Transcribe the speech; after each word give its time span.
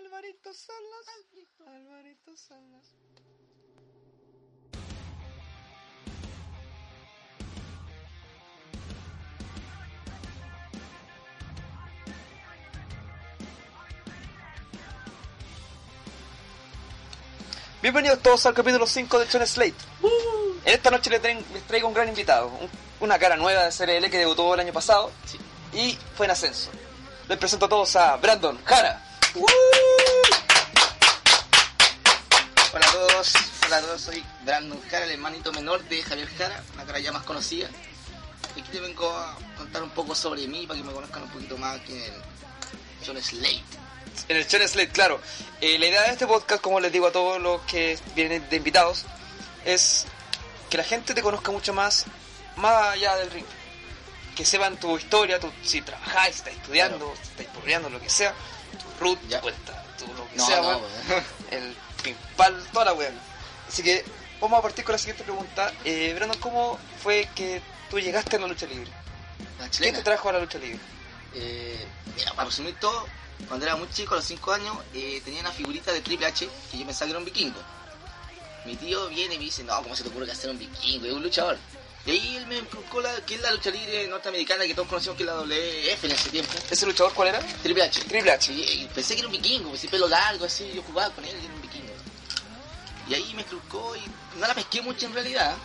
Alvarito 0.00 0.52
Salas. 0.54 1.06
Alvarito 1.66 2.36
Salas. 2.36 2.94
Bienvenidos 17.82 18.20
todos 18.20 18.44
al 18.46 18.54
capítulo 18.54 18.86
5 18.86 19.18
de 19.18 19.28
Chon 19.28 19.46
Slate. 19.46 19.74
En 20.64 20.74
esta 20.74 20.90
noche 20.90 21.08
les, 21.10 21.20
traigo 21.66 21.88
un 21.88 21.94
gran 21.94 22.08
invitado, 22.08 22.48
un- 22.48 22.68
una 23.00 23.18
cara 23.18 23.36
nueva 23.36 23.64
de 23.64 23.72
CRL 23.72 24.10
que 24.10 24.18
debutó 24.18 24.52
el 24.54 24.60
año 24.60 24.72
pasado 24.72 25.10
y 25.72 25.96
fue 26.16 26.26
en 26.26 26.32
ascenso. 26.32 26.70
Les 27.28 27.38
presento 27.38 27.66
a 27.66 27.68
todos 27.68 27.96
a 27.96 28.16
Brandon 28.16 28.58
Jara. 28.64 29.02
Hola 32.72 32.86
a 32.86 32.92
todos, 33.22 33.34
hola 33.66 33.76
a 33.76 33.80
todos, 33.82 34.00
soy 34.00 34.24
Brandon 34.44 34.80
Jara, 34.90 35.04
el 35.04 35.10
hermanito 35.12 35.52
menor 35.52 35.82
de 35.88 36.02
Javier 36.02 36.28
Jara, 36.38 36.62
una 36.74 36.84
cara 36.84 36.98
ya 37.00 37.12
más 37.12 37.22
conocida. 37.24 37.68
Aquí 38.52 38.62
te 38.72 38.80
vengo 38.80 39.10
a 39.10 39.36
contar 39.58 39.82
un 39.82 39.90
poco 39.90 40.14
sobre 40.14 40.46
mí 40.46 40.66
para 40.66 40.80
que 40.80 40.86
me 40.86 40.92
conozcan 40.92 41.24
un 41.24 41.28
poquito 41.28 41.58
más 41.58 41.78
aquí 41.80 41.92
en 41.92 42.02
el 42.02 42.12
John 43.06 43.22
Slate. 43.22 43.62
En 44.28 44.36
el 44.38 44.46
Chon 44.46 44.66
Slate, 44.66 44.88
claro. 44.92 45.20
Eh, 45.60 45.78
la 45.78 45.86
idea 45.86 46.02
de 46.04 46.12
este 46.12 46.26
podcast, 46.26 46.62
como 46.62 46.80
les 46.80 46.90
digo 46.92 47.08
a 47.08 47.12
todos 47.12 47.40
los 47.40 47.60
que 47.62 47.98
vienen 48.14 48.48
de 48.48 48.56
invitados, 48.56 49.04
es 49.66 50.06
que 50.70 50.78
la 50.78 50.84
gente 50.84 51.12
te 51.14 51.20
conozca 51.20 51.52
mucho 51.52 51.74
más, 51.74 52.06
más 52.56 52.88
allá 52.94 53.16
del 53.16 53.30
ring. 53.30 53.46
Que 54.34 54.46
sepan 54.46 54.78
tu 54.80 54.96
historia, 54.96 55.38
tu, 55.38 55.50
si 55.62 55.82
trabajáis, 55.82 56.36
si 56.36 56.38
estás 56.40 56.54
estudiando, 56.54 56.96
Claro. 56.98 57.14
estás 57.22 57.46
porreando, 57.54 57.90
lo 57.90 58.00
que 58.00 58.08
sea, 58.08 58.32
tu 58.78 59.04
root, 59.04 59.18
Ya. 59.28 59.38
tu 59.38 59.42
cuenta, 59.42 59.84
tu 59.98 60.06
lo 60.14 60.26
que 60.30 60.36
No, 60.36 60.46
sea, 60.46 60.62
no, 60.62 60.68
weón. 60.68 60.82
el 61.50 61.76
pimpal, 62.02 62.62
toda 62.72 62.86
la 62.86 62.92
weá. 62.92 63.10
Así 63.68 63.82
que 63.82 64.04
vamos 64.40 64.58
a 64.58 64.62
partir 64.62 64.84
con 64.84 64.92
la 64.92 64.98
siguiente 64.98 65.22
pregunta. 65.24 65.72
Eh, 65.84 66.12
Brandon, 66.14 66.38
¿cómo 66.40 66.78
fue 67.02 67.28
que 67.34 67.60
tú 67.90 67.98
llegaste 67.98 68.36
a 68.36 68.40
la 68.40 68.48
lucha 68.48 68.66
libre? 68.66 68.90
La 69.58 69.64
¿Quién 69.64 69.70
chilena. 69.70 69.98
te 69.98 70.04
trajo 70.04 70.28
a 70.28 70.32
la 70.32 70.40
lucha 70.40 70.58
libre? 70.58 70.78
Eh, 71.34 71.86
mira, 72.16 72.32
para 72.32 72.48
resumir 72.48 72.74
todo, 72.80 73.06
cuando 73.48 73.66
era 73.66 73.76
muy 73.76 73.88
chico, 73.90 74.14
a 74.14 74.16
los 74.18 74.26
5 74.26 74.52
años, 74.52 74.76
eh, 74.94 75.20
tenía 75.24 75.40
una 75.40 75.52
figurita 75.52 75.92
de 75.92 76.00
Triple 76.00 76.26
H 76.26 76.48
que 76.70 76.78
yo 76.78 76.84
pensaba 76.86 77.06
que 77.06 77.10
era 77.10 77.18
un 77.18 77.24
vikingo. 77.24 77.60
Mi 78.64 78.76
tío 78.76 79.08
viene 79.08 79.36
y 79.36 79.38
me 79.38 79.44
dice, 79.44 79.64
no, 79.64 79.82
¿cómo 79.82 79.96
se 79.96 80.02
te 80.02 80.10
ocurre 80.10 80.26
que 80.26 80.32
hacer 80.32 80.50
un 80.50 80.58
vikingo? 80.58 81.06
Es 81.06 81.12
un 81.12 81.22
luchador. 81.22 81.56
Y 82.06 82.10
ahí 82.12 82.36
él 82.36 82.46
me 82.46 82.56
inculcó 82.58 83.00
la, 83.00 83.14
que 83.26 83.34
es 83.34 83.40
la 83.42 83.50
lucha 83.52 83.70
libre 83.70 84.06
norteamericana 84.08 84.64
que 84.66 84.74
todos 84.74 84.88
conocemos 84.88 85.16
que 85.16 85.22
es 85.22 85.26
la 85.26 85.36
WF 85.36 86.04
en 86.04 86.10
ese 86.10 86.30
tiempo. 86.30 86.52
¿Ese 86.70 86.86
luchador 86.86 87.12
cuál 87.14 87.28
era? 87.28 87.40
Triple 87.62 87.84
H. 87.84 88.00
Triple 88.04 88.32
H. 88.32 88.52
Y 88.52 88.88
pensé 88.94 89.14
que 89.14 89.20
era 89.20 89.28
un 89.28 89.32
vikingo, 89.32 89.74
ese 89.74 89.88
pelo 89.88 90.08
largo, 90.08 90.44
así, 90.46 90.70
yo 90.74 90.82
jugaba 90.82 91.14
con 91.14 91.24
él 91.24 91.36
y 91.40 91.44
era 91.44 91.54
un 91.54 91.62
vikingo. 91.62 91.89
Y 93.10 93.14
ahí 93.14 93.34
me 93.34 93.42
inculcó 93.42 93.96
y 93.96 94.02
no 94.38 94.46
la 94.46 94.54
pesqué 94.54 94.80
mucho 94.82 95.06
en 95.06 95.14
realidad. 95.14 95.56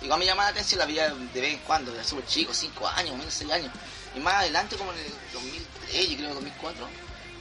Igual 0.00 0.20
me 0.20 0.26
llamaba 0.26 0.44
la 0.44 0.52
atención, 0.52 0.78
la 0.78 0.86
veía 0.86 1.12
de 1.12 1.40
vez 1.40 1.54
en 1.54 1.58
cuando, 1.60 1.92
era 1.92 2.04
súper 2.04 2.24
chico, 2.26 2.54
5 2.54 2.86
años, 2.86 3.16
menos 3.16 3.34
6 3.34 3.50
años. 3.50 3.72
Y 4.14 4.20
más 4.20 4.34
adelante, 4.34 4.76
como 4.76 4.92
en 4.92 5.00
el 5.00 5.12
2003, 5.32 6.08
yo 6.10 6.16
creo 6.16 6.34
2004, 6.34 6.88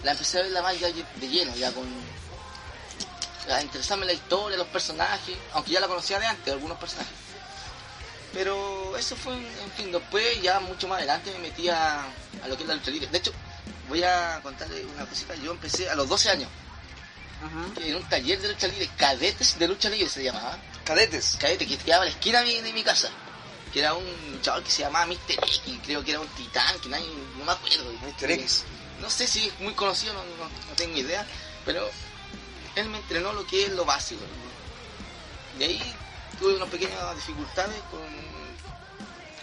la 0.04 0.12
empecé 0.12 0.40
a 0.40 0.42
verla 0.42 0.64
más 0.64 0.80
ya 0.80 0.88
de 0.88 1.30
lleno, 1.30 1.56
ya 1.56 1.72
con... 1.72 1.86
A 3.48 3.62
interesarme 3.62 4.04
en 4.04 4.08
la 4.08 4.14
historia, 4.14 4.58
los 4.58 4.68
personajes, 4.68 5.38
aunque 5.54 5.72
ya 5.72 5.80
la 5.80 5.88
conocía 5.88 6.20
de 6.20 6.26
antes, 6.26 6.52
algunos 6.52 6.78
personajes. 6.80 7.14
Pero 8.34 8.98
eso 8.98 9.16
fue, 9.16 9.36
en 9.36 9.72
fin, 9.78 9.92
después 9.92 10.42
ya 10.42 10.60
mucho 10.60 10.88
más 10.88 10.98
adelante 10.98 11.32
me 11.32 11.40
metí 11.40 11.70
a, 11.70 12.02
a 12.44 12.48
lo 12.50 12.58
que 12.58 12.64
es 12.64 12.70
la 12.70 12.76
lucha 12.76 12.92
libre. 12.92 13.08
De 13.08 13.20
hecho, 13.20 13.32
voy 13.88 14.04
a 14.04 14.40
contarle 14.42 14.84
una 14.86 15.06
cosita. 15.06 15.36
Yo 15.36 15.52
empecé 15.52 15.90
a 15.90 15.96
los 15.96 16.10
12 16.10 16.30
años 16.32 16.50
en 17.84 17.96
un 17.96 18.04
taller 18.10 18.42
de 18.42 18.48
lucha 18.50 18.68
libre, 18.68 18.90
cadetes 18.98 19.58
de 19.60 19.68
lucha 19.68 19.90
libre 19.90 20.10
se 20.10 20.24
llamaba. 20.24 20.58
Cadetes. 20.84 21.38
Cadete 21.40 21.68
que 21.68 21.78
quedaba 21.78 22.04
a 22.04 22.06
la 22.06 22.12
esquina 22.12 22.40
de 22.42 22.46
mi, 22.46 22.62
de 22.62 22.74
mi 22.74 22.84
casa. 22.84 23.10
Que 23.74 23.80
era 23.80 23.94
un 23.94 24.06
luchador 24.32 24.64
que 24.64 24.72
se 24.72 24.82
llamaba 24.84 25.06
Mr. 25.06 25.34
X, 25.44 25.62
creo 25.84 26.04
que 26.04 26.12
era 26.12 26.20
un 26.22 26.28
titán, 26.30 26.80
que 26.80 26.90
nadie, 26.90 27.08
no 27.38 27.46
me 27.46 27.52
acuerdo. 27.52 27.92
Mr. 28.02 28.32
X. 28.32 28.64
No 29.02 29.10
sé 29.10 29.28
si 29.28 29.48
es 29.48 29.60
muy 29.60 29.74
conocido, 29.74 30.14
no, 30.14 30.24
no- 30.24 30.50
no 30.50 30.76
tengo 30.76 30.98
idea, 30.98 31.26
pero 31.66 31.88
él 32.76 32.90
me 32.90 32.98
entrenó 32.98 33.34
lo 33.34 33.46
que 33.46 33.66
es 33.66 33.72
lo 33.72 33.86
básico. 33.86 34.22
De 35.60 35.66
ahí 35.66 35.96
tuve 36.40 36.56
unas 36.56 36.70
pequeñas 36.70 37.16
dificultades 37.16 37.78
con 37.92 38.00
un 38.02 38.48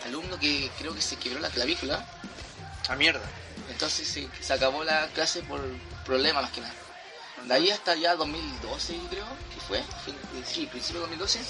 alumno 0.06 0.38
que 0.38 0.70
creo 0.78 0.94
que 0.94 1.02
se 1.02 1.16
quebró 1.16 1.40
la 1.40 1.50
clavícula. 1.50 2.04
A 2.88 2.96
mierda. 2.96 3.22
Entonces 3.70 4.06
se, 4.08 4.28
se 4.40 4.52
acabó 4.52 4.82
la 4.84 5.06
clase 5.08 5.42
por 5.42 5.60
problemas 6.04 6.42
más 6.42 6.52
que 6.52 6.60
nada. 6.60 6.74
De 7.46 7.54
ahí 7.54 7.70
hasta 7.70 7.94
ya 7.94 8.16
2012 8.16 8.98
creo 9.10 9.26
que 9.52 9.60
fue, 9.60 9.82
sí, 10.46 10.66
principio 10.66 11.00
de 11.02 11.06
2012, 11.08 11.40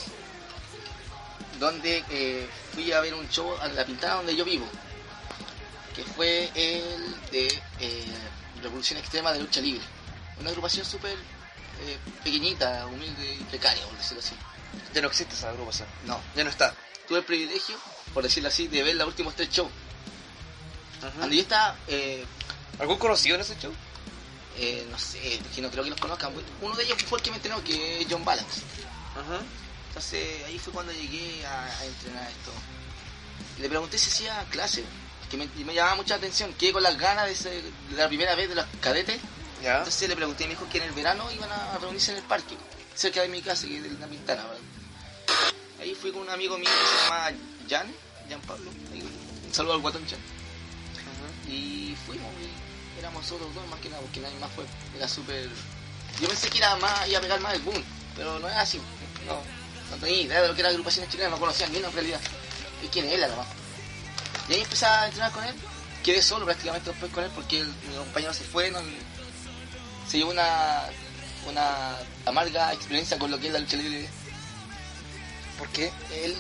donde 1.61 2.05
eh, 2.11 2.49
fui 2.73 2.91
a 2.93 3.01
ver 3.01 3.15
un 3.15 3.29
show 3.29 3.57
a 3.61 3.69
la 3.69 3.85
pintada 3.85 4.17
donde 4.17 4.35
yo 4.35 4.45
vivo, 4.45 4.67
que 5.95 6.03
fue 6.03 6.51
el 6.55 7.31
de 7.31 7.47
eh, 7.81 8.05
Revolución 8.63 8.99
Extrema 8.99 9.33
de 9.33 9.41
Lucha 9.41 9.61
Libre. 9.61 9.85
Una 10.41 10.51
agrupación 10.51 10.85
súper 10.85 11.13
eh, 11.13 11.99
pequeñita, 12.25 12.87
humilde 12.87 13.37
y 13.41 13.45
precaria, 13.45 13.85
por 13.85 13.97
decirlo 13.97 14.21
así. 14.21 14.35
Ya 14.93 15.01
no 15.01 15.09
existe 15.09 15.35
esa 15.35 15.51
agrupación. 15.51 15.87
No, 16.07 16.21
Ya 16.35 16.43
no 16.43 16.51
está. 16.51 16.75
tuve 17.07 17.19
el 17.19 17.25
privilegio, 17.25 17.77
por 18.13 18.25
decirlo 18.25 18.49
así, 18.49 18.67
de 18.67 18.83
ver 18.83 18.97
los 18.97 19.07
últimos 19.07 19.37
tres 19.37 19.49
shows. 19.51 19.71
Donde 21.21 21.37
yo 21.37 21.43
estaba 21.43 21.77
¿Algún 22.81 22.99
conocido 22.99 23.37
en 23.37 23.43
ese 23.43 23.57
show? 23.61 23.73
Eh, 24.57 24.87
no 24.91 24.99
sé, 24.99 25.41
que 25.55 25.61
no 25.61 25.71
creo 25.71 25.83
que 25.85 25.91
los 25.91 26.01
conozcan. 26.01 26.33
Uno 26.61 26.75
de 26.77 26.85
ellos 26.85 27.03
fue 27.05 27.19
el 27.19 27.25
que 27.25 27.31
me 27.31 27.37
entrenó, 27.37 27.63
que 27.65 28.01
es 28.01 28.07
John 28.09 28.25
Balance. 28.25 28.61
Ajá. 29.13 29.41
Entonces 29.89 30.45
ahí 30.47 30.59
fue 30.59 30.73
cuando 30.73 30.93
llegué 30.93 31.45
a, 31.47 31.65
a 31.67 31.85
entrenar 31.85 32.29
esto. 32.31 32.53
Y 33.59 33.63
le 33.63 33.69
pregunté 33.69 33.99
si 33.99 34.11
hacía 34.11 34.45
clase, 34.51 34.85
que 35.31 35.37
me, 35.37 35.47
me 35.65 35.75
llamaba 35.75 35.97
mucha 35.97 36.17
atención. 36.17 36.53
Quedé 36.55 36.73
con 36.73 36.83
las 36.83 36.97
ganas 36.99 37.27
de, 37.27 37.35
ser- 37.35 37.63
de 37.63 37.97
la 37.97 38.09
primera 38.09 38.35
vez 38.35 38.49
de 38.49 38.55
los 38.57 38.67
cadetes. 38.81 39.21
Ya. 39.63 39.79
Entonces 39.79 40.09
le 40.09 40.17
pregunté 40.17 40.45
y 40.45 40.47
me 40.49 40.55
dijo 40.55 40.69
que 40.69 40.79
en 40.79 40.85
el 40.85 40.93
verano 40.93 41.31
iban 41.33 41.51
a 41.51 41.79
reunirse 41.79 42.11
en 42.13 42.19
el 42.19 42.25
parque, 42.25 42.55
cerca 42.95 43.23
de 43.23 43.29
mi 43.29 43.41
casa, 43.41 43.67
que 43.67 43.77
es 43.79 43.83
de 43.83 43.91
la 43.99 44.07
Pintana. 44.07 44.43
¿verdad? 44.43 44.59
Ahí 45.81 45.95
fui 45.95 46.13
con 46.13 46.23
un 46.23 46.31
amigo 46.31 46.59
mío 46.59 46.69
que 46.69 46.97
se 46.99 47.05
llama 47.05 47.31
Jan, 47.71 47.95
Jan 48.29 48.41
Pablo. 48.43 48.71
Ahí, 48.93 49.03
Un 49.47 49.55
saludo 49.55 49.75
al 49.75 49.81
guatón 49.81 50.05
Jan. 50.09 50.19
Y 51.49 51.95
fuimos 52.07 52.31
y 52.41 52.64
éramos 53.05 53.23
nosotros 53.23 53.55
dos 53.55 53.67
más 53.69 53.79
que 53.81 53.89
nada, 53.91 54.01
porque 54.03 54.21
nadie 54.21 54.39
más 54.39 54.51
fue. 54.53 54.65
Era 54.97 55.07
súper... 55.09 55.49
Yo 56.21 56.29
pensé 56.29 56.49
que 56.49 56.59
era 56.59 56.75
más, 56.77 57.07
iba 57.09 57.19
a 57.19 57.23
pegar 57.23 57.41
más 57.41 57.55
el 57.55 57.63
boom, 57.63 57.83
pero 58.17 58.39
no 58.39 58.49
es 58.49 58.57
así. 58.57 58.81
No, 59.27 59.41
no 59.91 59.97
tenía 60.01 60.23
idea 60.23 60.43
de 60.43 60.49
lo 60.49 60.55
que 60.55 60.61
era 60.61 60.71
agrupaciones 60.71 61.11
chilenas, 61.11 61.33
no 61.33 61.39
conocía 61.39 61.67
ni 61.69 61.79
una 61.79 61.89
en 61.89 61.95
realidad. 61.95 62.21
Y 62.83 62.89
quién 62.89 63.07
era 63.09 63.29
nomás. 63.29 63.47
Y 64.49 64.55
ahí 64.55 64.61
empecé 64.63 64.87
a 64.87 65.07
entrenar 65.07 65.33
con 65.33 65.45
él. 65.45 65.55
Quedé 66.03 66.23
solo 66.23 66.45
prácticamente 66.45 66.91
después 66.91 67.11
con 67.13 67.25
él 67.25 67.31
porque 67.35 67.61
el- 67.61 67.67
mi 67.89 67.97
compañero 67.97 68.33
se 68.33 68.45
fue, 68.45 68.71
no- 68.71 68.81
se 70.09 70.19
llevó 70.19 70.31
una, 70.31 70.85
una 71.49 71.97
amarga 72.27 72.73
experiencia 72.73 73.19
con 73.19 73.31
lo 73.31 73.39
que 73.39 73.49
es 73.49 73.53
la 73.53 73.59
lucha 73.59 73.77
libre. 73.77 74.09
¿Por 75.59 75.69
qué? 75.69 75.91
Él 76.13 76.35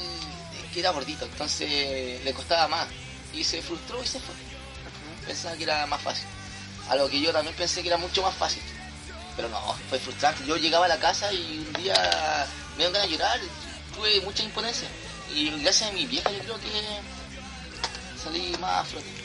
que 0.72 0.80
era 0.80 0.90
gordito, 0.90 1.24
entonces 1.24 2.22
le 2.24 2.32
costaba 2.34 2.66
más. 2.68 2.88
Y 3.32 3.44
se 3.44 3.60
frustró 3.62 4.02
y 4.02 4.06
se 4.06 4.18
fue 4.20 4.34
pensaba 5.26 5.56
que 5.56 5.62
era 5.64 5.86
más 5.86 6.00
fácil. 6.02 6.26
A 6.88 6.96
lo 6.96 7.08
que 7.08 7.20
yo 7.20 7.32
también 7.32 7.54
pensé 7.56 7.82
que 7.82 7.88
era 7.88 7.96
mucho 7.96 8.22
más 8.22 8.34
fácil. 8.34 8.62
Pero 9.36 9.48
no, 9.48 9.74
fue 9.88 9.98
frustrante. 9.98 10.44
Yo 10.46 10.56
llegaba 10.56 10.84
a 10.86 10.88
la 10.88 10.98
casa 10.98 11.32
y 11.32 11.64
un 11.66 11.72
día 11.82 12.46
me 12.72 12.76
dieron 12.76 12.92
ganas 12.92 13.08
de 13.08 13.16
llorar, 13.16 13.40
tuve 13.94 14.20
mucha 14.20 14.42
imponencia. 14.42 14.88
Y 15.34 15.50
gracias 15.62 15.90
a 15.90 15.92
mi 15.92 16.06
vieja 16.06 16.30
yo 16.30 16.40
creo 16.40 16.56
que 16.56 18.20
salí 18.22 18.56
más 18.60 18.82
a 18.82 18.84
flote. 18.84 19.24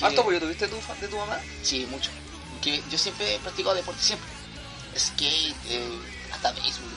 ¿Harto 0.00 0.20
apoyo 0.20 0.40
tuviste 0.40 0.68
tú, 0.68 0.76
de 1.00 1.08
tu 1.08 1.16
mamá? 1.16 1.38
Sí, 1.62 1.86
mucho. 1.90 2.10
Que 2.62 2.82
yo 2.90 2.98
siempre 2.98 3.34
he 3.34 3.38
practicado 3.38 3.74
deporte, 3.74 4.00
siempre. 4.02 4.28
Skate, 4.96 5.54
eh, 5.68 5.98
hasta 6.32 6.52
béisbol. 6.52 6.90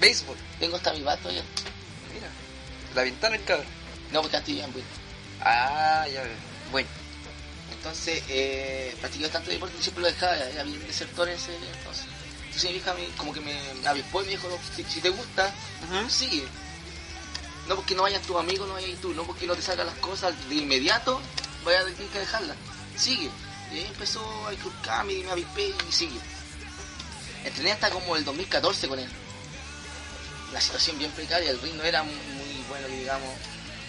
Béisbol. 0.00 0.36
Tengo 0.58 0.76
hasta 0.76 0.92
mi 0.92 1.02
bato 1.02 1.30
ya. 1.30 1.42
Mira. 2.12 2.28
La 2.94 3.02
ventana 3.02 3.36
el 3.36 3.44
cabrón. 3.44 3.66
No, 4.12 4.20
porque 4.20 4.36
antes 4.36 4.54
bien, 4.54 4.70
bueno. 4.72 4.88
Ah, 5.40 6.06
ya 6.12 6.22
veo. 6.22 6.32
Bueno. 6.70 6.88
Entonces, 7.82 8.22
eh, 8.28 8.94
practicé 9.00 9.28
tanto 9.28 9.50
deporte 9.50 9.76
que 9.76 9.82
siempre 9.82 10.02
lo 10.02 10.08
dejaba, 10.08 10.36
era 10.36 10.62
bien 10.62 10.86
desertor 10.86 11.28
en 11.28 11.34
ese 11.34 11.52
entonces. 11.56 12.04
Entonces 12.44 12.70
mi 12.70 12.76
hija 12.76 12.94
me, 12.94 13.06
como 13.16 13.32
que 13.32 13.40
me, 13.40 13.58
me 13.82 13.88
avispó 13.88 14.22
y 14.22 14.26
me 14.26 14.30
dijo, 14.30 14.48
"No, 14.48 14.56
si, 14.76 14.84
si 14.84 15.00
te 15.00 15.08
gusta, 15.08 15.52
sigue. 16.08 16.44
No 17.66 17.74
porque 17.74 17.96
no 17.96 18.02
vayan 18.02 18.22
tus 18.22 18.36
amigos, 18.36 18.68
no 18.68 18.74
vayas 18.74 19.00
tú, 19.00 19.12
no 19.14 19.24
porque 19.24 19.48
no 19.48 19.56
te 19.56 19.62
salgan 19.62 19.86
las 19.86 19.96
cosas 19.96 20.32
de 20.48 20.54
inmediato, 20.54 21.20
vaya 21.64 21.80
a 21.80 21.84
tener 21.84 22.06
que 22.08 22.18
dejarlas. 22.20 22.56
Sigue. 22.96 23.30
Y 23.72 23.78
ahí 23.78 23.86
empezó 23.88 24.46
a 24.46 24.52
inculcarme 24.52 25.14
y 25.14 25.24
me 25.24 25.32
avispé 25.32 25.74
y 25.88 25.92
sigue. 25.92 26.20
Entrené 27.44 27.72
hasta 27.72 27.90
como 27.90 28.14
el 28.14 28.24
2014 28.24 28.86
con 28.86 29.00
él. 29.00 29.08
La 30.52 30.60
situación 30.60 30.98
bien 30.98 31.10
precaria, 31.10 31.50
el 31.50 31.60
ring 31.60 31.74
no 31.74 31.82
era 31.82 32.04
muy, 32.04 32.14
muy 32.14 32.64
bueno, 32.68 32.86
que 32.86 32.98
digamos. 32.98 33.28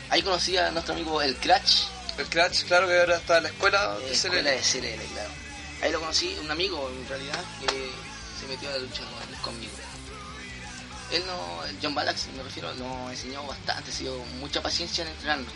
Ahí 0.10 0.24
conocí 0.24 0.58
a 0.58 0.72
nuestro 0.72 0.96
amigo 0.96 1.22
el 1.22 1.36
Crash, 1.36 1.84
El 2.18 2.28
Crash, 2.30 2.64
claro 2.66 2.88
que 2.88 3.00
ahora 3.00 3.18
está 3.18 3.38
en 3.38 3.44
la 3.44 3.50
escuela 3.50 3.98
de 4.00 4.12
escuela 4.14 4.36
CLL. 4.42 4.44
de 4.44 4.62
CLL, 4.62 5.04
claro. 5.14 5.30
Ahí 5.82 5.92
lo 5.92 6.00
conocí, 6.00 6.36
un 6.42 6.52
amigo 6.52 6.90
en 6.90 7.08
realidad, 7.10 7.44
que 7.62 7.90
se 8.40 8.48
metió 8.48 8.70
a 8.70 8.74
la 8.74 8.78
lucha 8.80 9.02
con- 9.04 9.54
conmigo. 9.54 9.72
Él 11.12 11.24
no, 11.28 11.66
el 11.66 11.78
John 11.82 11.94
Balax, 11.96 12.28
me 12.36 12.44
refiero, 12.44 12.74
nos 12.76 13.12
enseñó 13.12 13.44
bastante, 13.46 13.92
ha 13.92 13.94
sido 13.94 14.18
mucha 14.40 14.62
paciencia 14.62 15.04
en 15.04 15.10
entrenarnos. 15.12 15.54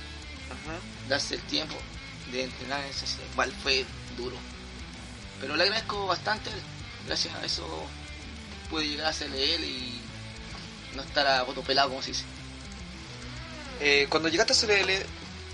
Ajá. 0.47 0.77
darse 1.09 1.35
el 1.35 1.41
tiempo 1.41 1.75
de 2.31 2.43
entrenar 2.45 2.79
en 2.81 2.89
ese 2.89 3.05
igual 3.33 3.51
fue 3.63 3.85
duro. 4.17 4.37
Pero 5.41 5.55
le 5.57 5.63
agradezco 5.63 6.07
bastante, 6.07 6.49
gracias 7.05 7.35
a 7.35 7.45
eso 7.45 7.65
pude 8.69 8.87
llegar 8.87 9.13
a 9.13 9.25
él 9.25 9.63
y 9.63 10.01
no 10.95 11.03
estar 11.03 11.27
a 11.27 11.43
voto 11.43 11.61
pelado 11.63 11.89
como 11.89 12.01
se 12.01 12.11
dice. 12.11 12.23
Eh, 13.81 14.07
cuando 14.09 14.29
llegaste 14.29 14.53
a 14.53 14.55
CLL, 14.55 15.05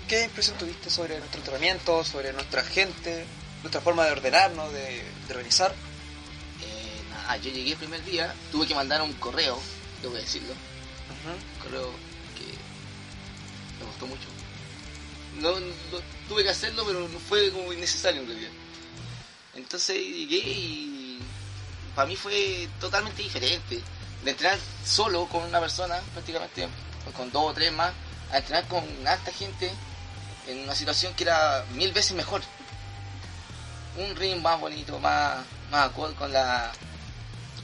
¿qué 0.08 0.24
impresión 0.24 0.56
tuviste 0.58 0.90
sobre 0.90 1.18
nuestro 1.18 1.38
entrenamiento, 1.40 2.04
sobre 2.04 2.32
nuestra 2.32 2.62
gente, 2.62 3.24
nuestra 3.62 3.80
forma 3.80 4.04
de 4.04 4.12
ordenarnos, 4.12 4.72
de, 4.72 5.02
de 5.26 5.34
organizar? 5.34 5.72
Eh, 6.62 7.02
nada, 7.10 7.36
yo 7.38 7.50
llegué 7.50 7.72
el 7.72 7.78
primer 7.78 8.04
día, 8.04 8.34
tuve 8.52 8.66
que 8.66 8.74
mandar 8.74 9.00
un 9.02 9.12
correo, 9.14 9.58
debo 10.02 10.14
decirlo, 10.14 10.52
un 10.52 11.62
correo 11.62 11.90
que 12.36 12.44
me 13.80 13.90
costó 13.90 14.06
mucho. 14.06 14.28
No, 15.40 15.58
no- 15.60 16.00
tuve 16.28 16.42
que 16.42 16.50
hacerlo, 16.50 16.84
pero 16.86 17.00
no 17.08 17.18
fue 17.18 17.50
como 17.50 17.72
innecesario 17.72 18.20
en 18.22 18.26
realidad. 18.28 18.50
Entonces 19.54 19.96
llegué 19.96 20.38
y 20.38 21.20
para 21.94 22.08
mí 22.08 22.16
fue 22.16 22.68
totalmente 22.80 23.22
diferente. 23.22 23.80
De 24.24 24.30
entrenar 24.30 24.58
solo 24.86 25.26
con 25.26 25.42
una 25.42 25.60
persona, 25.60 26.00
prácticamente, 26.14 26.66
con 27.14 27.30
dos 27.30 27.50
o 27.50 27.52
tres 27.52 27.70
más, 27.72 27.92
a 28.32 28.38
entrenar 28.38 28.66
con 28.68 28.82
harta 29.06 29.30
gente 29.32 29.70
en 30.46 30.60
una 30.60 30.74
situación 30.74 31.14
que 31.14 31.24
era 31.24 31.64
mil 31.72 31.92
veces 31.92 32.12
mejor. 32.12 32.42
Un 33.96 34.16
ring 34.16 34.40
más 34.42 34.58
bonito, 34.60 34.98
más, 34.98 35.44
más 35.70 35.86
acorde 35.90 36.14
con 36.14 36.32
la, 36.32 36.72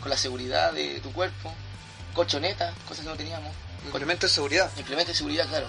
con 0.00 0.10
la 0.10 0.16
seguridad 0.16 0.72
de 0.72 1.00
tu 1.00 1.12
cuerpo, 1.12 1.52
colchoneta, 2.14 2.72
cosas 2.86 3.04
que 3.04 3.10
no 3.10 3.16
teníamos, 3.16 3.52
Complemento 3.90 4.26
de 4.26 4.32
seguridad. 4.32 4.70
implemento 4.76 5.10
de 5.12 5.16
seguridad, 5.16 5.48
claro. 5.48 5.66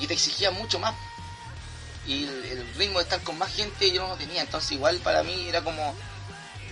Y 0.00 0.06
te 0.06 0.14
exigía 0.14 0.50
mucho 0.52 0.78
más. 0.78 0.94
Y 2.06 2.24
el, 2.24 2.44
el 2.44 2.74
ritmo 2.76 2.98
de 2.98 3.04
estar 3.04 3.20
con 3.22 3.36
más 3.36 3.52
gente 3.52 3.90
yo 3.90 4.02
no 4.02 4.08
lo 4.08 4.16
tenía, 4.16 4.40
entonces 4.42 4.72
igual 4.72 4.96
para 4.98 5.22
mí 5.22 5.48
era 5.48 5.60
como... 5.62 5.94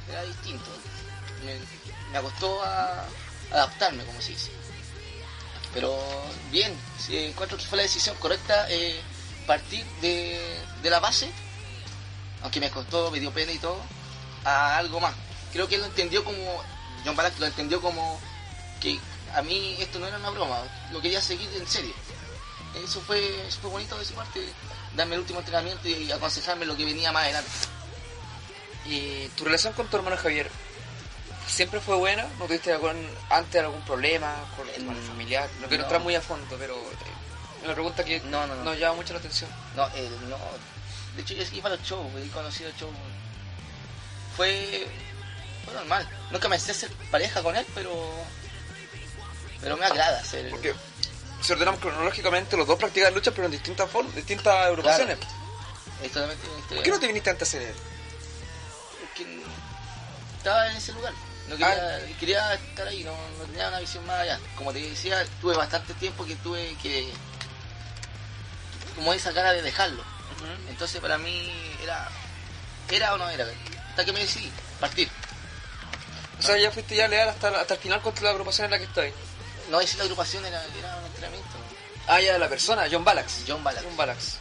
Era 0.09 0.23
distinto. 0.23 0.71
Me, 1.45 1.59
me 2.13 2.23
costó 2.23 2.63
a- 2.63 3.05
adaptarme, 3.53 4.05
como 4.05 4.23
se 4.23 4.31
dice. 4.31 4.51
Pero 5.75 6.01
bien, 6.51 6.73
sí, 7.05 7.19
encuentro 7.19 7.59
que 7.59 7.65
fue 7.67 7.77
la 7.77 7.83
decisión 7.83 8.17
correcta 8.17 8.67
eh, 8.71 9.01
partir 9.49 9.85
de, 10.03 10.39
de 10.83 10.91
la 10.91 11.01
base, 11.01 11.29
aunque 12.43 12.61
me 12.61 12.71
costó, 12.71 13.11
me 13.11 13.19
dio 13.19 13.33
pena 13.33 13.51
y 13.51 13.59
todo, 13.59 13.81
a 14.45 14.77
algo 14.79 15.01
más. 15.01 15.15
Creo 15.53 15.67
que 15.67 15.75
él 15.77 15.81
lo 15.81 15.87
entendió 15.89 16.23
como, 16.23 16.63
John 17.05 17.17
Balak 17.17 17.39
lo 17.41 17.47
entendió 17.47 17.81
como 17.81 18.21
que 18.81 19.01
a 19.35 19.43
mí 19.43 19.75
esto 19.81 19.99
no 19.99 20.07
era 20.07 20.19
una 20.19 20.31
broma, 20.31 20.61
lo 20.93 21.01
quería 21.01 21.21
seguir 21.21 21.49
en 21.57 21.67
serio. 21.67 21.95
Eso 22.85 23.01
fue, 23.01 23.19
eso 23.49 23.59
fue 23.61 23.71
bonito 23.71 23.99
de 23.99 24.05
su 24.05 24.15
parte, 24.15 24.41
darme 24.95 25.15
el 25.15 25.23
último 25.23 25.41
entrenamiento 25.41 25.89
y 25.89 26.13
aconsejarme 26.13 26.67
lo 26.67 26.77
que 26.77 26.85
venía 26.85 27.11
más 27.11 27.25
adelante. 27.25 27.51
¿Y 28.87 29.27
tu 29.37 29.45
relación 29.45 29.73
con 29.73 29.89
tu 29.89 29.97
hermano 29.97 30.17
Javier 30.17 30.51
siempre 31.47 31.81
fue 31.81 31.97
buena? 31.97 32.27
¿No 32.39 32.45
tuviste 32.47 32.73
algún, 32.73 33.09
antes 33.31 33.61
algún 33.63 33.81
problema 33.83 34.35
con, 34.57 34.69
el 34.69 34.85
Mm, 34.85 35.09
familiar? 35.09 35.49
No 35.61 35.69
quiero 35.69 35.83
no. 35.83 35.87
entrar 35.87 36.03
muy 36.03 36.15
a 36.15 36.21
fondo, 36.21 36.57
pero 36.59 36.75
eh, 36.77 37.18
una 37.65 37.75
pregunta 37.75 38.05
que 38.05 38.21
No, 38.21 38.47
no, 38.47 38.55
no. 38.57 38.65
nos 38.65 38.79
llama 38.79 38.97
mucho 38.97 39.13
la 39.13 39.19
atención. 39.19 39.51
No, 39.77 39.87
eh, 39.95 40.09
no. 40.29 40.37
De 41.17 41.23
hecho, 41.23 41.35
yo 41.35 41.43
iba 41.57 41.69
a 41.69 41.73
los 41.73 41.83
shows, 41.83 42.07
he 42.17 42.29
conocido 42.29 42.71
shows. 42.79 42.95
Fue, 44.37 44.87
fue 45.65 45.75
normal. 45.75 46.09
Nunca 46.31 46.49
me 46.49 46.59
sé 46.59 46.71
hacer 46.73 46.91
pareja 47.11 47.43
con 47.43 47.57
él, 47.57 47.67
pero. 47.75 47.91
Pero 49.61 49.77
me 49.77 49.87
agrada 49.87 50.23
ser. 50.25 50.51
Porque 50.51 50.75
si 51.43 51.53
ordenamos 51.53 51.81
cronológicamente, 51.81 52.57
los 52.57 52.67
dos 52.67 52.79
practican 52.79 53.13
lucha, 53.15 53.33
pero 53.33 53.47
en 53.47 53.53
distintas 53.53 53.91
formas, 53.91 54.15
distintas 54.15 54.67
agrupaciones. 54.67 55.19
Es 56.03 56.13
totalmente 56.13 56.47
una 56.49 56.59
historia. 56.59 56.77
¿Por 56.77 56.85
qué 56.85 56.91
no 56.91 57.01
te 57.01 57.07
viniste 57.09 57.31
antes 57.31 57.55
a 57.55 57.59
CLL? 57.59 57.75
Porque 59.01 59.41
estaba 60.37 60.71
en 60.71 60.77
ese 60.77 60.93
lugar. 60.93 61.13
No 61.49 61.57
quería, 61.57 62.07
quería 62.21 62.55
estar 62.55 62.87
ahí, 62.87 63.03
no, 63.05 63.13
no 63.39 63.45
tenía 63.47 63.69
una 63.69 63.81
visión 63.81 64.05
más 64.07 64.21
allá. 64.21 64.39
Como 64.55 64.73
te 64.73 64.81
decía, 64.81 65.25
tuve 65.41 65.57
bastante 65.57 65.95
tiempo 65.95 66.25
que 66.25 66.37
tuve 66.37 66.77
que. 66.83 67.11
Como 68.99 69.13
esa 69.13 69.33
cara 69.33 69.53
de 69.53 69.63
dejarlo. 69.63 70.03
Entonces 70.69 71.01
para 71.01 71.19
mí 71.19 71.51
era. 71.83 72.09
Era 72.91 73.15
o 73.15 73.19
no 73.19 73.29
era. 73.31 73.47
Hasta 73.91 74.05
que 74.05 74.13
me 74.13 74.21
decidí, 74.21 74.51
partir. 74.81 75.09
O 76.39 76.43
sea, 76.43 76.59
ya 76.59 76.71
fuiste 76.71 76.97
ya 76.97 77.07
leal 77.07 77.29
hasta, 77.29 77.49
hasta 77.49 77.75
el 77.75 77.81
final 77.81 78.03
contra 78.03 78.25
la 78.25 78.31
agrupación 78.31 78.65
en 78.67 78.71
la 78.73 78.79
que 78.79 78.85
estoy. 78.85 79.13
No 79.71 79.79
decir 79.79 79.99
la 79.99 80.05
agrupación 80.05 80.45
era, 80.45 80.63
era 80.79 80.97
un 80.97 81.07
entrenamiento. 81.07 81.49
Ah, 82.09 82.21
ya, 82.21 82.39
la 82.39 82.49
persona, 82.49 82.87
John 82.91 83.05
Balax. 83.05 83.45
John 83.47 83.63
Balax. 83.63 83.85
John 83.85 83.97
Balax. 83.97 84.37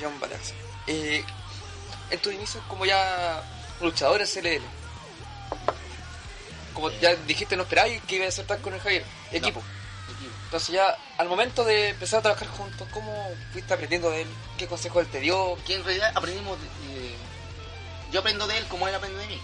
John 0.00 0.20
Balax. 0.20 0.54
Eh, 0.86 1.24
en 2.10 2.18
tus 2.20 2.32
inicios 2.32 2.62
como 2.68 2.86
ya 2.86 3.42
luchador 3.80 4.22
en 4.22 4.26
CLL, 4.26 4.62
como 6.72 6.90
ya 6.92 7.14
dijiste, 7.14 7.56
no 7.56 7.64
esperabas 7.64 7.92
que 8.06 8.16
iba 8.16 8.24
a 8.24 8.28
acertar 8.28 8.60
con 8.60 8.72
el 8.72 8.80
Javier, 8.80 9.04
equipo. 9.32 9.60
Equipo. 9.60 9.77
Entonces 10.48 10.70
ya, 10.70 10.96
al 11.18 11.28
momento 11.28 11.62
de 11.62 11.90
empezar 11.90 12.20
a 12.20 12.22
trabajar 12.22 12.48
juntos, 12.48 12.88
¿cómo 12.90 13.12
fuiste 13.52 13.74
aprendiendo 13.74 14.10
de 14.10 14.22
él? 14.22 14.28
¿Qué 14.56 14.66
consejos 14.66 15.02
él 15.04 15.08
te 15.10 15.20
dio? 15.20 15.58
Que 15.66 15.74
en 15.74 15.84
realidad 15.84 16.10
aprendimos. 16.14 16.58
de- 16.60 17.14
yo 18.10 18.20
aprendo 18.20 18.46
de 18.46 18.56
él 18.56 18.64
como 18.68 18.88
él 18.88 18.94
aprende 18.94 19.18
de 19.20 19.26
mí. 19.26 19.38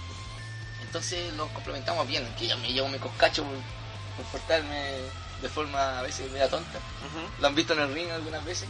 Entonces 0.81 1.31
nos 1.35 1.51
complementamos 1.51 2.07
bien. 2.09 2.27
Que 2.39 2.47
ya 2.47 2.57
me 2.57 2.73
llevo 2.73 2.89
mi 2.89 2.99
coscacho 2.99 3.45
por, 3.45 3.55
por 4.17 4.33
portarme 4.33 5.01
de 5.43 5.49
forma 5.51 5.99
a 5.99 6.03
veces 6.03 6.31
media 6.31 6.49
tonta. 6.49 6.79
Lo 7.41 7.47
han 7.49 7.55
visto 7.55 7.75
en 7.75 7.81
el 7.81 7.93
ring 7.93 8.11
algunas 8.11 8.43
veces. 8.47 8.67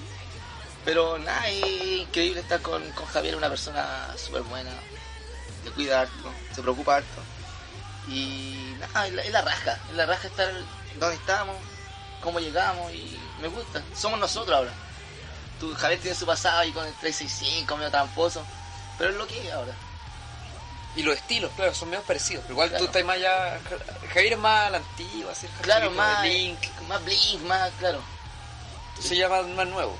Pero 0.85 1.17
nada, 1.19 1.49
es 1.49 1.63
increíble 2.01 2.41
estar 2.41 2.61
con, 2.61 2.83
con 2.93 3.07
Javier, 3.07 3.37
una 3.37 3.49
persona 3.49 4.09
súper 4.17 4.43
buena. 4.43 4.71
Le 5.65 5.71
cuida 5.71 6.01
harto, 6.01 6.33
se 6.53 6.61
preocupa 6.63 6.97
harto. 6.97 7.23
Y 8.09 8.75
nada, 8.81 9.07
es 9.07 9.13
la, 9.13 9.23
es 9.23 9.31
la 9.33 9.43
raja. 9.43 9.79
Es 9.89 9.95
la 9.97 10.07
raja 10.07 10.27
estar 10.27 10.53
donde 10.99 11.15
estamos, 11.17 11.57
cómo 12.25 12.41
llegamos 12.41 12.93
y 12.93 13.17
me 13.41 13.49
gusta. 13.49 13.83
Somos 13.97 14.19
nosotros 14.19 14.57
ahora. 14.57 14.73
Tú, 15.61 15.73
Javier 15.75 16.01
tiene 16.01 16.17
su 16.17 16.27
pasado 16.27 16.59
ahí 16.59 16.73
con 16.73 16.85
el 16.85 16.93
365, 16.95 17.77
medio 17.77 17.91
tramposo. 17.91 18.45
Pero 18.99 19.11
es 19.11 19.17
lo 19.17 19.27
que 19.27 19.47
es 19.47 19.53
ahora. 19.53 19.73
Y 20.97 21.03
los 21.03 21.17
estilos, 21.17 21.51
claro, 21.57 21.75
son 21.75 21.91
medio 21.91 22.03
parecidos. 22.05 22.43
Pero 22.43 22.55
igual 22.55 22.69
Claro. 22.71 22.85
tú 22.85 22.91
estás 22.91 23.05
más 23.05 23.21
ya. 23.21 23.59
Javier 24.13 24.33
es 24.35 24.39
más 24.39 24.67
a 24.67 24.71
la 24.71 24.77
antigua, 24.79 25.33
así 25.33 25.47
Claro, 25.63 25.91
más, 25.93 26.23
de 26.23 26.29
Link. 26.29 26.59
más 26.89 27.05
blink, 27.05 27.41
más, 27.43 27.71
claro, 27.79 28.01
Se 29.01 29.17
llama 29.17 29.43
más 29.43 29.67
nuevo. 29.67 29.97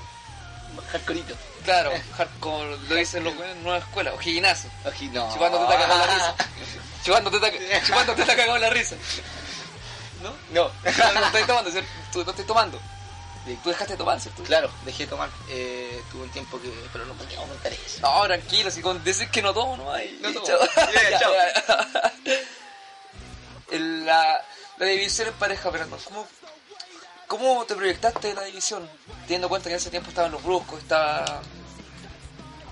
más 0.75 0.85
hardcoreito. 0.87 1.35
Claro, 1.65 1.91
hardcore, 2.17 2.77
lo 2.89 2.95
dicen 2.95 3.23
los 3.23 3.35
buenos, 3.35 3.57
nueva 3.57 3.79
escuela, 3.79 4.13
o 4.13 4.17
gimnasio. 4.17 4.69
No. 5.11 5.33
Chupándote 5.33 5.65
te 5.65 5.73
cagado 5.79 5.97
la 6.05 6.13
risa. 6.13 6.35
Chupándote 7.03 7.39
te 7.39 7.81
chupándote 7.85 8.23
te 8.23 8.35
cagado 8.35 8.57
la 8.57 8.69
risa. 8.69 8.95
¿No? 10.21 10.33
No. 10.51 10.71
No, 10.83 11.13
no 11.19 11.25
estoy 11.25 11.43
tomando, 11.43 11.71
¿cierto? 11.71 11.89
Tú 12.11 12.23
no 12.23 12.31
estoy 12.31 12.45
tomando. 12.45 12.79
Tú 13.63 13.69
dejaste 13.69 13.93
de 13.93 13.97
tomar, 13.97 14.19
¿cierto? 14.19 14.43
Claro, 14.43 14.71
dejé 14.85 15.03
de 15.03 15.09
tomar. 15.11 15.29
Eh, 15.49 16.01
tuve 16.11 16.23
un 16.23 16.29
tiempo 16.31 16.59
que. 16.59 16.71
Pero 16.91 17.05
no 17.05 17.13
podía 17.13 17.37
aumentar 17.37 17.71
eso. 17.71 17.99
No, 18.01 18.23
tranquilo, 18.23 18.71
si 18.71 18.81
con 18.81 19.03
decir 19.03 19.29
que 19.29 19.41
no 19.41 19.53
tomo, 19.53 19.77
no 19.77 19.91
hay. 19.91 20.17
No 20.21 20.33
tomo. 20.33 20.47
Chao. 20.47 20.59
Chao. 21.19 21.33
La, 24.05 24.41
la 24.77 24.85
división 24.85 25.27
en 25.27 25.33
pareja, 25.33 25.71
Fernando, 25.71 25.97
¿cómo, 26.05 26.27
¿cómo 27.27 27.65
te 27.65 27.75
proyectaste 27.75 28.29
en 28.29 28.35
la 28.35 28.43
división? 28.43 28.87
Teniendo 29.23 29.47
en 29.47 29.49
cuenta 29.49 29.69
que 29.69 29.73
en 29.73 29.77
ese 29.77 29.89
tiempo 29.89 30.09
estaban 30.09 30.31
los 30.31 30.43
bruscos, 30.43 30.79
estaba. 30.81 31.41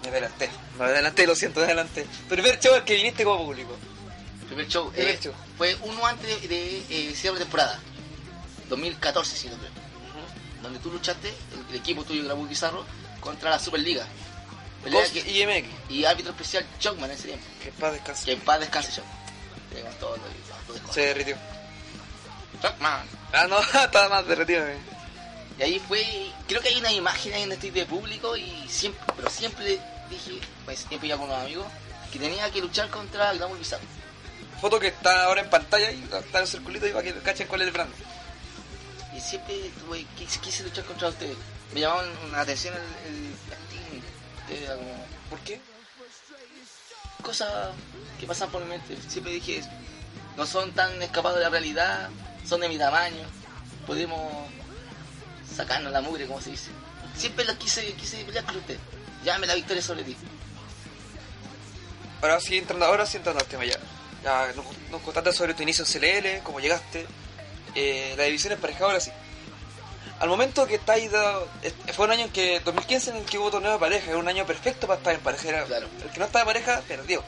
Me 0.04 0.10
adelanté, 0.10 0.50
me 0.78 0.86
adelanté, 0.86 1.26
lo 1.26 1.36
siento, 1.36 1.62
me 1.62 1.66
adelanté. 1.66 2.06
Primer 2.30 2.60
show 2.60 2.76
al 2.76 2.84
que 2.84 2.96
viniste 2.96 3.24
como 3.24 3.44
público. 3.44 3.76
Primer 4.48 4.68
show, 4.68 4.92
Primer 4.92 5.16
eh, 5.16 5.20
show. 5.20 5.34
Fue 5.58 5.76
uno 5.82 6.06
antes 6.06 6.42
de, 6.42 6.48
de, 6.48 6.78
eh, 6.90 7.14
cierre 7.16 7.38
de 7.40 7.46
temporada. 7.46 7.80
2014, 8.70 9.36
si 9.38 9.48
no 9.50 9.56
creo. 9.58 9.72
Donde 10.62 10.80
tú 10.80 10.92
luchaste, 10.92 11.28
el, 11.30 11.66
el 11.70 11.76
equipo 11.76 12.04
tuyo, 12.04 12.24
Grabú 12.24 12.48
Pizarro, 12.48 12.86
contra 13.20 13.50
la 13.50 13.60
Superliga. 13.60 14.06
Que- 15.12 15.32
y 15.32 15.46
MX, 15.46 15.70
y 15.92 16.06
árbitro 16.06 16.32
especial 16.32 16.66
Chocman 16.80 17.10
en 17.10 17.16
ese 17.18 17.28
tiempo. 17.28 17.46
que 17.62 17.72
paz 17.72 17.94
descanse. 17.94 18.26
Que 18.26 18.32
en 18.34 18.40
paz 18.42 18.60
descanse 18.60 19.02
todo 20.00 20.16
todo 20.16 20.74
desconocido. 20.74 20.94
Se 20.94 21.02
derritió. 21.02 21.38
Chocman. 22.62 23.06
Ah, 23.34 23.48
no, 23.48 23.60
estaba 23.84 24.10
más 24.10 24.28
derretido. 24.28 24.66
eh. 24.68 24.78
Y 25.60 25.64
ahí 25.64 25.80
fue, 25.88 26.04
creo 26.48 26.62
que 26.62 26.70
hay 26.70 26.78
una 26.78 26.92
imagen 26.92 27.34
ahí 27.34 27.44
en 27.44 27.52
este 27.52 27.72
de 27.72 27.86
público 27.86 28.36
y 28.36 28.66
siempre, 28.68 29.02
pero 29.16 29.30
siempre 29.30 29.80
dije, 30.10 30.40
pues 30.66 30.84
tiempo 30.86 31.06
ya 31.06 31.16
con 31.16 31.26
unos 31.30 31.42
amigos, 31.42 31.68
que 32.12 32.20
tenía 32.20 32.50
que 32.52 32.60
luchar 32.62 32.90
contra 32.90 33.32
el 33.32 33.38
Glamour 33.38 33.60
Bizarro. 33.60 33.84
Foto 34.64 34.80
que 34.80 34.88
está 34.88 35.26
ahora 35.26 35.42
en 35.42 35.50
pantalla 35.50 35.92
y 35.92 36.02
está 36.04 36.38
en 36.38 36.44
el 36.44 36.48
circulito 36.48 36.88
y 36.88 36.92
para 36.92 37.04
que 37.04 37.14
cachen 37.16 37.48
cuál 37.48 37.64
es 37.64 37.68
el 37.68 37.74
brand. 37.74 37.92
Y 39.14 39.20
siempre 39.20 39.56
tuve, 39.78 40.06
quise, 40.18 40.40
quise 40.40 40.64
luchar 40.64 40.86
contra 40.86 41.10
ustedes. 41.10 41.36
Me 41.74 41.82
llamaban 41.82 42.06
la 42.32 42.40
atención 42.40 42.74
el, 43.06 44.56
el 44.56 44.66
como, 44.66 45.06
¿Por 45.30 45.40
qué? 45.40 45.60
cosas 47.22 47.52
que 48.18 48.26
pasan 48.26 48.50
por 48.52 48.64
mi 48.64 48.70
mente. 48.70 48.96
Siempre 49.10 49.34
dije, 49.34 49.62
no 50.38 50.46
son 50.46 50.72
tan 50.72 51.02
escapados 51.02 51.40
de 51.40 51.44
la 51.44 51.50
realidad, 51.50 52.10
son 52.48 52.62
de 52.62 52.70
mi 52.70 52.78
tamaño, 52.78 53.26
podemos 53.86 54.48
sacarnos 55.54 55.92
la 55.92 56.00
mugre, 56.00 56.26
como 56.26 56.40
se 56.40 56.52
dice. 56.52 56.72
Siempre 57.18 57.44
lo 57.44 57.58
quise, 57.58 57.92
quise 57.96 58.24
pelear 58.24 58.46
con 58.46 58.56
usted. 58.56 58.78
Llámame 59.26 59.48
la 59.48 59.56
victoria 59.56 59.84
sobre 59.84 60.06
ti. 60.06 60.16
Ahora 62.22 62.40
sí 62.40 62.58
entrando, 62.58 62.86
ahora 62.86 63.06
sí 63.06 63.18
entrando 63.18 63.42
al 63.42 63.48
tema 63.50 63.66
ya. 63.66 63.78
Ya 64.24 64.52
nos, 64.56 64.66
nos 64.90 65.02
contaste 65.02 65.34
sobre 65.34 65.54
tu 65.54 65.64
inicio 65.64 65.86
en 65.86 65.92
CLL, 65.92 66.44
cómo 66.44 66.60
llegaste, 66.60 67.06
eh, 67.76 68.14
la 68.18 68.24
división 68.24 68.54
emparejada 68.54 68.86
ahora 68.86 69.00
sí. 69.00 69.12
Al 70.20 70.30
momento 70.30 70.66
que 70.66 70.76
estáis 70.76 71.12
dado, 71.12 71.48
fue 71.94 72.06
un 72.06 72.12
año 72.12 72.26
en 72.26 72.32
que 72.32 72.62
2015 72.62 73.10
en 73.10 73.18
el 73.18 73.26
que 73.26 73.38
hubo 73.38 73.52
torneo 73.52 73.74
de 73.74 73.80
pareja, 73.80 74.10
era 74.10 74.18
un 74.20 74.28
año 74.28 74.46
perfecto 74.46 74.88
para 74.88 75.00
estar 75.00 75.14
en 75.14 75.20
pareja. 75.22 75.50
Era, 75.50 75.66
Claro. 75.66 75.88
El 76.02 76.10
que 76.12 76.20
no 76.20 76.26
estaba 76.26 76.44
en 76.44 76.48
pareja 76.48 76.82
perdió. 76.88 77.24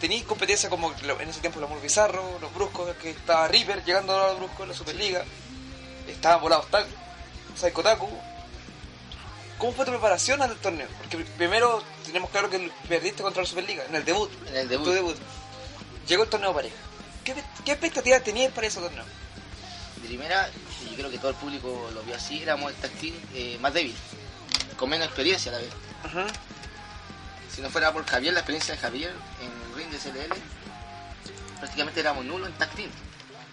Tenéis 0.00 0.24
competencia 0.24 0.68
como 0.68 0.92
en 0.92 1.28
ese 1.28 1.40
tiempo 1.40 1.60
los 1.60 1.70
Amor 1.70 1.80
Bizarro, 1.80 2.38
los 2.40 2.52
Bruscos, 2.52 2.96
que 2.96 3.10
estaba 3.10 3.46
Reaper 3.46 3.84
llegando 3.84 4.12
a 4.12 4.28
los 4.28 4.38
Bruscos 4.38 4.60
en 4.62 4.68
la 4.70 4.74
Superliga, 4.74 5.24
estaban 6.08 6.40
volados 6.40 6.68
tal, 6.68 6.84
Psycho 7.54 7.82
Taku. 7.82 8.08
¿Cómo 9.58 9.72
fue 9.72 9.84
tu 9.84 9.92
preparación 9.92 10.42
al 10.42 10.56
torneo? 10.56 10.88
Porque 10.98 11.18
primero 11.36 11.80
tenemos 12.04 12.30
claro 12.30 12.50
que 12.50 12.72
perdiste 12.88 13.22
contra 13.22 13.42
la 13.42 13.48
Superliga 13.48 13.84
en 13.84 13.94
el 13.94 14.04
debut, 14.04 14.28
En 14.48 14.56
el 14.56 14.68
debut. 14.68 14.86
tu 14.86 14.90
debut. 14.90 15.16
Llegó 16.08 16.24
el 16.24 16.30
torneo 16.30 16.52
pareja. 16.52 16.76
¿Qué, 17.24 17.34
qué 17.64 17.72
expectativas 17.72 18.24
tenías 18.24 18.52
para 18.52 18.66
ese 18.66 18.80
torneo? 18.80 19.04
De 20.02 20.08
primera, 20.08 20.50
yo 20.90 20.96
creo 20.96 21.10
que 21.10 21.18
todo 21.18 21.30
el 21.30 21.36
público 21.36 21.90
lo 21.94 22.02
vio 22.02 22.16
así, 22.16 22.42
éramos 22.42 22.72
el 22.72 22.76
tag 22.78 22.90
team 22.92 23.14
eh, 23.34 23.56
más 23.60 23.72
débil, 23.72 23.94
con 24.76 24.90
menos 24.90 25.06
experiencia 25.06 25.52
a 25.52 25.54
la 25.54 25.60
vez. 25.60 25.70
Si 27.54 27.60
no 27.62 27.70
fuera 27.70 27.92
por 27.92 28.04
Javier, 28.04 28.32
la 28.32 28.40
experiencia 28.40 28.74
de 28.74 28.80
Javier 28.80 29.12
en 29.40 29.70
el 29.70 29.76
ring 29.76 29.90
de 29.90 29.98
CLL, 29.98 30.34
prácticamente 31.60 32.00
éramos 32.00 32.24
nulos 32.24 32.48
en 32.48 32.54
tag 32.54 32.70
team. 32.70 32.90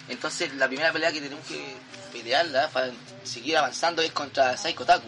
Entonces 0.08 0.54
la 0.56 0.68
primera 0.68 0.92
pelea 0.92 1.12
que 1.12 1.22
tenemos 1.22 1.46
que 1.46 1.76
pelearla 2.12 2.70
para 2.70 2.92
seguir 3.24 3.58
avanzando 3.58 4.02
es 4.02 4.12
contra 4.12 4.58
Psycho 4.58 4.86
Taku, 4.86 5.08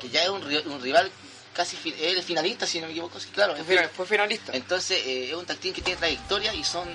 que 0.00 0.08
ya 0.08 0.24
es 0.24 0.28
un 0.30 0.82
rival 0.82 1.12
casi 1.54 1.76
fi- 1.76 1.94
el 1.98 2.22
finalista, 2.22 2.66
si 2.66 2.80
no 2.80 2.86
me 2.86 2.92
equivoco, 2.92 3.18
sí, 3.20 3.28
claro. 3.32 3.52
Fue, 3.54 3.60
es 3.62 3.66
final- 3.68 3.90
fue 3.90 4.06
finalista. 4.06 4.52
Entonces 4.54 4.98
eh, 5.04 5.28
es 5.30 5.34
un 5.34 5.46
tag 5.46 5.56
team 5.58 5.74
que 5.74 5.82
tiene 5.82 5.98
trayectoria 5.98 6.54
y 6.54 6.64
son, 6.64 6.88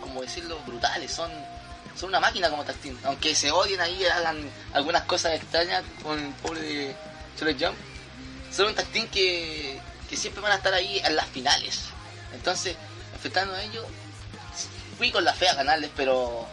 como 0.00 0.22
decirlo, 0.22 0.58
brutales, 0.66 1.10
son, 1.12 1.30
son 1.98 2.08
una 2.10 2.20
máquina 2.20 2.50
como 2.50 2.64
tag 2.64 2.76
team. 2.76 2.96
Aunque 3.04 3.34
se 3.34 3.50
odien 3.50 3.80
ahí, 3.80 4.04
hagan 4.06 4.38
algunas 4.72 5.02
cosas 5.04 5.34
extrañas 5.34 5.82
con 6.02 6.18
el 6.18 6.32
pobre 6.34 6.60
de 6.60 6.96
Cholet 7.38 7.58
Jump, 7.62 7.76
son 8.54 8.66
un 8.66 8.74
tag 8.74 8.86
team 8.86 9.08
que, 9.08 9.80
que 10.08 10.16
siempre 10.16 10.42
van 10.42 10.52
a 10.52 10.56
estar 10.56 10.74
ahí 10.74 11.00
en 11.04 11.16
las 11.16 11.26
finales. 11.28 11.80
Entonces, 12.34 12.76
enfrentando 13.14 13.54
a 13.54 13.62
ellos, 13.62 13.84
fui 14.98 15.10
con 15.10 15.24
la 15.24 15.32
fe 15.34 15.48
a 15.48 15.54
ganarles, 15.54 15.90
pero 15.96 16.46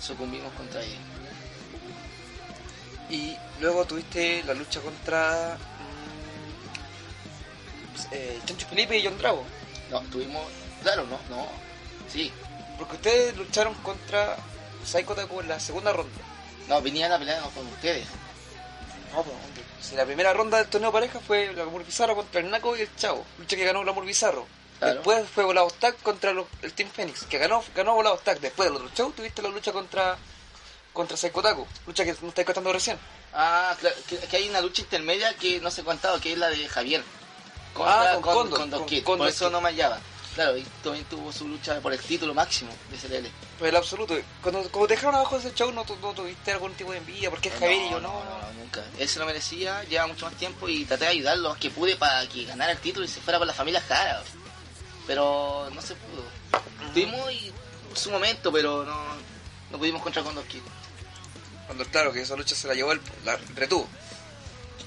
sucumbimos 0.00 0.52
contra 0.54 0.82
ellos. 0.82 0.98
Y 3.10 3.36
luego 3.60 3.84
tuviste 3.84 4.42
la 4.44 4.54
lucha 4.54 4.80
contra 4.80 5.58
eh, 8.10 8.40
Chancho 8.44 8.66
Felipe 8.68 8.96
y 8.98 9.04
John 9.04 9.18
Drago. 9.18 9.44
No, 9.90 10.00
tuvimos, 10.02 10.42
claro, 10.82 11.04
no, 11.06 11.18
no, 11.34 11.46
sí. 12.10 12.32
Porque 12.78 12.96
ustedes 12.96 13.36
lucharon 13.36 13.74
contra 13.74 14.36
Psycho 14.84 15.14
Taku 15.14 15.40
en 15.40 15.48
la 15.48 15.60
segunda 15.60 15.92
ronda. 15.92 16.18
No, 16.68 16.80
venían 16.82 17.12
a 17.12 17.18
pelear 17.18 17.42
con 17.54 17.66
ustedes. 17.68 18.06
No, 19.12 19.22
pues, 19.22 19.36
hombre. 19.36 19.62
Si 19.80 19.94
la 19.96 20.04
primera 20.06 20.32
ronda 20.32 20.58
del 20.58 20.68
torneo 20.68 20.90
pareja 20.92 21.20
fue 21.20 21.48
Glamour 21.52 21.84
Bizarro 21.84 22.14
contra 22.16 22.40
el 22.40 22.50
Naco 22.50 22.76
y 22.76 22.82
el 22.82 22.96
Chavo. 22.96 23.24
Lucha 23.38 23.56
que 23.56 23.64
ganó 23.64 23.82
Glamour 23.82 24.06
Bizarro. 24.06 24.46
Claro. 24.78 24.94
Después 24.94 25.28
fue 25.28 25.44
Volados 25.44 25.74
Tag 25.74 25.96
contra 25.98 26.32
los- 26.32 26.46
el 26.62 26.72
Team 26.72 26.88
Phoenix, 26.90 27.24
que 27.24 27.38
ganó, 27.38 27.62
ganó 27.74 27.94
Volados 27.94 28.22
Tag. 28.24 28.40
Después 28.40 28.68
del 28.68 28.76
otro 28.76 28.90
show 28.96 29.12
tuviste 29.12 29.42
la 29.42 29.48
lucha 29.50 29.72
contra 29.72 30.16
contra 30.92 31.16
Psycho 31.16 31.40
Taku. 31.42 31.66
Lucha 31.86 32.04
que 32.04 32.14
no 32.20 32.28
estáis 32.28 32.46
contando 32.46 32.72
recién. 32.72 32.98
Ah, 33.34 33.74
claro, 33.80 33.96
que, 34.08 34.18
que 34.18 34.36
hay 34.36 34.48
una 34.48 34.60
lucha 34.60 34.82
intermedia 34.82 35.34
que 35.34 35.58
no 35.60 35.70
se 35.70 35.80
ha 35.80 35.84
contado, 35.84 36.20
que 36.20 36.32
es 36.32 36.38
la 36.38 36.48
de 36.50 36.68
Javier. 36.68 37.02
Ah, 37.78 38.12
con 38.20 38.22
con, 38.22 38.50
Condor, 38.50 38.86
con 39.04 39.18
por 39.18 39.28
eso 39.28 39.48
no 39.50 39.60
me 39.60 39.70
hallaba. 39.70 39.98
Claro, 40.34 40.56
y 40.56 40.62
también 40.82 41.04
tuvo 41.06 41.30
su 41.30 41.46
lucha 41.46 41.78
por 41.80 41.92
el 41.92 42.00
título 42.00 42.32
máximo 42.32 42.72
de 42.90 42.96
CLL. 42.96 43.28
Pues 43.58 43.68
el 43.68 43.76
absoluto. 43.76 44.14
Cuando, 44.42 44.62
cuando 44.70 44.88
te 44.88 44.94
dejaron 44.94 45.14
abajo 45.16 45.36
ese 45.36 45.52
show, 45.52 45.70
no, 45.72 45.84
tu- 45.84 45.96
no 45.96 46.12
tuviste 46.14 46.52
algún 46.52 46.72
tipo 46.72 46.90
de 46.92 46.98
envidia, 46.98 47.28
porque 47.28 47.50
es 47.50 47.54
Javier 47.54 47.82
y 47.86 47.90
yo 47.90 48.00
no, 48.00 48.08
no. 48.24 48.52
nunca. 48.58 48.82
Él 48.98 49.06
se 49.08 49.18
lo 49.18 49.26
merecía, 49.26 49.84
lleva 49.84 50.06
mucho 50.06 50.24
más 50.24 50.34
tiempo 50.36 50.68
y 50.70 50.86
traté 50.86 51.04
de 51.04 51.10
ayudarlo 51.10 51.54
que 51.60 51.68
pude 51.70 51.96
para 51.96 52.26
que 52.28 52.44
ganara 52.46 52.72
el 52.72 52.78
título 52.78 53.04
y 53.04 53.08
se 53.08 53.20
fuera 53.20 53.38
con 53.38 53.46
la 53.46 53.52
familia 53.52 53.82
Jara. 53.86 54.22
Pero 55.06 55.68
no 55.74 55.82
se 55.82 55.94
pudo. 55.96 56.24
Tuvimos 56.94 57.30
y- 57.32 57.52
su 57.94 58.10
momento, 58.10 58.50
pero 58.50 58.84
no, 58.86 58.96
no 59.70 59.78
pudimos 59.78 60.00
contra 60.02 60.22
con 60.22 60.34
Dos 60.34 60.46
Kids. 60.46 60.62
Cuando 61.66 61.84
claro 61.86 62.10
que 62.10 62.22
esa 62.22 62.36
lucha 62.36 62.54
se 62.54 62.66
la 62.68 62.74
llevó 62.74 62.92
el 62.92 63.00
la 63.26 63.36
retuvo. 63.54 63.86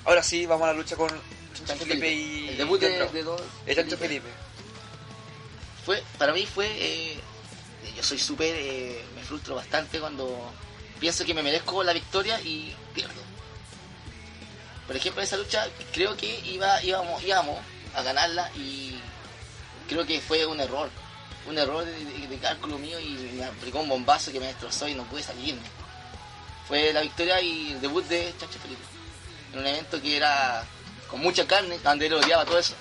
Ahora 0.05 0.23
sí, 0.23 0.47
vamos 0.47 0.63
a 0.67 0.71
la 0.71 0.77
lucha 0.79 0.95
con 0.95 1.09
Chancho 1.65 1.86
Chancho 1.86 1.86
Felipe 1.86 2.07
Felipe. 2.07 2.12
y 2.45 2.50
El 2.50 2.57
debut 2.57 2.79
de, 2.79 3.07
de 3.10 3.24
dos. 3.24 3.41
El 3.65 3.75
Chancho 3.75 3.98
Felipe. 3.98 4.27
fue 5.86 6.03
para 6.17 6.34
mí 6.34 6.45
fue 6.45 6.67
eh, 6.77 7.19
yo 7.95 8.03
soy 8.03 8.17
súper 8.19 8.55
eh, 8.57 9.03
me 9.15 9.24
frustro 9.24 9.55
bastante 9.55 10.00
cuando 10.00 10.51
pienso 11.00 11.25
que 11.25 11.34
me 11.34 11.43
merezco 11.43 11.84
la 11.84 11.93
victoria 11.93 12.39
y 12.41 12.74
pierdo 12.93 13.22
por 14.88 14.95
ejemplo 14.95 15.22
en 15.22 15.25
esa 15.27 15.38
lucha 15.38 15.67
creo 15.93 16.15
que 16.17 16.39
iba 16.45 16.81
íbamos 16.84 17.24
íbamos 17.24 17.60
a 17.95 18.01
ganarla 18.01 18.50
y 18.55 18.95
creo 19.88 20.05
que 20.05 20.19
fue 20.22 20.45
un 20.45 20.60
error 20.60 20.89
un 21.48 21.57
error 21.57 21.86
de, 21.86 21.91
de- 22.05 22.27
de 22.27 22.38
cálculo 22.39 22.77
mío 22.79 23.00
y 23.00 23.10
me 23.36 23.43
aplicó 23.45 23.79
un 23.79 23.89
bombazo 23.89 24.31
que 24.31 24.39
me 24.39 24.48
destrozó 24.48 24.88
y 24.88 24.95
no 24.95 25.03
pude 25.03 25.22
salirme 25.24 25.62
fue 26.67 26.91
la 26.93 27.01
victoria 27.01 27.39
y 27.41 27.74
el 27.74 27.81
debut 27.81 28.03
de 28.05 28.34
Chacho 28.39 28.57
Felipe 28.60 28.81
en 29.53 29.60
un 29.60 29.67
evento 29.67 30.01
que 30.01 30.17
era 30.17 30.65
con 31.15 31.22
mucha 31.24 31.48
carne 31.48 31.79
él 32.01 32.13
odiaba 32.13 32.43
todo 32.43 32.60
eso 32.60 32.74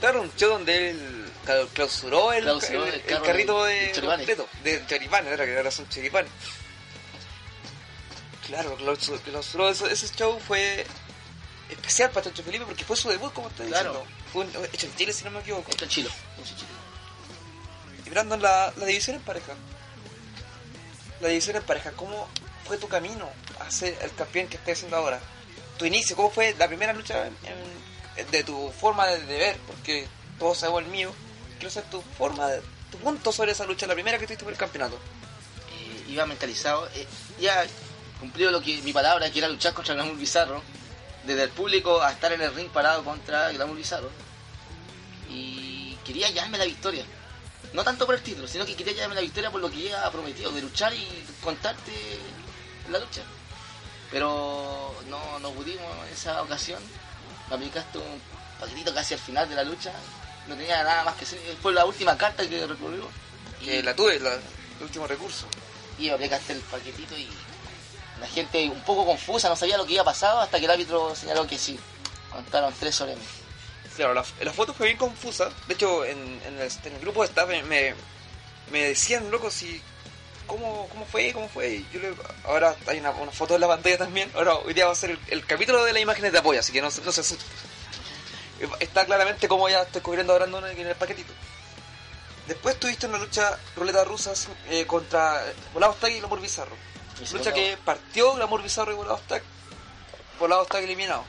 Claro, 0.00 0.20
un 0.20 0.30
show 0.36 0.50
donde 0.50 0.90
él 0.90 1.26
cla- 1.46 1.66
clausuró 1.72 2.30
el, 2.34 2.44
Clausuró 2.44 2.84
el- 2.84 2.88
el 2.92 3.00
el 3.00 3.06
carro 3.06 3.24
carrito 3.24 3.64
de- 3.64 3.74
de, 3.74 3.92
choripanes. 3.92 4.26
completo, 4.28 4.48
de 4.62 4.86
choripanes, 4.86 5.32
era 5.32 5.44
que 5.46 5.56
ahora 5.56 5.70
son 5.72 5.88
choripanes. 5.88 6.30
Claro, 8.46 8.76
clausuró, 8.76 9.18
clausuró 9.22 9.68
eso- 9.68 9.88
ese 9.88 10.08
show 10.14 10.38
fue 10.46 10.86
especial 11.68 12.10
para 12.10 12.24
Chancho 12.26 12.42
Felipe 12.44 12.64
porque 12.64 12.84
fue 12.84 12.96
su 12.96 13.08
debut, 13.08 13.32
como 13.32 13.48
estoy 13.48 13.66
Claro. 13.66 13.90
diciendo. 14.04 14.16
Fue 14.32 14.44
un- 14.44 14.64
hecho 14.72 14.86
en 14.86 14.94
Chile, 14.96 15.12
si 15.12 15.24
no 15.24 15.30
me 15.30 15.40
equivoco. 15.40 15.68
esto 15.70 15.84
es 15.84 15.90
chilo. 15.90 16.10
Y 18.06 18.10
Brandon, 18.10 18.40
la, 18.40 18.72
la 18.76 18.86
división 18.86 19.16
en 19.16 19.22
pareja. 19.22 19.54
La 21.20 21.28
división 21.28 21.56
en 21.56 21.62
pareja, 21.64 21.90
¿cómo 21.92 22.28
fue 22.66 22.76
tu 22.78 22.86
camino 22.88 23.28
a 23.58 23.68
ser 23.70 23.98
el 24.00 24.14
campeón 24.14 24.46
que 24.46 24.56
estás 24.58 24.74
haciendo 24.78 24.96
ahora? 24.96 25.18
Tu 25.78 25.86
inicio, 25.86 26.16
¿cómo 26.16 26.30
fue 26.30 26.54
la 26.58 26.66
primera 26.66 26.92
lucha 26.92 27.30
de 28.30 28.44
tu 28.44 28.70
forma 28.72 29.06
de, 29.06 29.24
ver? 29.38 29.56
Porque 29.66 30.08
todos 30.38 30.58
sabemos 30.58 30.82
el 30.82 30.88
mío. 30.88 31.12
Quiero 31.58 31.70
saber 31.70 31.90
tu 31.90 32.00
forma, 32.00 32.48
de, 32.48 32.60
tu 32.90 32.98
punto 32.98 33.30
sobre 33.30 33.52
esa 33.52 33.64
lucha, 33.64 33.86
la 33.86 33.94
primera 33.94 34.18
que 34.18 34.26
tuviste 34.26 34.44
por 34.44 34.52
el 34.52 34.58
campeonato. 34.58 34.96
eh, 34.96 36.12
iba 36.12 36.26
mentalizado, 36.26 36.88
eh, 36.94 37.06
ya 37.40 37.64
cumplido 38.18 38.50
lo 38.50 38.60
mi 38.60 38.92
palabra, 38.92 39.30
que 39.30 39.38
era 39.38 39.48
luchar 39.48 39.72
contra 39.72 39.94
Glamour 39.94 40.16
Bizarro, 40.16 40.62
desde 41.24 41.44
el 41.44 41.50
público 41.50 42.02
a 42.02 42.10
estar 42.10 42.32
en 42.32 42.40
el 42.40 42.52
ring 42.54 42.68
parado 42.70 43.04
contra 43.04 43.52
Glamour 43.52 43.76
Bizarro, 43.76 44.10
y 45.30 45.96
quería 46.04 46.28
llevarme 46.30 46.58
la 46.58 46.64
victoria. 46.64 47.04
No 47.72 47.84
tanto 47.84 48.06
por 48.06 48.14
el 48.16 48.22
título, 48.22 48.48
sino 48.48 48.64
que 48.64 48.74
quería 48.74 48.94
llevarme 48.94 49.14
la 49.14 49.20
victoria 49.20 49.50
por 49.50 49.60
lo 49.60 49.70
que 49.70 49.82
ya 49.82 50.10
prometido, 50.10 50.50
de 50.50 50.62
luchar 50.62 50.92
y 50.94 51.06
contarte 51.42 51.92
la 52.90 52.98
lucha. 52.98 53.22
Pero 54.10 54.94
no, 55.08 55.38
no 55.40 55.50
pudimos 55.52 55.84
en 56.06 56.12
esa 56.12 56.42
ocasión. 56.42 56.82
Me 57.48 57.56
aplicaste 57.56 57.98
un 57.98 58.20
paquetito 58.60 58.94
casi 58.94 59.14
al 59.14 59.20
final 59.20 59.48
de 59.48 59.54
la 59.54 59.64
lucha. 59.64 59.92
No 60.46 60.54
tenía 60.56 60.82
nada 60.82 61.04
más 61.04 61.14
que 61.16 61.24
hacer. 61.24 61.38
Fue 61.62 61.72
la 61.72 61.84
última 61.84 62.16
carta 62.16 62.48
que 62.48 62.66
recurrió. 62.66 63.08
Que 63.62 63.82
la 63.82 63.94
tuve, 63.94 64.18
la- 64.20 64.34
el 64.34 64.82
último 64.82 65.06
recurso. 65.06 65.46
y 65.98 66.08
aplicaste 66.10 66.52
el 66.52 66.60
paquetito 66.60 67.18
y 67.18 67.28
la 68.20 68.26
gente 68.28 68.68
un 68.68 68.80
poco 68.82 69.04
confusa, 69.04 69.48
no 69.48 69.56
sabía 69.56 69.76
lo 69.76 69.84
que 69.84 69.90
había 69.94 70.04
pasado 70.04 70.40
hasta 70.40 70.58
que 70.60 70.64
el 70.66 70.70
árbitro 70.70 71.14
señaló 71.16 71.44
que 71.46 71.58
sí. 71.58 71.78
Contaron 72.30 72.72
tres 72.78 72.94
sobre 72.94 73.16
mí. 73.16 73.22
Claro, 73.96 74.14
la, 74.14 74.24
la 74.42 74.52
foto 74.52 74.72
fue 74.72 74.86
bien 74.86 74.96
confusa. 74.98 75.48
De 75.66 75.74
hecho, 75.74 76.04
en, 76.04 76.40
en 76.46 76.60
el, 76.60 76.70
en 76.84 76.92
el 76.94 77.00
grupo 77.00 77.22
de 77.22 77.28
staff 77.28 77.48
me, 77.48 77.62
me, 77.64 77.94
me 78.70 78.84
decían, 78.84 79.28
loco, 79.30 79.50
si. 79.50 79.82
¿Cómo, 80.48 80.88
¿Cómo 80.88 81.06
fue? 81.06 81.32
¿Cómo 81.32 81.48
fue? 81.48 81.68
Y 81.74 81.88
yo 81.92 82.00
le- 82.00 82.14
ahora 82.44 82.74
hay 82.88 82.98
una, 82.98 83.10
una 83.12 83.30
foto 83.30 83.54
en 83.54 83.60
la 83.60 83.68
pantalla 83.68 83.98
también. 83.98 84.28
Ahora, 84.34 84.54
hoy 84.56 84.74
día 84.74 84.86
va 84.86 84.92
a 84.92 84.96
ser 84.96 85.10
el, 85.10 85.20
el 85.28 85.46
capítulo 85.46 85.84
de 85.84 85.92
las 85.92 86.02
imágenes 86.02 86.32
de 86.32 86.38
apoyo, 86.38 86.58
así 86.58 86.72
que 86.72 86.82
no, 86.82 86.90
se- 86.90 87.02
no 87.02 87.12
se 87.12 87.20
asusten. 87.20 87.46
Está 88.80 89.06
claramente 89.06 89.46
como 89.46 89.68
ya 89.68 89.82
estoy 89.82 90.00
cubriendo 90.02 90.32
a 90.32 90.36
Brandon 90.38 90.66
en 90.66 90.86
el 90.86 90.96
paquetito. 90.96 91.32
Después 92.48 92.80
tuviste 92.80 93.06
una 93.06 93.18
lucha 93.18 93.56
ruleta 93.76 94.02
rusa 94.04 94.32
eh, 94.70 94.84
contra 94.86 95.44
Volados 95.74 96.00
Tag 96.00 96.10
y 96.12 96.18
Glamour 96.18 96.40
Bizarro. 96.40 96.74
Y 97.22 97.32
Lucha 97.34 97.52
que 97.52 97.76
partió 97.84 98.32
Glamour 98.34 98.62
Bizarro 98.62 98.92
y 98.92 98.96
Volados 98.96 99.20
Tag. 99.28 99.42
Volados 100.40 100.66
Tag 100.68 100.82
eliminado. 100.82 101.24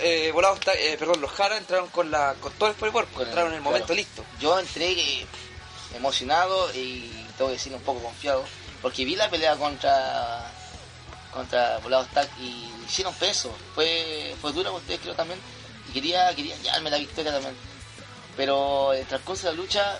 eh, 0.00 0.30
volados, 0.32 0.60
Ta- 0.60 0.74
eh, 0.74 0.96
perdón, 0.98 1.20
los 1.20 1.30
Jara 1.32 1.58
entraron 1.58 1.88
con 1.88 2.10
la 2.10 2.34
con 2.40 2.52
todo 2.52 2.68
el 2.70 2.76
cuerpo, 2.76 3.20
entraron 3.20 3.50
en 3.50 3.56
el 3.56 3.62
momento 3.62 3.86
claro. 3.88 3.98
listo. 3.98 4.24
Yo 4.40 4.58
entré 4.58 5.26
emocionado 5.94 6.72
y 6.72 7.25
tengo 7.36 7.50
que 7.50 7.56
decir 7.56 7.74
un 7.74 7.80
poco 7.82 8.02
confiado, 8.02 8.44
porque 8.82 9.04
vi 9.04 9.16
la 9.16 9.30
pelea 9.30 9.56
contra 9.56 10.50
contra 11.32 11.78
Volados 11.78 12.08
Tag 12.08 12.28
y 12.40 12.70
hicieron 12.86 13.14
peso. 13.14 13.54
Fue 13.74 14.34
fue 14.40 14.52
dura 14.52 14.70
para 14.70 14.80
ustedes 14.80 15.00
creo 15.00 15.14
también 15.14 15.38
y 15.88 15.92
quería 15.92 16.34
quería 16.34 16.56
llevarme 16.56 16.90
la 16.90 16.98
victoria 16.98 17.32
también. 17.32 17.54
Pero 18.36 18.92
en 18.92 19.00
el 19.00 19.06
transcurso 19.06 19.46
de 19.46 19.54
la 19.54 19.62
lucha, 19.62 19.98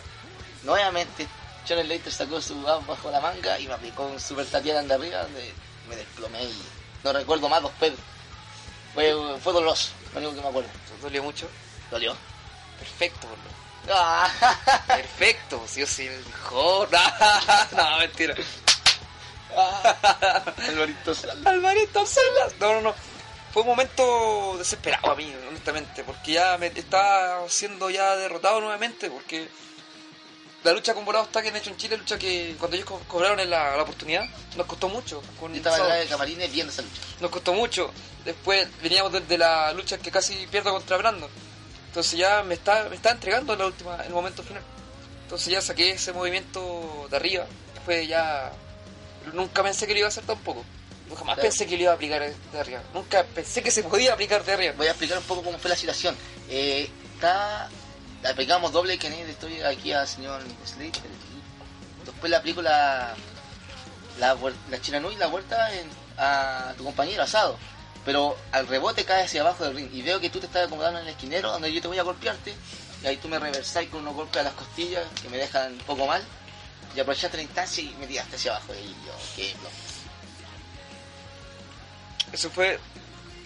nuevamente 0.63 1.27
Johnny 1.69 1.83
Later 1.85 2.13
sacó 2.13 2.41
su 2.41 2.67
as 2.69 2.87
bajo 2.87 3.11
la 3.11 3.21
manga 3.21 3.59
y 3.59 3.67
me 3.67 3.75
aplicó 3.75 4.07
un 4.07 4.21
super 4.21 4.47
tatiana 4.47 4.83
de 4.83 4.95
arriba 4.95 5.23
donde 5.23 5.53
me 5.89 5.97
desplomé 5.97 6.45
y 6.45 6.63
no 7.03 7.13
recuerdo 7.13 7.49
más 7.49 7.63
dos 7.63 7.73
pedos. 7.73 7.99
Fue, 8.95 9.15
fue 9.43 9.53
doloroso, 9.53 9.91
lo 10.15 10.21
único 10.21 10.35
que 10.37 10.41
me 10.41 10.49
acuerdo. 10.49 10.71
¿Te 10.89 11.03
dolió 11.03 11.23
mucho? 11.23 11.49
¿Dolió? 11.91 12.17
Perfecto, 12.79 13.27
boludo. 13.27 13.66
Ah. 13.91 14.29
Perfecto, 14.87 15.63
si 15.69 15.81
yo 15.81 15.87
soy 15.87 16.07
el 16.07 16.25
mejor. 16.27 16.89
no, 17.73 17.99
mentira. 17.99 18.35
Alvarito 20.69 21.15
Salas. 21.15 21.47
Alvarito 21.47 22.07
Salas. 22.07 22.55
No, 22.61 22.75
no, 22.75 22.81
no. 22.81 22.95
Fue 23.53 23.63
un 23.63 23.69
momento 23.69 24.57
desesperado 24.59 25.11
a 25.13 25.17
mí, 25.17 25.35
honestamente, 25.49 26.05
porque 26.05 26.33
ya 26.33 26.59
me 26.59 26.67
estaba 26.67 27.49
siendo 27.49 27.89
ya 27.89 28.15
derrotado 28.17 28.61
nuevamente, 28.61 29.11
porque 29.11 29.49
la 30.63 30.73
lucha 30.73 30.93
con 30.93 31.07
volados 31.07 31.29
está 31.29 31.41
que 31.41 31.49
han 31.49 31.57
hecho 31.57 31.71
en 31.71 31.79
Chile, 31.79 31.97
lucha 31.97 32.19
que 32.19 32.55
cuando 32.59 32.77
ellos 32.77 32.87
co- 32.89 33.01
cobraron 33.09 33.39
la, 33.49 33.77
la 33.77 33.83
oportunidad, 33.83 34.27
nos 34.57 34.67
costó 34.67 34.89
mucho. 34.91 35.23
Con 35.41 35.53
Yo 35.53 35.59
estaba 35.59 35.77
Sao. 35.77 35.87
atrás 35.87 36.01
de 36.01 36.07
camarines 36.07 36.53
viendo 36.53 36.71
esa 36.73 36.83
lucha. 36.83 37.01
nos 37.21 37.31
costó 37.31 37.55
mucho. 37.55 37.91
Después 38.27 38.69
veníamos 38.83 39.13
de, 39.13 39.21
de 39.21 39.39
la 39.39 39.73
lucha 39.73 39.97
que 39.97 40.11
casi 40.11 40.47
pierdo 40.49 40.73
contra 40.73 40.99
Brandon. 40.99 41.31
Entonces 41.97 42.19
ya 42.19 42.43
me 42.43 42.53
está, 42.53 42.91
me 42.91 42.97
está 42.97 43.13
entregando 43.13 43.55
en 43.55 43.59
la 43.59 43.67
última, 43.69 43.95
en 43.97 44.03
el 44.09 44.13
momento 44.13 44.43
final. 44.43 44.63
Entonces 45.23 45.49
ya 45.51 45.63
saqué 45.63 45.93
ese 45.93 46.13
movimiento 46.13 47.07
de 47.11 47.17
arriba. 47.17 47.47
Después 47.73 48.07
ya 48.07 48.53
nunca 49.33 49.63
pensé 49.63 49.87
que 49.87 49.95
lo 49.95 50.01
iba 50.01 50.09
a 50.09 50.11
hacer 50.11 50.25
tampoco. 50.25 50.63
Nunca 51.09 51.25
más 51.25 51.37
Claro. 51.37 51.49
pensé 51.49 51.67
que 51.67 51.75
lo 51.79 51.85
iba 51.85 51.93
a 51.93 51.95
aplicar 51.95 52.21
de 52.53 52.61
arriba. 52.61 52.83
Nunca 52.93 53.25
pensé 53.25 53.63
que 53.63 53.71
se 53.71 53.83
podía 53.83 54.13
aplicar 54.13 54.45
de 54.45 54.53
arriba. 54.53 54.75
Voy 54.77 54.89
a 54.89 54.91
explicar 54.91 55.17
un 55.17 55.25
poco 55.25 55.43
cómo 55.43 55.59
fue 55.59 55.71
la 55.71 55.77
situación. 55.77 56.15
Eh, 56.51 56.91
está, 57.15 57.71
aplicamos 58.29 58.73
doble 58.73 58.99
que 58.99 59.09
estoy 59.31 59.63
aquí 59.63 59.91
al 59.93 60.07
señor 60.07 60.43
Slater. 60.67 61.01
Después 62.05 62.29
le 62.29 62.37
aplico 62.37 62.61
la, 62.61 63.15
la, 64.19 64.37
la 64.71 64.81
chiranú 64.83 65.11
y 65.13 65.17
la 65.17 65.29
vuelta 65.29 65.73
en- 65.73 65.89
a 66.19 66.75
tu 66.77 66.85
compañero 66.85 67.23
asado. 67.23 67.57
Pero 68.07 68.39
al 68.53 68.69
rebote 68.69 69.05
cae 69.05 69.25
hacia 69.25 69.41
abajo 69.43 69.65
del 69.65 69.75
ring 69.75 69.91
y 69.93 70.01
veo 70.01 70.21
que 70.21 70.31
tú 70.31 70.39
te 70.39 70.47
estás 70.47 70.67
acomodando 70.69 71.01
en 71.01 71.07
el 71.07 71.13
esquinero 71.13 71.51
donde 71.51 71.73
yo 71.73 71.83
te 71.83 71.89
voy 71.89 71.99
a 71.99 72.03
golpearte. 72.05 72.55
Y 73.03 73.07
ahí 73.07 73.17
tú 73.17 73.29
me 73.29 73.39
reversáis 73.39 73.91
con 73.91 74.01
unos 74.01 74.15
golpes 74.15 74.41
a 74.41 74.45
las 74.45 74.55
costillas 74.55 75.05
que 75.21 75.29
me 75.29 75.37
dejan 75.37 75.73
un 75.73 75.79
poco 75.81 76.07
mal. 76.07 76.23
Y 76.95 77.01
aprovechaste 77.01 77.37
la 77.37 77.43
instancia 77.43 77.83
y 77.83 77.95
me 77.99 78.07
tiraste 78.07 78.37
hacia 78.37 78.53
abajo. 78.53 78.73
Y 78.75 78.89
yo, 79.05 79.13
qué. 79.35 79.55
Eso 82.33 82.49
fue 82.51 82.79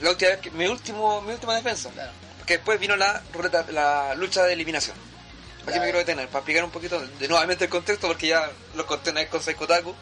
la 0.00 0.10
última 0.10 0.30
vez 0.30 0.40
que, 0.40 0.50
mi 0.50 0.66
último, 0.66 1.20
mi 1.22 1.32
última 1.32 1.54
defensa. 1.56 1.90
Claro. 1.90 2.12
Porque 2.38 2.58
después 2.58 2.78
vino 2.78 2.96
la 2.96 3.22
ruleta, 3.32 3.64
la 3.70 4.14
lucha 4.14 4.44
de 4.44 4.52
eliminación. 4.52 4.96
Aquí 4.96 5.64
Claro. 5.64 5.80
me 5.80 5.84
quiero 5.86 5.98
detener, 5.98 6.26
para 6.28 6.38
explicar 6.40 6.64
un 6.64 6.70
poquito 6.70 7.00
de 7.00 7.28
nuevamente 7.28 7.64
el 7.64 7.70
contexto, 7.70 8.06
porque 8.06 8.28
ya 8.28 8.50
lo 8.74 8.86
conté 8.86 9.10
una 9.10 9.20
vez 9.20 9.30
con 9.30 9.42
Saiko 9.42 9.66
Taku. 9.66 9.94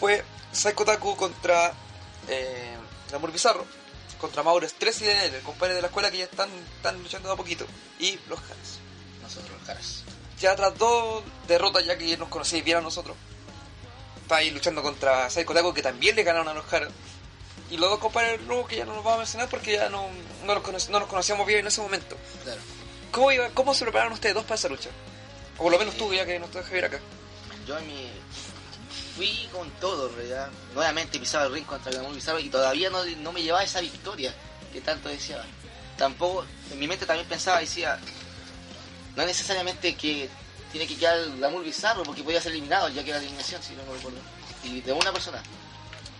Fue 0.00 0.24
Saiko 0.52 0.84
Taku 0.84 1.16
contra 1.16 1.72
eh, 2.28 2.76
Amor 3.14 3.32
Bizarro, 3.32 3.64
contra 4.20 4.42
Mauro 4.42 4.66
Stress 4.66 5.02
y 5.02 5.04
DNL, 5.04 5.34
el 5.36 5.42
compadre 5.42 5.74
de 5.74 5.80
la 5.82 5.88
escuela 5.88 6.10
que 6.10 6.18
ya 6.18 6.24
están, 6.24 6.48
están 6.76 7.00
luchando 7.02 7.28
de 7.28 7.34
a 7.34 7.36
poquito, 7.36 7.66
y 7.98 8.18
los 8.28 8.40
Jaras. 8.40 8.78
Nosotros 9.22 9.50
los 9.58 9.62
caras. 9.66 10.02
Ya 10.40 10.54
tras 10.56 10.76
dos 10.78 11.22
derrotas, 11.48 11.84
ya 11.84 11.96
que 11.96 12.16
nos 12.16 12.28
conocíais 12.28 12.64
bien 12.64 12.78
a 12.78 12.80
nosotros, 12.80 13.16
está 14.22 14.36
ahí 14.36 14.50
luchando 14.50 14.82
contra 14.82 15.28
Saiko 15.30 15.54
Taku, 15.54 15.72
que 15.72 15.82
también 15.82 16.16
le 16.16 16.22
ganaron 16.24 16.48
a 16.48 16.54
los 16.54 16.64
Jaras. 16.66 16.90
Y 17.70 17.76
los 17.78 17.90
dos 17.90 17.98
compadres 17.98 18.40
nuevos 18.42 18.68
que 18.68 18.76
ya 18.76 18.84
no 18.84 18.94
los 18.94 19.02
vamos 19.02 19.16
a 19.16 19.18
mencionar 19.22 19.48
porque 19.48 19.72
ya 19.72 19.88
no, 19.88 20.06
no, 20.44 20.54
los 20.54 20.62
cono- 20.62 20.78
no 20.90 21.00
nos 21.00 21.08
conocíamos 21.08 21.46
bien 21.46 21.60
en 21.60 21.66
ese 21.66 21.80
momento. 21.80 22.16
Claro. 22.44 22.60
¿Cómo, 23.10 23.32
iba, 23.32 23.48
¿Cómo 23.50 23.74
se 23.74 23.84
prepararon 23.84 24.12
ustedes 24.12 24.34
dos 24.34 24.44
para 24.44 24.54
esa 24.56 24.68
lucha? 24.68 24.90
O 25.58 25.62
por 25.64 25.72
lo 25.72 25.78
menos 25.78 25.96
tú, 25.96 26.12
ya 26.14 26.24
que 26.26 26.38
no 26.38 26.44
estás 26.46 26.64
Javier 26.66 26.84
acá. 26.84 27.00
Yo 27.66 27.76
en 27.78 27.86
mi... 27.88 28.10
fui 29.16 29.48
con 29.52 29.70
todo, 29.80 30.08
en 30.08 30.16
realidad. 30.16 30.48
Nuevamente 30.74 31.18
pisaba 31.18 31.46
el 31.46 31.52
ring 31.52 31.64
contra 31.64 31.92
Gamón 31.92 32.14
Bizarro 32.14 32.38
y 32.38 32.48
todavía 32.48 32.90
no, 32.90 33.04
no 33.04 33.32
me 33.32 33.42
llevaba 33.42 33.64
esa 33.64 33.80
victoria 33.80 34.34
que 34.72 34.80
tanto 34.80 35.08
deseaba. 35.08 35.44
Tampoco, 35.96 36.44
en 36.70 36.78
mi 36.78 36.86
mente 36.86 37.06
también 37.06 37.26
pensaba, 37.26 37.60
decía, 37.60 37.98
no 39.16 39.22
es 39.22 39.28
necesariamente 39.28 39.94
que 39.94 40.28
tiene 40.70 40.86
que 40.86 40.96
quedar 40.96 41.18
el 41.18 41.40
Gamur 41.40 41.64
Bizarro 41.64 42.02
porque 42.02 42.22
podía 42.22 42.40
ser 42.40 42.52
eliminado 42.52 42.88
ya 42.90 43.02
que 43.02 43.10
era 43.10 43.18
eliminación, 43.18 43.62
si 43.62 43.74
no 43.74 43.82
me 43.84 43.94
recuerdo. 43.94 44.18
Y 44.62 44.80
de 44.82 44.92
una 44.92 45.12
persona. 45.12 45.42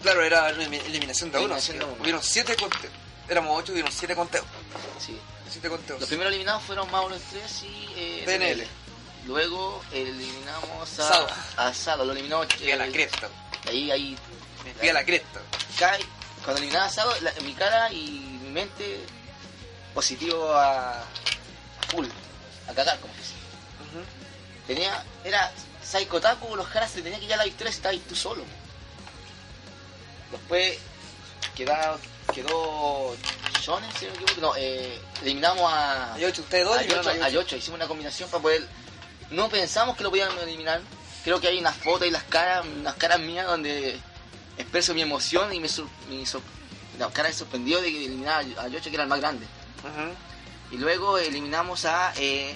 Claro, 0.02 0.22
era 0.22 0.48
eliminación 0.50 1.30
de 1.30 1.38
uno. 1.38 1.56
Hubieron 2.00 2.22
siete 2.22 2.56
conteos. 2.56 2.92
Éramos 3.28 3.58
ocho, 3.60 3.72
hubieron 3.72 3.92
siete 3.92 4.14
conteos. 4.14 4.46
Sí. 4.98 5.18
Siete 5.50 5.68
conteos. 5.68 6.00
Los 6.00 6.08
primeros 6.08 6.32
eliminados 6.32 6.62
fueron 6.62 6.90
Mauro 6.90 7.14
Estrés 7.14 7.62
y 7.62 7.88
eh, 7.96 8.24
DNL. 8.26 8.66
Luego 9.26 9.82
eliminamos 9.92 10.98
a 11.00 11.08
Sado. 11.08 11.26
a 11.56 11.74
Sado, 11.74 12.04
lo 12.04 12.12
eliminó 12.12 12.40
Me 12.40 12.46
fui 12.46 12.70
a 12.72 12.76
la 12.76 12.86
eh, 12.86 12.92
cresta. 12.92 13.28
Ahí, 13.68 13.90
ahí 13.90 14.16
Me 14.64 14.72
fui 14.74 14.88
a 14.88 14.92
la 14.92 15.04
cresta. 15.04 15.40
cuando 16.44 16.58
eliminaba 16.58 16.86
a 16.86 16.90
Sado, 16.90 17.12
la- 17.22 17.32
mi 17.42 17.52
cara 17.54 17.92
y 17.92 18.38
mi 18.42 18.50
mente 18.50 19.00
positivo 19.94 20.52
a, 20.52 21.00
a 21.00 21.04
full, 21.90 22.06
a 22.68 22.72
cagar, 22.74 22.98
como 23.00 23.12
dice. 23.14 23.32
Ujú. 23.90 24.04
Tenía, 24.66 25.02
era 25.24 25.52
Psycho 25.82 26.20
Taku, 26.20 26.54
los 26.56 26.68
caras 26.68 26.90
se 26.90 27.02
tenía 27.02 27.18
que 27.18 27.26
ya 27.26 27.36
la 27.36 27.44
victoria 27.44 27.72
si 27.72 27.78
estabas 27.78 27.94
ahí 27.94 28.04
tú 28.08 28.14
solo. 28.14 28.44
Después 30.30 30.78
queda, 31.54 31.96
quedó 32.34 33.16
Shonen, 33.60 33.90
si 33.98 34.04
no 34.06 34.12
me 34.12 34.16
equivoco. 34.22 34.40
No, 34.40 34.56
eh, 34.56 35.00
eliminamos 35.22 35.72
a, 35.72 36.14
Hay 36.14 36.24
ocho, 36.24 36.42
ustedes 36.42 36.64
dos 36.64 36.76
a 36.76 36.80
eliminaron 36.80 37.04
Yocho, 37.14 37.22
a 37.22 37.26
a 37.26 37.28
Yocho. 37.30 37.42
Yocho. 37.42 37.56
Hicimos 37.56 37.78
una 37.78 37.88
combinación 37.88 38.28
para 38.30 38.42
poder. 38.42 38.66
No 39.30 39.48
pensamos 39.48 39.96
que 39.96 40.02
lo 40.04 40.10
podíamos 40.10 40.40
eliminar. 40.42 40.80
Creo 41.24 41.40
que 41.40 41.48
hay 41.48 41.58
unas 41.58 41.76
fotos 41.76 42.06
y 42.06 42.10
las 42.10 42.22
caras, 42.24 42.64
unas 42.64 42.94
caras 42.94 43.18
mías 43.20 43.46
donde 43.46 43.98
expreso 44.58 44.94
mi 44.94 45.02
emoción 45.02 45.52
y 45.52 45.60
mi, 45.60 45.68
sur- 45.68 45.88
mi 46.08 46.24
la 46.98 47.08
cara 47.10 47.28
de 47.28 47.34
sorprendido 47.34 47.80
de 47.82 47.90
que 47.90 48.04
eliminara 48.06 48.38
a 48.58 48.68
Yocho, 48.68 48.88
que 48.90 48.94
era 48.96 49.02
el 49.02 49.08
más 49.08 49.20
grande. 49.20 49.46
Y 50.70 50.78
luego 50.78 51.18
eliminamos 51.18 51.84
a, 51.84 52.12
eh, 52.16 52.54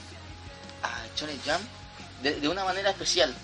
a 0.82 0.98
Shonen 1.16 1.40
Jam 1.44 1.60
de, 2.22 2.40
de 2.40 2.48
una 2.48 2.64
manera 2.64 2.90
especial, 2.90 3.34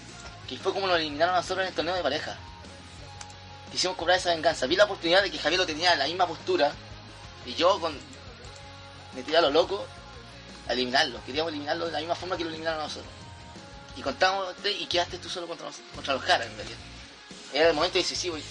que 0.49 0.57
fue 0.59 0.73
como 0.73 0.87
lo 0.87 0.97
eliminaron 0.97 1.35
a 1.35 1.39
nosotros 1.39 1.61
en 1.65 1.69
el 1.69 1.75
torneo 1.75 1.95
de 1.95 2.03
pareja. 2.03 2.37
Quisimos 3.73 3.97
cobrar 3.97 4.19
esa 4.19 4.31
venganza. 4.31 4.67
Vi 4.67 4.77
la 4.77 4.85
oportunidad 4.85 5.23
de 5.23 5.31
que 5.31 5.39
Javier 5.39 5.59
lo 5.61 5.67
tenía 5.67 5.93
en 5.93 5.99
la 5.99 6.07
misma 6.07 6.27
postura 6.27 6.73
y 7.45 7.55
yo 7.55 7.79
con 7.81 7.97
me 9.15 9.23
tiré 9.23 9.39
a 9.39 9.41
lo 9.43 9.51
loco 9.51 9.87
a 10.69 10.73
eliminarlo. 10.73 11.21
Queríamos 11.25 11.51
eliminarlo 11.53 11.87
de 11.87 11.93
la 11.93 11.99
misma 11.99 12.15
forma 12.15 12.37
que 12.37 12.45
lo 12.45 12.51
eliminaron 12.51 12.81
a 12.81 12.85
nosotros. 12.85 13.11
Y 13.97 14.03
contamos 14.03 14.55
y 14.65 14.87
quedaste 14.87 15.19
tú 15.19 15.29
solo 15.29 15.47
contra, 15.47 15.69
contra 15.95 16.15
los 16.15 16.23
caras 16.25 16.47
en 16.49 16.57
realidad. 16.57 16.79
Era 17.53 17.69
el 17.69 17.75
momento 17.75 17.99
decisivo 17.99 18.37
y 18.37 18.43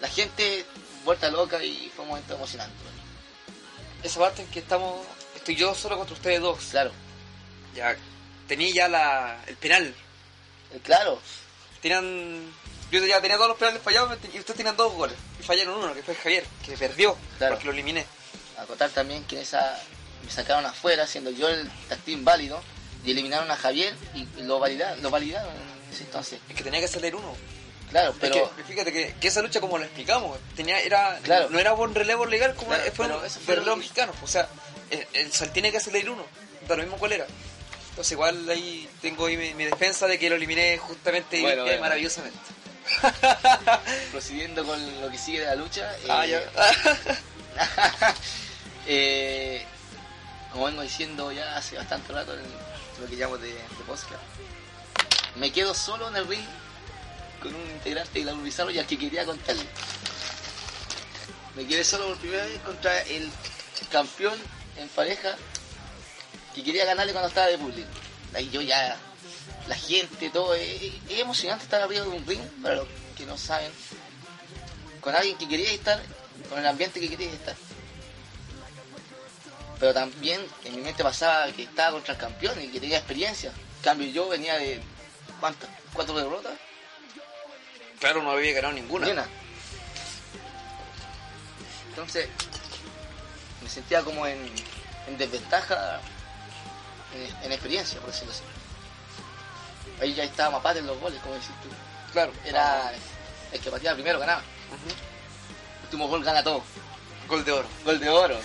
la 0.00 0.08
gente 0.08 0.66
vuelta 1.04 1.30
loca 1.30 1.62
y 1.62 1.90
fue 1.94 2.02
un 2.04 2.10
momento 2.10 2.34
emocionante. 2.34 2.74
Esa 4.02 4.20
parte 4.20 4.42
en 4.42 4.48
que 4.48 4.58
estamos. 4.60 5.06
Estoy 5.34 5.56
yo 5.56 5.74
solo 5.74 5.96
contra 5.96 6.14
ustedes 6.14 6.40
dos. 6.40 6.58
Claro, 6.70 6.92
Ya 7.74 7.96
tenía 8.46 8.72
ya 8.74 8.88
la, 8.88 9.42
el 9.46 9.56
penal. 9.56 9.94
eh, 10.72 10.80
claro, 10.82 11.20
Tenían. 11.80 12.52
Yo 12.90 13.04
ya 13.04 13.20
tenía 13.20 13.36
todos 13.36 13.50
los 13.50 13.58
penales 13.58 13.82
fallados 13.82 14.16
y 14.32 14.38
ustedes 14.38 14.56
tenían 14.56 14.76
dos 14.76 14.92
goles. 14.94 15.16
Y 15.38 15.42
fallaron 15.42 15.76
uno, 15.78 15.92
que 15.94 16.02
fue 16.02 16.14
Javier, 16.14 16.44
que 16.64 16.76
perdió 16.76 17.16
Claro. 17.38 17.54
porque 17.54 17.66
lo 17.66 17.72
eliminé. 17.72 18.04
acotar 18.58 18.90
también 18.90 19.24
que 19.24 19.36
en 19.36 19.42
esa 19.42 19.78
me 20.24 20.30
sacaron 20.30 20.64
afuera 20.66 21.06
siendo 21.06 21.30
yo 21.30 21.48
el 21.48 21.68
tactín 21.88 22.24
válido 22.24 22.60
y 23.04 23.10
eliminaron 23.12 23.50
a 23.50 23.56
Javier 23.56 23.94
y 24.14 24.26
lo 24.42 24.58
validaron, 24.58 25.02
lo 25.02 25.10
validaron 25.10 25.50
en 25.54 25.92
ese 25.94 26.04
entonces. 26.04 26.40
Es 26.48 26.54
que 26.56 26.62
tenía 26.64 26.80
que 26.80 26.88
salir 26.88 27.14
uno. 27.14 27.34
Claro, 27.90 28.14
pero 28.20 28.34
es 28.34 28.42
que, 28.50 28.64
fíjate 28.64 28.92
que, 28.92 29.14
que 29.18 29.28
esa 29.28 29.40
lucha, 29.40 29.60
como 29.60 29.78
lo 29.78 29.84
explicamos, 29.84 30.38
tenía 30.54 30.78
era 30.80 31.18
Claro. 31.22 31.48
no 31.48 31.58
era 31.58 31.72
buen 31.72 31.94
relevo 31.94 32.26
legal 32.26 32.54
como 32.54 32.68
Claro, 32.68 32.82
fue 32.92 33.06
pero 33.06 33.18
un 33.20 33.24
eso 33.26 33.40
fue 33.40 33.54
relevo 33.54 33.76
que- 33.76 33.80
mexicano. 33.80 34.12
O 34.22 34.26
sea, 34.26 34.46
el, 34.90 35.06
el 35.14 35.32
sal 35.32 35.50
tiene 35.52 35.72
que 35.72 35.80
salir 35.80 36.08
uno, 36.10 36.22
da 36.68 36.76
lo 36.76 36.82
mismo 36.82 36.98
cuál 36.98 37.12
era. 37.12 37.26
Entonces, 37.90 38.12
igual 38.12 38.48
ahí 38.50 38.86
tengo 39.00 39.24
ahí 39.26 39.36
mi, 39.38 39.54
mi 39.54 39.64
defensa 39.64 40.06
de 40.06 40.18
que 40.18 40.28
lo 40.28 40.36
eliminé 40.36 40.76
justamente 40.78 41.38
y 41.38 41.40
Bueno, 41.42 41.56
limpia 41.64 41.72
y 41.72 41.78
bueno. 41.78 41.82
maravillosamente. 41.88 42.38
procediendo 44.12 44.64
con 44.64 45.00
lo 45.00 45.10
que 45.10 45.18
sigue 45.18 45.40
de 45.40 45.46
la 45.46 45.54
lucha, 45.56 45.90
Ah, 46.10 46.26
eh, 46.26 46.30
ya. 46.30 46.42
eh, 48.86 49.64
como 50.52 50.66
vengo 50.66 50.82
diciendo 50.82 51.30
ya 51.32 51.56
hace 51.56 51.76
bastante 51.76 52.12
rato 52.12 52.34
en 52.34 52.40
lo 53.00 53.06
que 53.08 53.16
llamo 53.16 53.38
de, 53.38 53.52
de 53.52 53.84
podcast, 53.86 54.22
me 55.36 55.52
quedo 55.52 55.74
solo 55.74 56.08
en 56.08 56.16
el 56.16 56.26
ring 56.26 56.44
con 57.42 57.54
un 57.54 57.70
integrante 57.70 58.18
de 58.18 58.24
la 58.24 58.32
Bizarro 58.32 58.70
y 58.70 58.78
al 58.78 58.86
que 58.86 58.98
quería 58.98 59.24
contarle. 59.24 59.64
Me 61.54 61.66
quedé 61.66 61.84
solo 61.84 62.08
por 62.08 62.18
primera 62.18 62.44
vez 62.44 62.60
contra 62.62 63.00
el 63.02 63.30
campeón 63.90 64.38
en 64.76 64.88
pareja 64.88 65.36
que 66.54 66.62
quería 66.62 66.84
ganarle 66.84 67.12
cuando 67.12 67.28
estaba 67.28 67.46
de 67.46 67.58
público. 67.58 67.88
Ahí 68.34 68.50
yo 68.50 68.60
ya, 68.60 68.96
la 69.68 69.74
gente, 69.76 70.30
todo, 70.30 70.54
es, 70.54 70.82
es 71.08 71.18
emocionante 71.18 71.64
estar 71.64 71.80
arriba 71.80 72.02
de 72.02 72.08
un 72.08 72.26
ring, 72.26 72.42
para 72.62 72.76
los 72.76 72.88
que 73.16 73.26
no 73.26 73.36
saben, 73.38 73.70
con 75.00 75.14
alguien 75.14 75.36
que 75.38 75.48
quería 75.48 75.70
estar, 75.72 76.00
con 76.48 76.58
el 76.58 76.66
ambiente 76.66 77.00
que 77.00 77.08
quería 77.08 77.32
estar. 77.32 77.56
Pero 79.78 79.94
también 79.94 80.44
en 80.64 80.76
mi 80.76 80.82
mente 80.82 81.02
pasaba 81.02 81.50
que 81.52 81.62
estaba 81.62 81.92
contra 81.92 82.14
el 82.14 82.20
campeón 82.20 82.60
y 82.60 82.68
que 82.68 82.80
tenía 82.80 82.98
experiencia. 82.98 83.50
En 83.50 83.82
cambio 83.82 84.08
yo 84.08 84.28
venía 84.28 84.54
de, 84.56 84.80
¿cuántas? 85.40 85.68
¿Cuatro 85.92 86.14
derrotas? 86.16 86.54
Claro, 88.00 88.22
no 88.22 88.30
había 88.32 88.52
ganado 88.54 88.74
ninguna. 88.74 89.06
Entonces, 91.88 92.28
me 93.62 93.68
sentía 93.68 94.02
como 94.02 94.26
en, 94.26 94.38
en 95.08 95.18
desventaja 95.18 96.00
en, 97.14 97.44
en 97.44 97.52
experiencia, 97.52 98.00
por 98.00 98.10
decirlo 98.10 98.32
así. 98.32 98.42
Ahí 100.00 100.14
ya 100.14 100.24
estaba 100.24 100.50
Mapate 100.50 100.78
en 100.78 100.86
los 100.86 100.98
goles, 101.00 101.20
como 101.22 101.34
decís 101.34 101.50
tú. 101.62 101.68
Claro, 102.12 102.32
Era 102.44 102.92
el 103.52 103.60
que 103.60 103.70
pateaba 103.70 103.94
primero, 103.96 104.18
ganaba. 104.20 104.42
Ujú. 104.68 104.94
último 105.84 106.08
gol 106.08 106.22
gana 106.22 106.42
todo. 106.42 106.62
Gol 107.28 107.44
de 107.44 107.52
oro. 107.52 107.68
Gol 107.84 107.98
de 107.98 108.08
oro. 108.08 108.38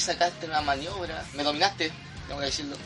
Sacaste 0.00 0.46
una 0.46 0.60
maniobra, 0.62 1.24
me 1.34 1.42
dominaste, 1.42 1.92
tengo 2.26 2.40
que 2.40 2.46
decirlo. 2.46 2.76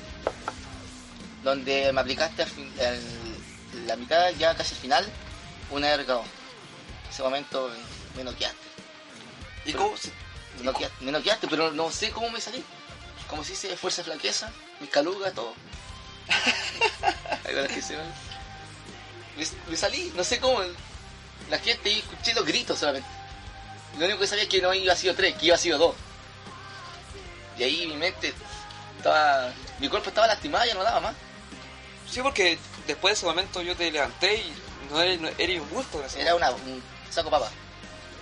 Donde 1.42 1.92
me 1.92 2.00
aplicaste 2.00 2.42
al 2.42 2.48
fin- 2.50 2.72
al- 2.81 3.87
la 3.87 3.96
mitad, 3.96 4.31
ya 4.38 4.55
casi 4.57 4.74
al 4.74 4.81
final, 4.81 5.07
una 5.70 5.94
RKO. 5.96 6.20
En 7.05 7.11
ese 7.11 7.22
momento 7.22 7.70
me 8.16 8.24
noqueaste. 8.24 8.59
¿Y 9.64 9.72
Pero- 9.72 9.85
cómo? 9.85 9.96
se- 9.96 10.12
Me 10.59 10.62
noqueaste, 10.64 11.05
me 11.05 11.11
noqueaste, 11.11 11.48
pero 11.48 11.72
no 11.72 11.90
sé 11.90 12.11
cómo 12.12 12.31
me 12.31 12.40
salí. 12.40 12.64
Como 13.29 13.42
si 13.42 13.55
hice 13.55 13.77
fuerza 13.77 14.03
y 14.03 14.05
flaqueza, 14.05 14.53
mis 14.81 14.88
calugas, 14.88 15.33
todo. 15.35 15.53
Se 17.83 17.96
me, 19.37 19.46
me 19.68 19.77
salí, 19.77 20.12
no 20.16 20.22
sé 20.24 20.38
cómo. 20.38 20.61
La 21.50 21.59
gente 21.59 21.90
y 21.90 21.98
escuché 21.98 22.35
los 22.35 22.44
gritos 22.46 22.79
solamente. 22.79 23.09
Lo 23.98 24.05
único 24.07 24.20
que 24.20 24.27
sabía 24.29 24.44
es 24.44 24.48
que 24.48 24.62
no 24.62 24.72
iba 24.74 24.92
a 24.92 24.96
sido 24.96 25.14
tres, 25.14 25.35
que 25.37 25.46
iba 25.46 25.57
a 25.57 25.59
sido 25.59 25.77
dos. 25.79 25.94
Y 27.59 27.62
ahí 27.62 27.87
mi 27.87 27.97
mente 27.97 28.33
estaba. 28.97 29.53
Mi 29.79 29.88
cuerpo 29.88 30.09
estaba 30.09 30.27
lastimado, 30.27 30.64
ya 30.64 30.75
no 30.75 30.83
daba 30.83 31.01
más. 31.01 31.14
Sí, 32.11 32.21
porque 32.23 32.59
después 32.87 33.12
de 33.12 33.19
ese 33.19 33.27
momento 33.27 33.62
yo 33.62 33.77
te 33.77 33.90
levanté 33.90 34.35
y 34.37 34.53
no 34.90 35.01
era, 35.01 35.17
no- 35.17 35.29
un 35.29 36.05
ese 36.07 36.21
Era 36.21 36.35
una, 36.35 36.51
un 36.51 36.83
saco 37.11 37.31
papa. 37.31 37.51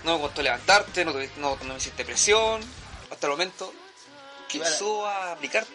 No 0.05 0.15
me 0.17 0.21
costó 0.23 0.43
levantarte, 0.43 1.05
no, 1.05 1.13
no, 1.37 1.57
no 1.63 1.73
me 1.75 1.77
hiciste 1.77 2.05
presión. 2.05 2.61
Hasta 3.11 3.27
el 3.27 3.33
momento 3.33 3.73
que 4.49 4.59
a- 4.59 4.61
empezó 4.61 5.07
a 5.07 5.33
aplicar. 5.33 5.67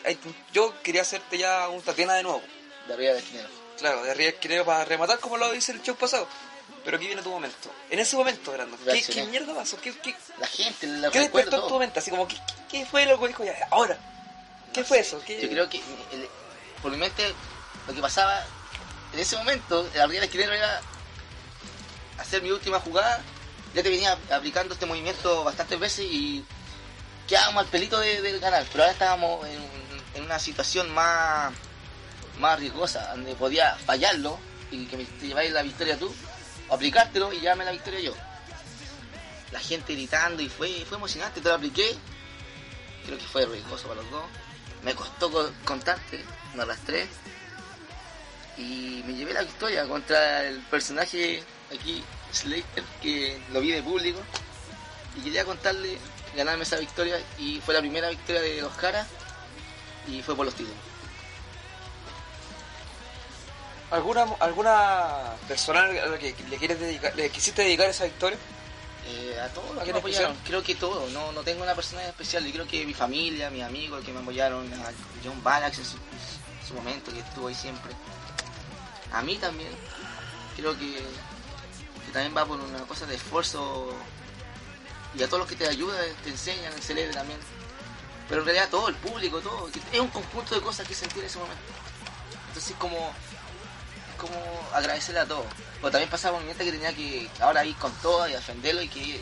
Yo 0.54 0.74
quería 0.82 1.02
hacerte 1.02 1.38
ya 1.38 1.68
un 1.70 1.82
Tatiana 1.82 2.14
de 2.16 2.24
nuevo. 2.24 2.42
De 2.88 2.94
arriba 2.94 3.14
del 3.14 3.24
esquinero. 3.24 3.50
Claro, 3.78 4.04
de 4.04 4.12
arriba 4.12 4.30
esquinero 4.30 4.66
para 4.66 4.86
rematar 4.86 5.20
como 5.20 5.38
lo 5.38 5.54
hice 5.54 5.72
el 5.72 5.82
show 5.82 5.96
pasado. 5.96 6.28
Pero 6.84 6.98
aquí 6.98 7.06
viene 7.08 7.22
tu 7.22 7.30
momento. 7.30 7.70
En 7.90 8.00
ese 8.00 8.16
momento, 8.16 8.52
Brandon, 8.52 8.80
¿qué, 8.86 9.24
mierda 9.26 9.54
pasó? 9.54 9.80
¿Qué, 9.80 9.94
qué, 10.00 10.16
La 10.40 10.48
gente, 10.48 10.88
la 10.88 11.12
qué 11.12 11.20
despertó 11.20 11.62
en 11.62 11.68
tu 11.68 11.80
mente? 11.80 12.00
Así 12.00 12.10
como, 12.10 12.28
¿qué, 12.28 12.38
qué, 12.70 12.86
fue 12.86 13.06
lo 13.06 13.20
que 13.20 13.28
dijo 13.28 13.44
ya? 13.44 13.54
Ahora, 13.72 13.98
¿qué 14.74 14.82
No 14.82 14.88
fue 14.88 14.98
sé. 14.98 15.02
eso? 15.04 15.22
¿Qué- 15.26 15.42
Yo 15.42 15.50
creo 15.50 15.70
que 15.70 15.78
el- 16.12 16.28
por 16.82 16.92
mi 16.92 16.98
mente 16.98 17.34
lo 17.88 17.94
que 17.94 18.02
pasaba 18.02 18.44
en 19.14 19.20
ese 19.20 19.38
momento, 19.38 19.82
el 19.94 20.02
arriba 20.02 20.22
del 20.22 20.24
esquinero 20.26 20.54
era 20.54 20.82
hacer 22.20 22.42
mi 22.42 22.52
última 22.52 22.80
jugada. 22.80 23.22
Ya 23.74 23.84
te 23.84 23.90
venía 23.90 24.18
aplicando 24.32 24.74
este 24.74 24.86
movimiento 24.86 25.44
bastantes 25.44 25.80
veces 25.80 26.06
y 26.10 26.44
quedábamos 27.28 27.64
al 27.64 27.70
pelito 27.70 28.00
de- 28.00 28.22
del 28.22 28.40
ganar. 28.40 28.66
Pero 28.72 28.84
ahora 28.84 28.94
estábamos 28.94 29.46
en, 29.48 29.62
en 30.16 30.24
una 30.24 30.40
situación 30.40 30.90
más, 30.94 31.54
más 32.40 32.60
riesgosa, 32.60 33.08
donde 33.12 33.36
podía 33.36 33.76
fallarlo 33.76 34.40
y 34.72 34.86
que 34.88 34.98
me, 34.98 35.06
te 35.06 35.28
lleváis 35.28 35.52
la 35.52 35.62
victoria 35.62 35.98
tú, 35.98 36.14
o 36.70 36.74
aplicártelo 36.76 37.32
y 37.34 37.40
llevarme 37.40 37.66
la 37.66 37.72
victoria 37.72 38.00
yo. 38.00 38.14
La 39.52 39.60
gente 39.60 39.94
gritando 39.94 40.42
y 40.42 40.50
fue, 40.50 40.84
fue 40.86 40.98
emocionante, 40.98 41.40
te 41.40 41.48
lo 41.50 41.56
apliqué 41.56 41.96
creo 43.08 43.18
que 43.18 43.26
fue 43.26 43.46
riesgoso 43.48 43.88
para 43.88 44.02
los 44.04 44.12
dos. 44.12 44.24
Me 44.84 44.94
costó 44.94 45.32
co- 45.32 45.50
contarte, 45.66 46.24
me 46.54 46.62
arrastré 46.62 47.08
y 48.58 49.02
me 49.06 49.14
llevé 49.16 49.34
la 49.34 49.42
victoria 49.42 49.88
contra 49.88 50.44
el 50.44 50.60
personaje 50.62 51.44
aquí, 51.74 52.04
Slater, 52.32 52.84
que 53.02 53.42
lo 53.52 53.62
vi 53.62 53.72
de 53.72 53.82
público 53.82 54.20
y 55.18 55.22
quería 55.22 55.46
contarle, 55.46 55.98
ganarme 56.36 56.64
esa 56.64 56.78
victoria 56.78 57.20
y 57.40 57.60
fue 57.62 57.74
la 57.74 57.80
primera 57.80 58.10
victoria 58.10 58.42
de 58.42 58.62
los 58.62 58.74
caras 58.76 59.08
y 60.08 60.22
fue 60.22 60.36
por 60.36 60.46
los 60.46 60.54
títulos. 60.56 60.78
¿Alguna, 63.90 64.26
¿Alguna 64.42 65.34
persona 65.48 65.82
a 65.84 66.08
la 66.08 66.18
que 66.18 66.36
le 66.50 66.58
quieres 66.58 66.80
dedicar, 66.80 67.16
le 67.16 67.30
quisiste 67.30 67.62
dedicar 67.64 67.90
esa 67.90 68.04
victoria? 68.04 68.38
Eh, 69.10 69.40
a 69.40 69.48
todos 69.50 69.70
los 69.70 69.78
que 69.78 69.84
¿Quién 69.86 69.94
me 69.94 70.00
especial? 70.00 70.26
apoyaron, 70.26 70.46
creo 70.46 70.64
que 70.64 70.76
todos, 70.76 71.12
no, 71.14 71.32
no 71.32 71.42
tengo 71.44 71.64
una 71.64 71.76
persona 71.76 72.04
especial, 72.06 72.46
yo 72.46 72.52
creo 72.52 72.68
que 72.68 72.86
mi 72.86 72.94
familia, 72.94 73.50
mis 73.50 73.64
amigos 73.64 74.04
que 74.04 74.12
me 74.12 74.20
apoyaron, 74.20 74.72
a 74.74 74.92
John 75.24 75.42
Balax 75.44 75.78
en 75.80 75.86
su, 75.86 75.96
en 75.96 76.68
su 76.68 76.74
momento, 76.74 77.14
que 77.14 77.20
estuvo 77.20 77.48
ahí 77.48 77.56
siempre, 77.56 77.94
a 79.14 79.22
mí 79.22 79.38
también, 79.38 79.70
creo 80.58 80.78
que, 80.78 80.96
que 80.96 82.12
también 82.12 82.36
va 82.36 82.46
por 82.46 82.60
una 82.60 82.80
cosa 82.80 83.06
de 83.06 83.16
esfuerzo. 83.16 83.94
Y 85.16 85.24
a 85.24 85.28
todos 85.28 85.40
los 85.40 85.48
que 85.48 85.56
te 85.56 85.68
ayudan, 85.68 85.98
te 86.24 86.30
enseñan, 86.30 86.74
el 86.74 86.82
celebre 86.82 87.14
también, 87.14 87.40
pero 88.28 88.42
en 88.42 88.46
realidad 88.46 88.68
todo, 88.70 88.90
el 88.90 88.96
público, 88.96 89.40
todo, 89.40 89.72
que 89.72 89.80
es 89.94 90.00
un 90.00 90.10
conjunto 90.10 90.54
de 90.54 90.62
cosas 90.62 90.86
que 90.86 90.94
sentí 90.94 91.20
en 91.20 91.26
ese 91.26 91.40
momento, 91.40 91.64
entonces 92.50 92.76
como 92.78 93.14
como 94.18 94.36
agradecerle 94.74 95.22
a 95.22 95.26
todos. 95.26 95.46
Pero 95.76 95.92
también 95.92 96.10
pasaba 96.10 96.38
un 96.38 96.44
momento 96.44 96.64
que 96.64 96.72
tenía 96.72 96.94
que 96.94 97.30
ahora 97.40 97.64
ir 97.66 97.76
con 97.78 97.92
todo 98.02 98.28
y 98.28 98.34
defenderlo 98.34 98.82
y 98.82 98.90
que 98.90 99.22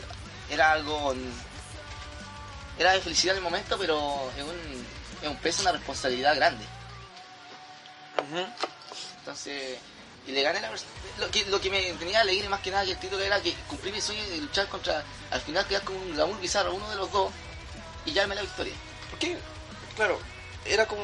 era 0.49 0.71
algo. 0.71 1.13
Era 2.77 2.93
de 2.93 3.01
felicidad 3.01 3.36
en 3.36 3.43
el 3.43 3.43
momento, 3.43 3.77
pero 3.77 4.29
es 4.38 4.43
un, 4.43 4.86
es 5.21 5.29
un 5.29 5.38
peso, 5.38 5.62
una 5.62 5.71
responsabilidad 5.71 6.36
grande. 6.36 6.65
Entonces, 9.19 9.79
y 10.27 10.31
le 10.31 10.41
gané 10.41 10.60
la 10.60 10.71
lo 11.19 11.31
que, 11.31 11.45
lo 11.45 11.62
que 11.62 11.69
me 11.69 11.81
tenía 11.93 12.21
alegre 12.21 12.49
más 12.49 12.62
que 12.62 12.71
nada 12.71 12.84
que 12.84 12.91
el 12.91 12.97
título 12.97 13.23
era 13.23 13.41
que 13.41 13.53
cumplí 13.67 13.91
mi 13.91 14.01
sueño 14.01 14.23
de 14.27 14.38
luchar 14.38 14.67
contra, 14.67 15.03
al 15.31 15.41
final 15.41 15.65
quedar 15.67 15.84
con 15.84 15.95
un 15.95 16.13
glamour 16.13 16.39
bizarro, 16.41 16.73
uno 16.73 16.89
de 16.89 16.95
los 16.95 17.12
dos, 17.12 17.31
y 18.05 18.12
llevarme 18.12 18.36
la 18.36 18.41
victoria. 18.41 18.73
Porque, 19.10 19.38
claro, 19.95 20.19
era 20.65 20.86
como. 20.88 21.03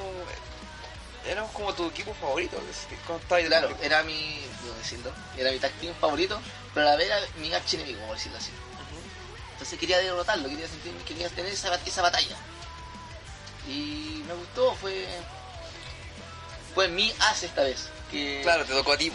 Éramos 1.25 1.51
como 1.51 1.73
tu 1.73 1.87
equipo 1.87 2.13
favorito. 2.15 2.57
ahí 3.29 3.45
Claro, 3.45 3.77
era 3.81 4.03
mi, 4.03 4.41
debo 4.63 4.75
decirlo, 4.77 5.11
era 5.37 5.51
mi 5.51 5.59
tag 5.59 5.71
team 5.73 5.93
favorito, 5.99 6.39
pero 6.73 6.87
a 6.87 6.91
la 6.91 6.97
vez 6.97 7.07
era 7.07 7.19
mi 7.37 7.53
archienemigo, 7.53 7.99
por 8.07 8.15
decirlo 8.15 8.37
así. 8.37 8.51
Entonces 9.53 9.79
quería 9.79 9.99
derrotarlo, 9.99 10.49
quería 10.49 10.67
sentir, 10.67 10.93
quería 11.05 11.29
tener 11.29 11.53
esa, 11.53 11.75
esa 11.85 12.01
batalla. 12.01 12.35
Y 13.67 14.23
me 14.27 14.33
gustó, 14.33 14.73
fue 14.75 15.07
fue 16.73 16.87
mi 16.87 17.13
as 17.19 17.43
esta 17.43 17.63
vez. 17.63 17.89
Que 18.09 18.41
Claro, 18.43 18.65
te 18.65 18.73
tocó 18.73 18.93
a 18.93 18.97
ti. 18.97 19.11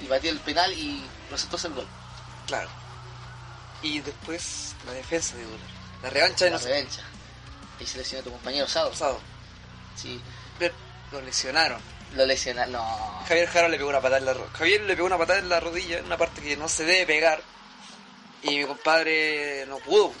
Y 0.00 0.06
batí 0.06 0.28
el 0.28 0.40
penal 0.40 0.72
y 0.72 1.04
resultó 1.30 1.58
ser 1.58 1.72
gol. 1.72 1.86
Claro. 2.46 2.68
Y 3.82 4.00
después 4.00 4.74
la 4.86 4.92
defensa 4.92 5.36
de 5.36 5.44
Dura. 5.44 5.62
La 6.02 6.10
revancha 6.10 6.44
de 6.46 6.50
La 6.52 6.58
revancha. 6.58 7.02
Ahí 7.78 7.86
se 7.86 7.98
lesionó 7.98 8.24
tu 8.24 8.30
compañero 8.30 8.68
Sado. 8.68 8.90
Pasado. 8.90 9.20
Sí, 9.96 10.20
Pero 10.58 10.74
Lo 11.12 11.20
lesionaron. 11.20 11.80
lo 12.14 12.24
lesionaron. 12.26 12.72
No. 12.72 13.24
Javier 13.28 13.48
Jara 13.48 13.68
le 13.68 13.76
pegó 13.76 13.88
una 13.90 14.00
patada 14.00 14.18
en 14.18 14.24
la 14.26 14.32
rodilla. 14.34 14.56
Javier 14.58 14.80
le 14.82 14.94
pegó 14.96 15.06
una 15.06 15.18
patada 15.18 15.38
en 15.38 15.48
la 15.48 15.60
rodilla, 15.60 15.98
en 15.98 16.04
una 16.06 16.16
parte 16.18 16.40
que 16.40 16.56
no 16.56 16.68
se 16.68 16.84
debe 16.84 17.06
pegar. 17.06 17.40
Y 18.42 18.58
mi 18.58 18.64
compadre 18.64 19.64
no 19.66 19.78
pudo. 19.78 20.12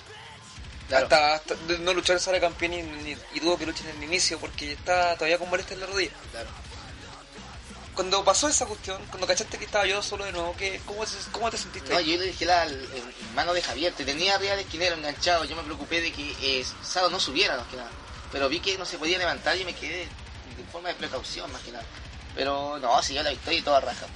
Claro. 0.88 1.04
Hasta, 1.04 1.34
hasta 1.34 1.54
no 1.80 1.92
luchar 1.94 2.20
sale 2.20 2.40
campeón 2.40 2.74
y, 2.74 2.82
ni- 2.82 3.16
y 3.34 3.40
tuvo 3.40 3.58
que 3.58 3.66
luchar 3.66 3.86
en 3.88 3.96
el 3.98 4.04
inicio 4.04 4.38
porque 4.38 4.72
está 4.72 5.14
todavía 5.14 5.38
con 5.38 5.48
molestia 5.50 5.74
en 5.74 5.80
la 5.80 5.86
rodilla. 5.86 6.12
Claro. 6.30 6.48
Cuando 7.94 8.22
pasó 8.24 8.46
esa 8.48 8.66
cuestión, 8.66 9.00
cuando 9.08 9.26
cachaste 9.26 9.56
que 9.58 9.64
estaba 9.64 9.86
yo 9.86 10.02
solo 10.02 10.24
de 10.26 10.32
nuevo, 10.32 10.54
¿qué, 10.58 10.80
cómo, 10.84 11.04
te- 11.06 11.12
¿cómo 11.32 11.50
te 11.50 11.56
sentiste? 11.56 11.92
No, 11.94 12.00
yo 12.00 12.18
le 12.18 12.26
dije 12.26 12.44
la 12.44 12.64
en 12.66 12.84
mano 13.34 13.54
de 13.54 13.62
Javier, 13.62 13.92
te 13.94 14.04
tenía 14.04 14.34
arriba 14.34 14.50
del 14.54 14.64
esquinero 14.66 14.96
enganchado, 14.96 15.44
yo 15.44 15.56
me 15.56 15.62
preocupé 15.62 16.02
de 16.02 16.12
que 16.12 16.36
eh, 16.42 16.64
Sado 16.82 17.08
no 17.08 17.18
subiera 17.18 17.56
más 17.56 17.66
que 17.68 17.76
nada. 17.76 17.90
Pero 18.30 18.48
vi 18.50 18.60
que 18.60 18.76
no 18.76 18.84
se 18.84 18.98
podía 18.98 19.16
levantar 19.18 19.56
y 19.56 19.64
me 19.64 19.74
quedé 19.74 20.06
de 20.56 20.64
forma 20.72 20.88
de 20.88 20.94
precaución 20.94 21.50
más 21.52 21.62
que 21.62 21.72
nada. 21.72 21.84
Pero 22.34 22.78
no, 22.78 23.02
siguió 23.02 23.22
la 23.22 23.30
victoria 23.30 23.58
y 23.58 23.62
toda 23.62 23.80
raja. 23.80 24.06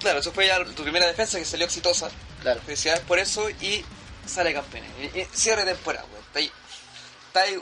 Claro, 0.00 0.18
eso 0.18 0.32
fue 0.32 0.46
ya 0.46 0.62
tu 0.64 0.82
primera 0.82 1.06
defensa 1.06 1.38
que 1.38 1.44
salió 1.44 1.64
exitosa. 1.66 2.10
Claro. 2.42 2.60
Felicidades 2.62 3.02
por 3.04 3.18
eso 3.18 3.48
y 3.50 3.84
sale 4.26 4.52
campeón. 4.52 4.84
Y- 5.00 5.20
y 5.20 5.24
cierre 5.32 5.64
temporada, 5.64 6.06
güey. 6.32 6.50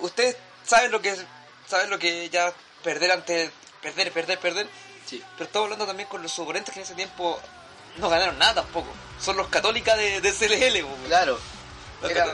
Ustedes 0.01 0.37
saben 0.67 0.91
lo 0.91 1.01
que 1.01 1.15
saben 1.69 1.91
lo 1.91 1.99
que 1.99 2.29
ya 2.31 2.53
perder 2.83 3.13
ante 3.13 3.51
perder, 3.83 4.11
perder, 4.13 4.39
perder. 4.41 4.67
Sí. 5.07 5.23
Pero 5.37 5.45
estamos 5.45 5.67
hablando 5.67 5.87
también 5.87 6.09
con 6.09 6.23
los 6.23 6.37
oponentes 6.39 6.73
que 6.73 6.81
en 6.81 6.85
ese 6.87 6.95
tiempo 6.95 7.39
no 7.99 8.09
ganaron 8.09 8.39
nada 8.39 8.55
tampoco. 8.55 8.89
Son 9.21 9.37
los 9.37 9.49
católicas 9.49 9.97
de, 9.97 10.21
de 10.21 10.33
CLL, 10.33 10.83
weón. 10.85 11.03
Claro. 11.07 11.39
Era, 12.09 12.25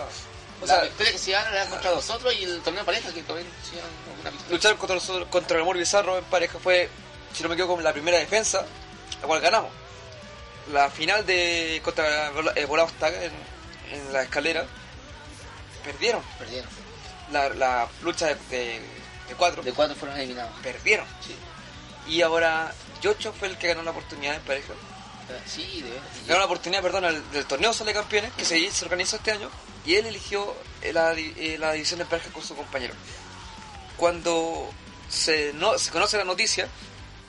o 0.62 0.66
la 0.66 0.74
sea, 0.74 0.82
victoria 0.84 1.12
que 1.12 1.18
se 1.18 1.30
iban 1.30 1.46
era 1.52 1.66
contra 1.66 1.90
nosotros 1.92 2.34
y 2.38 2.44
el 2.44 2.60
torneo 2.62 2.82
de 2.82 2.86
pareja 2.86 3.12
que 3.12 3.22
también 3.22 3.46
se 3.68 3.76
iban 3.76 3.88
alguna 4.10 4.30
victoria. 4.30 4.52
luchar 4.56 4.76
contra 4.76 4.94
nosotros, 4.96 5.28
contra 5.28 5.56
el 5.56 5.62
amor 5.62 5.76
bizarro 5.76 6.18
en 6.18 6.24
pareja 6.24 6.58
fue, 6.58 6.88
si 7.34 7.42
no 7.42 7.48
me 7.48 7.54
equivoco, 7.54 7.80
la 7.80 7.92
primera 7.92 8.18
defensa, 8.18 8.64
la 9.20 9.26
cual 9.26 9.40
ganamos. 9.40 9.70
La 10.72 10.90
final 10.90 11.24
de 11.26 11.80
contra 11.84 12.28
eh, 12.56 12.64
Volados 12.64 12.92
en, 13.02 13.32
en 13.96 14.12
la 14.12 14.22
escalera, 14.22 14.66
perdieron. 15.84 16.22
Perdieron. 16.38 16.68
La, 17.32 17.48
la 17.50 17.88
lucha 18.02 18.26
de, 18.26 18.34
de, 18.50 18.80
de 19.28 19.34
cuatro, 19.36 19.62
De 19.62 19.72
cuatro 19.72 19.94
fueron 19.94 20.16
eliminados. 20.18 20.52
perdieron. 20.62 21.06
Sí. 21.24 21.36
Y 22.12 22.22
ahora 22.22 22.72
Yocho 23.02 23.32
fue 23.32 23.48
el 23.48 23.58
que 23.58 23.68
ganó 23.68 23.82
la 23.82 23.90
oportunidad 23.90 24.34
en 24.36 24.42
pareja. 24.42 24.72
Sí, 25.44 25.82
de 25.82 25.90
Ganó 26.28 26.38
la 26.38 26.46
oportunidad, 26.46 26.82
perdón, 26.82 27.02
del, 27.02 27.30
del 27.32 27.46
torneo 27.46 27.72
Sale 27.72 27.92
Campeones 27.92 28.32
que 28.34 28.44
se, 28.44 28.70
se 28.70 28.84
organizó 28.84 29.16
este 29.16 29.32
año 29.32 29.50
y 29.86 29.94
él 29.94 30.06
eligió 30.06 30.54
eh, 30.82 30.92
la, 30.92 31.12
eh, 31.14 31.56
la 31.58 31.72
división 31.72 31.98
de 32.00 32.04
pareja 32.06 32.30
con 32.32 32.42
su 32.42 32.54
compañero. 32.56 32.94
Cuando 33.96 34.70
se, 35.08 35.52
no, 35.54 35.78
se 35.78 35.90
conoce 35.90 36.18
la 36.18 36.24
noticia, 36.24 36.68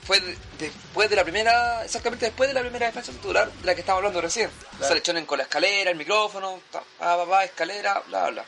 fue 0.06 0.20
de- 0.20 0.36
después 0.58 1.08
de 1.08 1.16
la 1.16 1.24
primera, 1.24 1.84
exactamente 1.84 2.26
después 2.26 2.48
de 2.48 2.54
la 2.54 2.60
primera 2.60 2.86
defensa 2.86 3.12
titular 3.12 3.50
de 3.50 3.66
la 3.66 3.74
que 3.74 3.80
estaba 3.80 3.98
hablando 3.98 4.20
recién. 4.20 4.50
Claro. 4.70 4.86
Se 4.86 4.92
le 4.94 5.00
echaron 5.00 5.24
con 5.26 5.38
la 5.38 5.44
escalera, 5.44 5.90
el 5.90 5.96
micrófono, 5.96 6.60
ta, 6.70 6.82
pa, 6.98 7.16
pa, 7.16 7.26
pa, 7.28 7.44
escalera, 7.44 8.02
bla, 8.08 8.28
bla. 8.30 8.44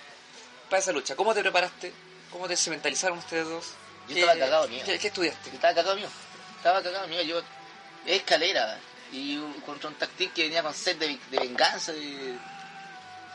Para 0.69 0.81
esa 0.81 0.93
lucha, 0.93 1.17
¿cómo 1.17 1.33
te 1.35 1.41
preparaste? 1.41 1.93
¿Cómo 2.31 2.47
te 2.47 2.57
mentalizaron 2.71 3.19
ustedes 3.19 3.47
dos? 3.49 3.65
Yo 4.09 4.15
¿Qué- 4.15 4.21
estaba 4.21 4.39
cagado, 4.39 4.69
mío. 4.69 4.83
¿Qué, 4.85 4.99
qué 4.99 5.09
estudiaste? 5.09 5.51
Yo 5.51 5.55
estaba 5.57 5.75
cagado 5.75 5.97
mío. 5.97 6.09
Estaba 6.57 6.83
cagado 6.83 7.09
mío. 7.09 7.23
Yo, 7.23 7.39
es 8.07 8.17
escalera. 8.19 8.79
Y 9.13 9.39
contra 9.67 9.89
un 9.89 9.97
táctil 9.97 10.31
que 10.33 10.45
venía 10.45 10.63
con 10.63 10.73
sed 10.75 10.97
de, 10.97 11.19
de 11.31 11.39
venganza, 11.39 11.93
de, 11.93 12.37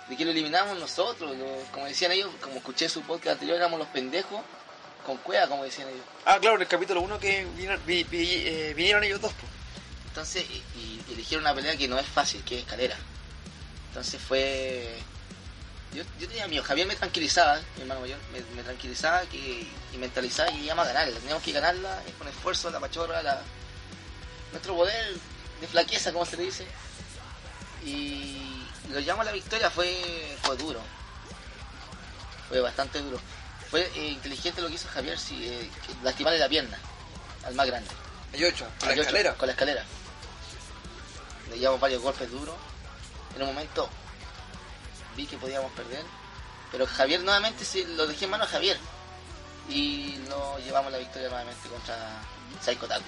de 0.10 0.15
que 0.18 0.26
lo 0.26 0.32
eliminamos 0.32 0.78
nosotros. 0.80 1.36
lo- 1.38 1.63
como 1.72 1.86
decían 1.86 2.12
ellos, 2.12 2.30
como 2.41 2.58
escuché 2.58 2.88
su 2.89 3.02
podcast 3.02 3.34
anterior, 3.34 3.58
éramos 3.58 3.80
los 3.80 3.88
pendejos 3.89 4.41
con 5.06 5.18
cueva, 5.18 5.48
como 5.48 5.63
decían 5.63 5.88
ellos. 5.89 6.02
Ah, 6.26 6.38
claro, 6.39 6.56
en 6.56 6.62
el 6.63 6.68
capítulo 6.68 7.02
1 7.02 7.20
que 7.20 7.46
vino- 7.56 7.78
vi- 7.86 8.04
vi- 8.04 8.44
eh, 8.46 8.74
vinieron 8.76 9.04
ellos 9.04 9.22
dos. 9.22 9.34
po. 9.34 9.46
Entonces, 10.08 10.46
y, 10.50 10.63
y 10.80 11.13
eligieron 11.13 11.44
una 11.46 11.54
pelea 11.54 11.76
que 11.78 11.88
no 11.88 12.00
es 12.00 12.06
fácil, 12.08 12.44
que 12.44 12.56
es 12.58 12.62
escalera. 12.63 12.96
Entonces 13.89 14.22
fue. 14.22 14.98
Yo, 15.94 16.04
yo 16.20 16.28
tenía 16.28 16.48
miedo, 16.48 16.63
Javier 16.63 16.88
me 16.88 16.96
tranquilizaba, 16.96 17.60
mi 17.76 17.82
hermano 17.84 18.02
mayor, 18.02 18.18
me, 18.34 18.41
me 18.56 18.63
tranquilizaba 18.63 19.22
que, 19.28 19.65
y 19.94 19.98
mentalizaba 19.98 20.50
que 20.52 20.58
íbamos 20.60 20.86
a 20.86 20.91
ganarla. 20.91 21.18
Teníamos 21.20 21.44
que 21.44 21.52
ganarla 21.54 22.02
eh, 22.06 22.13
con 22.18 22.28
esfuerzo, 22.28 22.70
la 22.70 22.80
pachorra, 22.82 23.22
la, 23.24 23.41
nuestro 24.52 24.76
poder 24.76 25.13
de 25.62 25.68
flaqueza, 25.68 26.12
como 26.12 26.26
se 26.26 26.36
le 26.38 26.44
dice. 26.44 26.65
Y 27.86 28.55
lo 28.89 29.00
llamo 29.00 29.21
a 29.21 29.26
la 29.26 29.32
victoria 29.32 29.69
fue, 29.69 30.38
fue 30.43 30.56
duro. 30.58 30.80
Fue 32.50 32.60
bastante 32.62 33.00
duro. 33.02 33.19
Fue 33.69 33.82
eh, 33.95 34.08
inteligente 34.10 34.62
lo 34.62 34.67
que 34.67 34.76
hizo 34.76 34.88
Javier, 34.89 35.17
sí, 35.17 35.38
eh, 35.48 35.69
lastimarle 36.04 36.39
la 36.39 36.48
pierna 36.50 36.78
al 37.45 37.56
más 37.56 37.65
grande. 37.67 37.89
A 38.34 38.38
Yocho, 38.38 38.67
con 38.80 38.89
la 38.89 38.95
escalera. 38.95 39.34
Con 39.36 39.48
la 39.48 39.54
escalera. 39.54 39.84
Le 41.50 41.58
llevamos 41.60 41.80
varios 41.82 42.02
golpes 42.02 42.30
duros. 42.32 42.56
En 43.36 43.41
un 43.41 43.48
momento 43.50 43.89
vi 45.15 45.26
que 45.26 45.38
podíamos 45.38 45.71
perder. 45.74 46.04
Pero 46.71 46.86
Javier 46.88 47.21
nuevamente 47.21 47.63
sí, 47.65 47.86
lo 47.95 48.06
dejé 48.08 48.26
en 48.26 48.32
mano 48.32 48.43
a 48.43 48.48
Javier. 48.48 48.78
Y 49.69 50.17
lo 50.30 50.60
llevamos 50.60 50.91
la 50.91 50.98
victoria 51.00 51.28
nuevamente 51.30 51.67
contra 51.69 51.95
Saiko 52.63 52.86
Taku. 52.88 53.04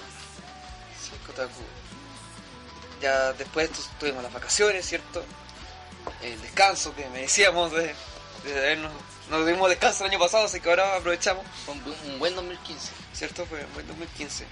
Ya 3.01 3.31
después 3.33 3.71
tu- 3.71 3.83
tuvimos 3.99 4.23
las 4.23 4.33
vacaciones, 4.33 4.85
¿cierto? 4.87 5.23
El 6.21 6.41
descanso 6.41 6.93
que 6.95 7.07
merecíamos 7.09 7.71
de, 7.71 7.93
de 8.43 8.57
habernos... 8.57 8.91
Nos 9.29 9.45
dimos 9.45 9.69
descanso 9.69 10.05
el 10.05 10.11
año 10.11 10.19
pasado, 10.19 10.45
así 10.45 10.61
que 10.61 10.69
ahora 10.69 10.95
aprovechamos, 10.95 11.45
Fue 11.65 11.73
un, 11.73 11.83
bu- 11.83 11.95
un 12.05 12.19
buen 12.19 12.33
2015. 12.35 12.91
¿cierto? 13.13 13.45
Fue 13.45 13.59
en 13.61 13.73
buen 13.73 13.85
2015. 13.87 14.45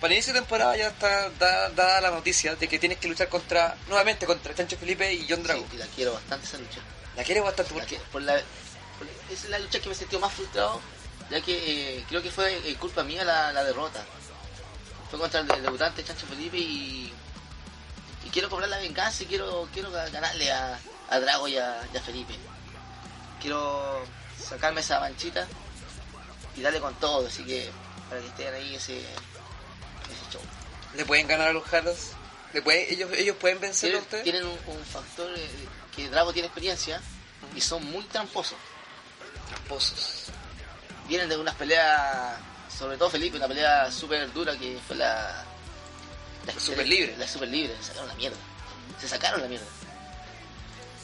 Para 0.00 0.08
el 0.08 0.12
inicio 0.18 0.32
de 0.32 0.40
temporada 0.40 0.76
ya 0.76 0.88
está 0.88 1.30
da- 1.30 1.70
dada 1.70 2.00
la 2.02 2.10
noticia 2.10 2.54
de 2.54 2.68
que 2.68 2.78
tienes 2.78 2.98
que 2.98 3.08
luchar 3.08 3.28
contra 3.28 3.76
nuevamente 3.88 4.26
contra 4.26 4.54
Chancho 4.54 4.76
Felipe 4.76 5.12
y 5.12 5.26
John 5.28 5.42
Drago. 5.42 5.62
Sí, 5.70 5.76
y 5.76 5.78
la 5.78 5.86
quiero 5.86 6.12
bastante 6.12 6.46
esa 6.46 6.58
lucha. 6.58 6.80
¿La 7.16 7.24
quieres 7.24 7.42
bastante? 7.42 7.72
La 7.74 7.78
¿Por 7.80 7.88
qué? 7.88 7.96
que- 7.96 8.02
por 8.12 8.22
la, 8.22 8.34
por- 8.98 9.08
esa 9.32 9.44
es 9.44 9.48
la 9.50 9.58
lucha 9.58 9.80
que 9.80 9.88
me 9.88 9.94
sentí 9.94 10.16
más 10.18 10.32
frustrado, 10.32 10.80
ya 11.30 11.40
que 11.40 11.98
eh, 11.98 12.04
creo 12.08 12.22
que 12.22 12.30
fue 12.30 12.54
eh, 12.70 12.76
culpa 12.76 13.02
mía 13.02 13.24
la, 13.24 13.52
la 13.52 13.64
derrota. 13.64 14.04
Fue 15.10 15.18
contra 15.18 15.40
el, 15.40 15.48
de- 15.48 15.60
debutante 15.62 16.04
Chancho 16.04 16.26
Felipe 16.26 16.58
y, 16.58 17.12
y 18.28 18.30
quiero 18.30 18.48
cobrar 18.50 18.68
la 18.68 18.78
venganza 18.78 19.22
y 19.22 19.26
quiero, 19.26 19.66
quiero 19.72 19.90
ga- 19.90 20.10
ganarle 20.12 20.52
a, 20.52 20.78
a 21.10 21.20
Drago 21.20 21.48
y 21.48 21.56
a, 21.56 21.80
y 21.92 21.96
a 21.96 22.00
Felipe. 22.02 22.34
Quiero 23.40 24.04
sacarme 24.42 24.80
esa 24.80 25.00
manchita 25.00 25.46
y 26.56 26.60
darle 26.62 26.80
con 26.80 26.94
todo, 26.96 27.26
así 27.26 27.44
que 27.44 27.70
para 28.08 28.20
que 28.20 28.26
estén 28.28 28.54
ahí 28.54 28.74
ese, 28.74 28.98
ese 28.98 30.30
show. 30.32 30.40
¿Le 30.94 31.04
pueden 31.04 31.26
ganar 31.26 31.48
a 31.48 31.52
los 31.52 31.64
Jalos? 31.64 32.10
¿Le 32.52 32.62
puede- 32.62 32.92
ellos, 32.92 33.10
¿Ellos 33.12 33.36
pueden 33.36 33.60
vencerlo 33.60 33.98
a 33.98 34.00
ustedes? 34.00 34.24
tienen 34.24 34.44
un, 34.44 34.58
un 34.66 34.84
factor 34.84 35.30
eh, 35.36 35.48
que 35.94 36.08
Drago 36.08 36.32
tiene 36.32 36.46
experiencia 36.46 37.00
y 37.54 37.60
son 37.60 37.84
muy 37.90 38.04
tramposos. 38.04 38.56
Tramposos. 39.48 40.24
vienen 41.06 41.28
de 41.28 41.36
unas 41.36 41.54
peleas, 41.54 42.36
sobre 42.76 42.96
todo 42.96 43.10
Felipe, 43.10 43.36
una 43.36 43.48
pelea 43.48 43.90
súper 43.92 44.32
dura 44.32 44.56
que 44.58 44.78
fue 44.86 44.96
la... 44.96 45.44
La 46.54 46.60
Súper 46.60 46.88
libre. 46.88 47.14
La 47.18 47.28
super 47.28 47.48
libre, 47.48 47.76
se 47.80 47.88
sacaron 47.88 48.08
la 48.08 48.14
mierda. 48.14 48.36
Se 49.00 49.08
sacaron 49.08 49.40
la 49.40 49.48
mierda. 49.48 49.66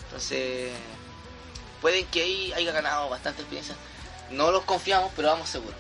Entonces, 0.04 0.72
pueden 1.80 2.07
que 2.07 2.22
ahí 2.22 2.52
haya 2.54 2.72
ganado 2.72 3.09
bastante 3.09 3.42
experiencia. 3.42 3.76
No 4.30 4.50
los 4.50 4.64
confiamos, 4.64 5.12
pero 5.14 5.28
vamos 5.28 5.48
seguros. 5.48 5.76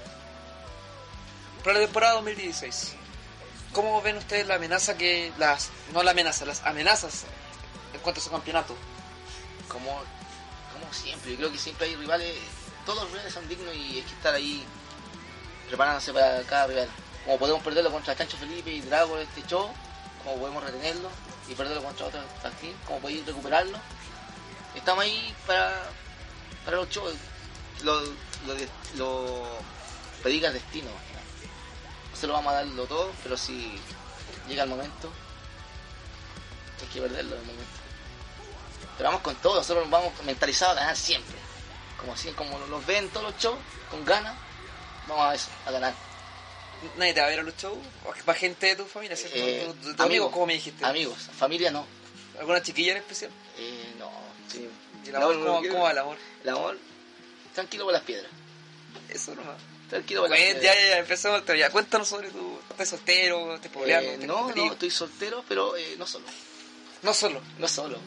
Para 1.62 1.78
la 1.78 1.86
temporada 1.86 2.14
2016, 2.14 2.92
¿cómo 3.72 4.02
ven 4.02 4.18
ustedes 4.18 4.46
la 4.46 4.56
amenaza 4.56 4.96
que... 4.98 5.32
las 5.38 5.70
No 5.92 6.02
la 6.02 6.10
amenaza, 6.10 6.44
las 6.44 6.62
amenazas 6.62 7.24
en 7.94 8.00
cuanto 8.00 8.20
a 8.20 8.24
su 8.24 8.30
campeonato? 8.30 8.76
Como, 9.68 10.02
como 10.72 10.92
siempre, 10.92 11.30
yo 11.32 11.36
creo 11.38 11.52
que 11.52 11.58
siempre 11.58 11.86
hay 11.86 11.96
rivales, 11.96 12.36
todos 12.84 13.04
los 13.04 13.10
rivales 13.12 13.32
son 13.32 13.48
dignos 13.48 13.74
y 13.74 13.96
hay 13.96 14.02
que 14.02 14.12
estar 14.12 14.34
ahí 14.34 14.62
preparándose 15.68 16.12
para 16.12 16.42
cada 16.42 16.66
rival. 16.66 16.88
Como 17.24 17.38
podemos 17.38 17.62
perderlo 17.62 17.90
contra 17.90 18.14
Chancho 18.14 18.36
Felipe 18.36 18.70
y 18.70 18.80
Drago 18.82 19.16
en 19.16 19.26
este 19.26 19.42
show, 19.46 19.70
como 20.22 20.36
podemos 20.36 20.62
retenerlo 20.62 21.08
y 21.48 21.54
perderlo 21.54 21.82
contra 21.82 22.06
otro 22.06 22.20
team, 22.60 22.74
como 22.86 23.00
podéis 23.00 23.24
recuperarlo. 23.24 23.78
Estamos 24.74 25.04
ahí 25.04 25.34
para, 25.46 25.82
para 26.64 26.76
los 26.78 26.88
shows, 26.90 27.14
lo, 27.82 28.00
lo, 28.02 28.54
lo 28.96 29.46
predica 30.22 30.48
el 30.48 30.54
destino. 30.54 30.88
No 30.88 32.16
se 32.16 32.26
lo 32.26 32.34
vamos 32.34 32.52
a 32.52 32.56
darlo 32.56 32.84
todo, 32.86 33.10
pero 33.22 33.36
si 33.36 33.80
llega 34.46 34.64
el 34.64 34.68
momento, 34.68 35.10
hay 36.80 36.86
que 36.88 37.00
perderlo 37.00 37.36
en 37.36 37.40
el 37.40 37.46
momento. 37.46 37.80
Pero 38.98 39.08
vamos 39.08 39.22
con 39.22 39.34
todo, 39.36 39.56
nosotros 39.56 39.88
vamos 39.88 40.12
mentalizados 40.24 40.76
a 40.76 40.80
ganar 40.80 40.96
siempre. 40.96 41.36
Como 41.98 42.12
así, 42.12 42.30
como 42.32 42.58
los 42.58 42.84
ven 42.84 43.08
todos 43.08 43.32
los 43.32 43.42
shows, 43.42 43.58
con 43.90 44.04
ganas, 44.04 44.34
vamos 45.08 45.24
a 45.24 45.34
eso, 45.34 45.48
a 45.66 45.70
ganar. 45.70 45.94
¿Nadie 46.96 47.14
te 47.14 47.20
va 47.20 47.26
a 47.26 47.30
ver 47.30 47.40
a 47.40 47.42
los 47.42 47.56
shows? 47.56 47.78
¿O 48.04 48.12
¿Para 48.24 48.38
gente 48.38 48.66
de 48.66 48.76
tu 48.76 48.84
familia, 48.86 49.16
cierto? 49.16 49.36
Eh, 49.38 49.66
¿Tu- 49.82 49.88
tu- 49.90 49.96
tu 49.96 50.02
amigos, 50.02 50.30
¿cómo 50.32 50.46
me 50.46 50.54
dijiste? 50.54 50.84
Amigos, 50.84 51.18
familia 51.36 51.70
no. 51.70 51.86
¿Alguna 52.38 52.62
chiquilla 52.62 52.92
en 52.92 52.98
especial? 52.98 53.30
Eh, 53.58 53.94
no, 53.98 54.10
sí. 54.50 54.68
¿Y 55.04 55.08
el 55.08 55.16
amor, 55.16 55.36
No, 55.36 55.44
¿cómo, 55.56 55.68
cómo 55.68 55.82
va 55.84 55.90
el 55.92 55.98
amor? 55.98 56.16
El 56.42 56.48
amor, 56.50 56.78
tranquilo 57.54 57.84
por 57.84 57.92
las 57.92 58.02
piedras. 58.02 58.30
Eso 59.08 59.34
nomás. 59.34 59.56
Tranquilo 59.88 60.22
por 60.22 60.30
las 60.30 60.38
piedras. 60.38 60.62
ya, 60.62 60.74
ya, 60.74 60.98
empezamos. 60.98 61.42
Ya, 61.58 61.70
cuéntanos 61.70 62.08
sobre 62.08 62.30
tu... 62.30 62.58
¿Estás 62.70 62.88
soltero? 62.88 63.54
¿Estás 63.54 63.70
pobleando? 63.70 64.10
Eh, 64.10 64.14
¿Estás 64.14 64.26
no, 64.28 64.50
no, 64.54 64.72
estoy 64.72 64.90
soltero, 64.90 65.44
pero 65.48 65.76
eh, 65.76 65.94
no 65.98 66.06
solo. 66.06 66.24
No 67.02 67.12
solo. 67.14 67.40
No 67.58 67.68
solo. 67.68 67.98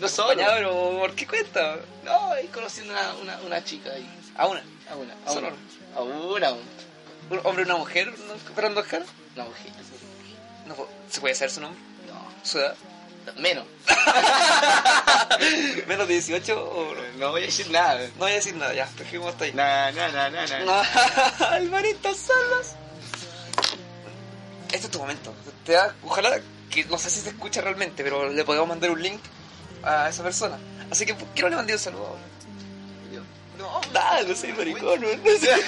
No 0.00 0.08
solo. 0.08 0.42
pero 0.54 0.72
¿por 0.98 1.14
qué 1.14 1.26
cuenta? 1.26 1.78
No, 2.04 2.32
ahí 2.32 2.46
conociendo 2.48 2.92
una, 2.94 3.14
una, 3.16 3.40
una 3.42 3.62
chica 3.64 3.90
ahí. 3.92 4.08
A 4.36 4.46
una. 4.46 4.64
A 4.90 4.96
una, 4.96 5.14
a 5.26 5.32
Solo. 5.32 5.48
una. 5.48 5.56
A 5.96 6.00
una, 6.02 6.48
a 6.48 6.52
una. 6.52 6.62
¿Un 7.30 7.40
hombre 7.44 7.62
y 7.62 7.66
una 7.66 7.76
mujer 7.76 8.12
¿no? 8.26 8.34
esperando 8.34 8.80
a 8.80 8.82
Oscar? 8.82 9.02
Una 9.36 9.44
mujer. 9.44 9.72
No, 10.66 10.76
¿Se 11.08 11.20
puede 11.20 11.34
saber 11.34 11.50
su 11.50 11.60
nombre? 11.60 11.80
No, 12.06 12.44
¿Su 12.44 12.58
edad? 12.58 12.74
menos. 13.36 13.64
¿Menos 15.86 16.08
de 16.08 16.14
18 16.14 16.70
o 16.70 16.94
no? 16.94 17.02
No 17.18 17.30
voy 17.30 17.42
a 17.42 17.46
decir 17.46 17.70
nada. 17.70 18.00
No 18.00 18.18
voy 18.18 18.32
a 18.32 18.36
decir 18.36 18.56
nada, 18.56 18.74
ya, 18.74 18.88
dejemos 18.98 19.28
hasta 19.28 19.44
ahí. 19.44 19.52
Nah, 19.52 19.90
nah, 19.92 20.08
nah, 20.08 20.30
nah, 20.30 20.46
nah. 20.64 20.82
Alvarito 21.50 22.12
Salas. 22.14 22.74
Este 24.72 24.86
es 24.86 24.90
tu 24.90 24.98
momento. 24.98 25.32
Te 25.64 25.72
da, 25.72 25.94
ojalá 26.04 26.40
que 26.70 26.84
no 26.84 26.98
sé 26.98 27.10
si 27.10 27.20
se 27.20 27.30
escucha 27.30 27.60
realmente, 27.60 28.02
pero 28.02 28.30
le 28.30 28.44
podemos 28.44 28.68
mandar 28.68 28.90
un 28.90 29.02
link 29.02 29.20
a 29.82 30.08
esa 30.08 30.22
persona. 30.22 30.58
Así 30.90 31.06
que, 31.06 31.14
¿por 31.14 31.28
qué 31.28 31.42
no 31.42 31.50
le 31.50 31.56
mandé 31.56 31.74
un 31.74 31.78
saludo. 31.78 32.16
No, 33.60 33.80
nada, 33.92 34.22
no 34.22 34.34
soy 34.34 34.52
maricón, 34.54 35.00
no, 35.00 35.08
no 35.08 35.38
sé. 35.38 35.50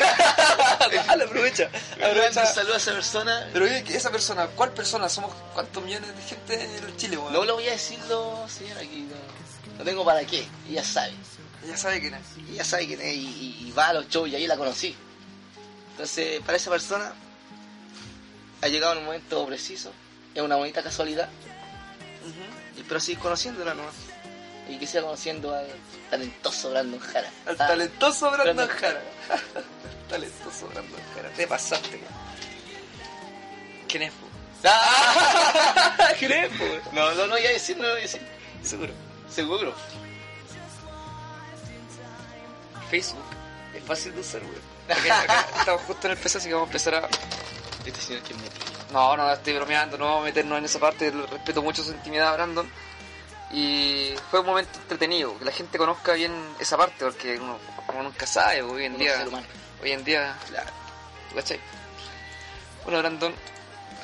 Dale, 1.07 1.25
aprovecha. 1.25 1.69
Aprovecha. 1.95 2.47
saludo 2.47 2.75
a 2.75 2.77
esa 2.79 2.93
persona. 2.93 3.49
Pero 3.53 3.65
oye, 3.67 3.85
esa 3.89 4.11
persona, 4.11 4.47
¿cuál 4.49 4.73
persona? 4.73 5.09
Somos 5.09 5.33
cuántos 5.55 5.85
millones 5.85 6.15
de 6.17 6.23
gente 6.23 6.65
en 6.79 6.97
Chile, 6.97 7.17
weón. 7.19 7.33
No 7.33 7.45
lo 7.45 7.55
voy 7.55 7.69
a 7.69 7.73
decirlo, 7.73 8.47
señora, 8.49 8.81
aquí 8.81 9.07
no, 9.09 9.79
no 9.79 9.85
tengo 9.85 10.05
para 10.05 10.25
qué. 10.25 10.47
Ella 10.71 10.83
sabe. 10.83 11.13
Ya 11.67 11.77
sabe 11.77 12.01
quién 12.01 12.15
es. 12.15 12.23
Ella 12.51 12.65
sabe 12.65 12.87
quién 12.87 13.01
es 13.01 13.15
y, 13.15 13.21
y- 13.61 13.67
y 13.69 13.73
va 13.73 13.89
a 13.89 13.93
los 13.93 14.09
shows 14.09 14.29
y 14.31 14.37
ahí 14.37 14.47
la 14.47 14.57
conocí. 14.57 14.97
Entonces, 15.93 16.41
para 16.41 16.57
esa 16.57 16.71
persona 16.71 17.13
ha 18.63 18.69
llegado 18.69 18.93
en 18.95 18.99
un 19.01 19.05
momento 19.05 19.45
preciso. 19.47 19.93
Es 20.35 20.41
una 20.43 20.57
bonita 20.57 20.83
casualidad. 20.83 21.29
Y 22.77 22.81
espero 22.81 23.01
seguir 23.01 23.19
conociéndola 23.19 23.75
nomás. 23.75 23.95
Y 24.69 24.79
que 24.79 24.87
siga 24.87 25.03
conociendo 25.03 25.55
al 25.55 25.67
talentoso 26.11 26.71
Brandon 26.71 27.01
Jara. 27.01 27.31
Al 27.47 27.57
Ah, 27.59 27.67
talentoso 27.67 28.31
Brandon 28.31 28.57
Brandon 28.57 28.77
Jara. 28.79 29.01
talentoso 30.09 30.69
Brandon 30.69 31.01
Jara. 31.15 31.29
Te 31.31 31.47
pasaste. 31.47 32.01
¿Quién 33.89 34.05
es? 34.05 34.13
Ah, 34.65 36.09
¿Quién 36.19 36.33
es? 36.33 36.51
No, 36.93 37.13
no, 37.15 37.27
no 37.27 37.33
voy 37.35 37.47
a 37.47 37.51
decir, 37.51 37.77
no 37.77 37.83
voy 37.89 37.99
a 37.99 38.03
decir. 38.03 38.21
Seguro. 38.63 38.93
Seguro. 39.29 39.75
Facebook. 42.91 43.25
Es 43.75 43.83
fácil 43.85 44.15
de 44.15 44.21
usar, 44.21 44.43
weón. 44.43 44.73
Estamos 45.59 45.83
justo 45.83 46.07
en 46.07 46.13
el 46.13 46.19
PC, 46.19 46.39
así 46.39 46.49
que 46.49 46.55
vamos 46.55 46.69
a 46.69 46.71
empezar 46.71 46.95
a... 46.97 47.09
Este 47.85 48.01
señor 48.01 48.23
que 48.23 48.35
me 48.35 48.43
tira. 48.43 48.67
No, 48.93 49.17
no, 49.17 49.33
estoy 49.33 49.55
bromeando, 49.55 49.97
no 49.97 50.05
vamos 50.05 50.21
a 50.23 50.25
meternos 50.27 50.59
en 50.59 50.65
esa 50.67 50.79
parte, 50.79 51.11
respeto 51.11 51.63
mucho 51.63 51.83
su 51.83 51.93
intimidad 51.93 52.35
Brandon. 52.35 52.71
Y 53.53 54.15
fue 54.31 54.41
un 54.41 54.47
momento 54.47 54.79
entretenido, 54.79 55.39
que 55.39 55.45
la 55.45 55.53
gente 55.53 55.77
conozca 55.79 56.13
bien 56.15 56.33
esa 56.59 56.77
parte, 56.79 57.05
porque 57.05 57.39
uno, 57.39 57.59
uno 57.93 58.03
nunca 58.05 58.27
sabe, 58.27 58.63
hoy 58.63 58.87
en 58.87 58.97
día, 58.97 59.27
hoy 59.83 59.93
en 59.93 60.03
día, 60.05 60.37
Claro. 60.49 60.71
¿tú 61.29 61.37
cachai? 61.37 61.61
Bueno, 62.85 62.99
Brandon, 63.01 63.35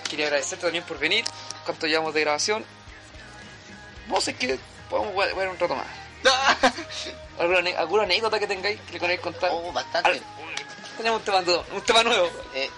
quería 0.09 0.27
agradecerte 0.27 0.65
también 0.67 0.85
por 0.85 0.99
venir, 0.99 1.25
cuánto 1.65 1.87
llevamos 1.87 2.13
de 2.15 2.21
grabación. 2.21 2.65
A 4.11 4.19
ver 4.25 4.35
que 4.37 4.59
podemos 4.91 5.13
jugar 5.13 5.49
un 5.49 5.59
rato 5.59 5.75
más. 5.75 5.87
¿Alguna, 7.39 7.79
alguna 7.79 8.03
anécdota 8.03 8.39
que 8.39 8.47
tengáis 8.47 8.81
que 8.83 8.93
le 8.95 9.01
queráis 9.01 9.21
contar? 9.21 9.51
Oh, 9.53 9.73
bastante. 9.73 10.11
Al- 10.11 10.23
Tenemos 10.97 11.21
un 11.21 11.25
tema, 11.25 11.41
nuevo, 11.43 11.65
un 11.73 11.81
tema 11.83 12.03
nuevo. 12.03 12.29
Eh, 12.55 12.71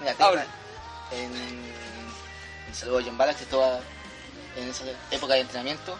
mira, 0.00 0.14
Habla. 0.18 0.46
en, 1.12 1.32
en 2.68 2.74
saludo 2.74 2.98
a 2.98 3.02
John 3.02 3.16
Ballack, 3.16 3.36
que 3.38 3.44
estaba 3.44 3.80
en 4.56 4.68
esa 4.68 4.84
época 5.10 5.34
de 5.34 5.40
entrenamiento, 5.40 5.96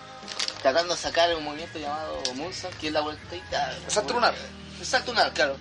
tratando 0.63 0.95
de 0.95 1.01
sacar 1.01 1.35
un 1.35 1.45
movimiento 1.45 1.79
llamado 1.79 2.21
Moonsault, 2.35 2.77
que 2.79 2.89
es 2.89 2.93
la 2.93 3.01
vueltita. 3.01 3.73
El 3.85 3.91
salto 3.91 4.15
lunar. 4.15 4.35
Salto 4.83 5.13
lunar, 5.13 5.33
claro. 5.33 5.57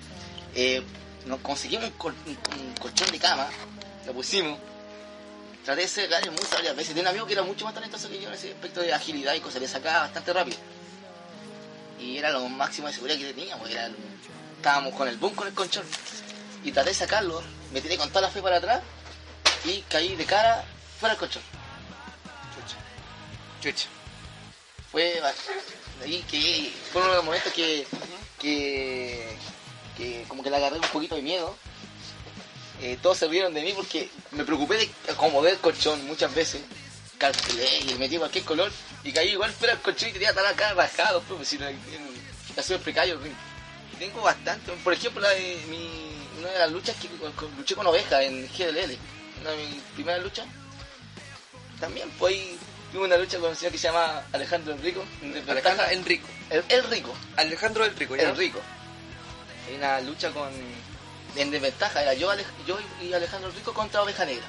Eh, 0.55 0.83
nos 1.25 1.39
conseguimos 1.41 1.85
un, 1.85 1.91
col- 1.97 2.15
un- 2.25 2.59
un 2.59 2.73
colchón 2.75 3.11
de 3.11 3.19
cama, 3.19 3.47
lo 4.05 4.13
pusimos. 4.13 4.59
Traté 5.63 5.81
de 5.81 5.87
sacar 5.87 6.23
el 6.23 6.31
Moonsault 6.31 6.53
varias 6.55 6.75
veces. 6.75 6.89
Tenía 6.89 7.03
un 7.03 7.07
amigo 7.09 7.25
que 7.25 7.33
era 7.33 7.43
mucho 7.43 7.65
más 7.65 7.73
talentoso 7.73 8.09
que 8.09 8.19
yo 8.21 8.27
en 8.29 8.33
ese 8.33 8.51
aspecto 8.53 8.81
de 8.81 8.93
agilidad 8.93 9.33
y 9.33 9.39
cosas, 9.39 9.61
le 9.61 9.67
sacaba 9.67 9.99
bastante 10.01 10.33
rápido. 10.33 10.57
Y 11.99 12.17
era 12.17 12.29
lo 12.31 12.47
máximo 12.47 12.87
de 12.87 12.93
seguridad 12.93 13.17
que 13.19 13.33
teníamos. 13.33 13.69
Era, 13.69 13.89
estábamos 14.55 14.93
con 14.95 15.07
el 15.07 15.17
boom 15.17 15.35
con 15.35 15.47
el 15.47 15.53
colchón 15.53 15.83
y 16.63 16.71
traté 16.71 16.89
de 16.89 16.95
sacarlo, 16.95 17.41
me 17.71 17.81
tiré 17.81 17.97
con 17.97 18.09
toda 18.09 18.21
la 18.21 18.29
fe 18.29 18.41
para 18.41 18.57
atrás 18.57 18.81
y 19.65 19.81
caí 19.89 20.15
de 20.15 20.25
cara 20.25 20.63
fuera 20.99 21.13
del 21.15 21.19
colchón. 21.19 21.41
Chucha. 23.61 23.87
Fue 24.91 25.21
ahí 26.03 26.23
que 26.29 26.73
fue 26.91 27.01
uno 27.01 27.11
de 27.11 27.15
los 27.17 27.25
momentos 27.25 27.53
que, 27.53 27.85
que, 28.39 29.37
que 29.97 30.25
como 30.27 30.41
que 30.41 30.49
le 30.49 30.55
agarré 30.55 30.77
un 30.77 30.87
poquito 30.87 31.15
de 31.15 31.21
miedo. 31.21 31.55
Eh, 32.81 32.97
todos 33.01 33.17
se 33.17 33.27
rieron 33.27 33.53
de 33.53 33.61
mí 33.61 33.73
porque 33.73 34.09
me 34.31 34.45
preocupé 34.45 34.77
de 34.77 34.89
acomodar 35.11 35.51
el 35.51 35.59
colchón 35.59 36.05
muchas 36.07 36.33
veces. 36.33 36.61
Calculé 37.17 37.79
y 37.79 37.93
metí 37.95 38.17
cualquier 38.17 38.45
color 38.45 38.71
y 39.03 39.11
caí 39.11 39.29
igual 39.29 39.51
fuera 39.51 39.73
del 39.73 39.83
colchón 39.83 40.09
y 40.09 40.13
tenía 40.13 40.29
estar 40.29 40.45
acá 40.45 40.73
rajado. 40.73 41.21
Pues, 41.21 41.47
si 41.47 41.57
no, 41.57 41.65
ha 41.67 42.77
precario 42.79 43.15
el 43.15 43.99
tengo 43.99 44.21
bastante. 44.21 44.71
Por 44.83 44.93
ejemplo, 44.93 45.21
la 45.21 45.29
de 45.29 45.61
mi, 45.67 45.89
una 46.39 46.49
de 46.49 46.59
las 46.59 46.71
luchas 46.71 46.95
que 46.95 47.09
luché 47.57 47.75
con 47.75 47.85
oveja 47.85 48.23
en 48.23 48.47
GLL. 48.47 48.97
Una 49.41 49.51
de 49.51 49.67
mis 49.67 49.81
primeras 49.93 50.23
luchas. 50.23 50.47
También 51.79 52.09
pues 52.17 52.33
ahí 52.33 52.57
tuve 52.91 53.05
una 53.05 53.17
lucha 53.17 53.39
con 53.39 53.49
un 53.49 53.55
señor 53.55 53.71
que 53.71 53.77
se 53.77 53.87
llama 53.87 54.23
Alejandro 54.31 54.73
Enrico. 54.73 55.03
Alejandro 55.47 55.85
Enrico. 55.89 56.27
El, 56.49 56.63
el 56.69 56.83
Rico. 56.85 57.13
Alejandro 57.37 57.85
el 57.85 57.95
Rico, 57.95 58.15
¿ya? 58.15 58.29
El 58.29 58.37
Rico. 58.37 58.59
Una 59.75 60.01
lucha 60.01 60.31
con. 60.31 60.49
En 61.35 61.51
desventaja, 61.51 62.01
era 62.01 62.15
yo, 62.15 62.31
yo 62.65 62.79
y 63.01 63.13
Alejandro 63.13 63.51
Rico 63.51 63.71
contra 63.71 64.01
Oveja 64.01 64.25
Negra. 64.25 64.45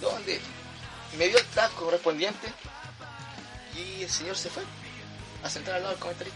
Donde 0.00 0.40
me 1.16 1.28
dio 1.28 1.38
el 1.38 1.44
tag 1.46 1.70
correspondiente 1.74 2.52
y 3.76 4.02
el 4.02 4.10
señor 4.10 4.36
se 4.36 4.50
fue 4.50 4.64
a 5.44 5.48
sentar 5.48 5.74
al 5.76 5.82
lado 5.82 5.94
del 5.94 6.00
comentario. 6.02 6.32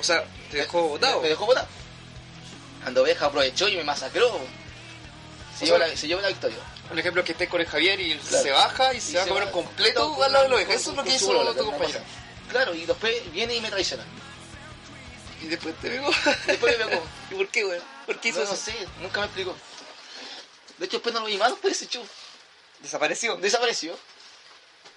O 0.00 0.04
sea, 0.04 0.24
te 0.50 0.58
dejó 0.58 0.88
botado. 0.88 1.16
Me, 1.16 1.22
me 1.24 1.28
dejó 1.30 1.46
botado. 1.46 1.66
Cuando 2.82 3.02
Oveja 3.02 3.26
aprovechó 3.26 3.68
y 3.68 3.76
me 3.76 3.82
masacró. 3.84 4.38
Se, 5.58 5.64
O 5.64 5.66
llevó, 5.66 5.78
sea, 5.78 5.88
la, 5.88 5.96
se 5.96 6.06
llevó 6.06 6.20
la 6.20 6.28
victoria. 6.28 6.58
Por 6.88 6.98
ejemplo, 6.98 7.24
que 7.24 7.32
estés 7.32 7.48
con 7.48 7.60
el 7.60 7.66
Javier 7.66 8.00
y 8.00 8.12
él 8.12 8.20
Claro. 8.20 8.42
se 8.44 8.50
baja 8.52 8.94
y 8.94 9.00
se 9.00 9.16
va 9.18 9.24
a 9.24 9.26
comer 9.26 9.50
completo 9.50 10.22
al 10.22 10.32
lado 10.32 10.44
de 10.44 10.50
la 10.50 10.56
oveja. 10.56 10.72
Eso 10.74 10.90
es 10.90 10.96
lo 10.96 11.04
que 11.04 11.14
hizo 11.14 11.54
tu 11.54 11.72
cosa. 11.76 12.00
Claro, 12.50 12.74
y 12.74 12.84
después 12.86 13.32
viene 13.32 13.54
y 13.56 13.60
me 13.60 13.70
traiciona. 13.70 14.04
Y 15.42 15.48
después 15.48 15.74
te 15.80 15.90
pegó. 15.90 16.10
Después 16.46 16.78
me 16.78 16.84
pegó. 16.86 17.02
¿Y 17.30 17.34
por 17.34 17.48
qué, 17.48 17.64
güey? 17.64 17.80
¿Por 18.06 18.20
qué 18.20 18.28
hizo 18.28 18.38
No, 18.40 18.44
no 18.46 18.52
eso? 18.54 18.64
sé, 18.64 18.74
nunca 19.00 19.20
me 19.20 19.26
explicó. 19.26 19.56
De 20.78 20.86
hecho, 20.86 20.96
después 20.98 21.12
no 21.14 21.20
lo 21.20 21.26
vi 21.26 21.36
más 21.38 21.50
después 21.50 21.78
de 21.78 21.84
ese 21.84 21.92
show. 21.92 22.06
Desapareció. 22.80 23.36
Desapareció. 23.36 23.98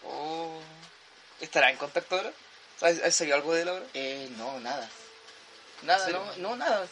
Oh. 0.06 0.60
¿Estará 1.42 1.70
en 1.72 1.78
contacto 1.78 2.16
ahora? 2.18 2.32
¿Has, 2.82 3.00
has 3.02 3.16
sabido 3.16 3.36
algo 3.36 3.54
de 3.54 3.62
él 3.64 3.70
ahora? 3.70 3.86
Eh, 3.94 4.30
no, 4.38 4.60
nada. 4.60 4.90
Nada, 5.84 6.08
no, 6.10 6.36
no, 6.38 6.56
nada. 6.56 6.86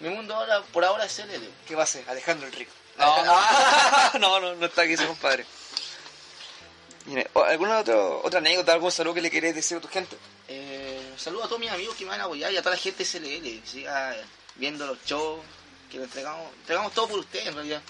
Mi 0.00 0.08
mundo 0.08 0.34
ahora, 0.34 0.62
por 0.72 0.84
ahora 0.84 1.04
es 1.04 1.18
LL. 1.18 1.48
¿Qué 1.66 1.74
va 1.74 1.82
a 1.82 1.84
hacer? 1.84 2.04
Alejandro 2.08 2.46
el 2.46 2.52
Rico. 2.52 2.72
Alejandro- 2.98 4.18
No, 4.20 4.40
no, 4.40 4.54
no 4.54 4.66
está 4.66 4.82
aquí 4.82 4.92
ese 4.92 5.06
compadre. 5.06 5.44
Mire, 7.06 7.28
¿o- 7.34 7.42
¿alguna 7.42 7.78
otra, 7.78 7.96
otra 7.96 8.38
anécdota, 8.38 8.72
algún 8.72 8.90
saludo 8.92 9.14
que 9.14 9.20
le 9.22 9.30
querés 9.30 9.54
decir 9.54 9.76
a 9.76 9.80
tu 9.80 9.88
gente? 9.88 10.16
Eh, 10.48 11.14
saludo 11.18 11.44
a 11.44 11.48
todos 11.48 11.60
mis 11.60 11.70
amigos 11.70 11.96
que 11.96 12.04
me 12.04 12.10
van 12.10 12.20
a 12.20 12.24
apoyar 12.24 12.52
y 12.52 12.56
a 12.56 12.62
toda 12.62 12.74
la 12.76 12.80
gente 12.80 13.04
SLL. 13.04 13.62
Siga 13.66 14.16
viendo 14.56 14.86
los 14.86 14.98
shows, 15.04 15.40
que 15.90 15.98
lo 15.98 16.04
entregamos, 16.04 16.50
entregamos 16.60 16.92
todo 16.94 17.08
por 17.08 17.18
ustedes 17.18 17.46
en 17.48 17.54
realidad. 17.54 17.82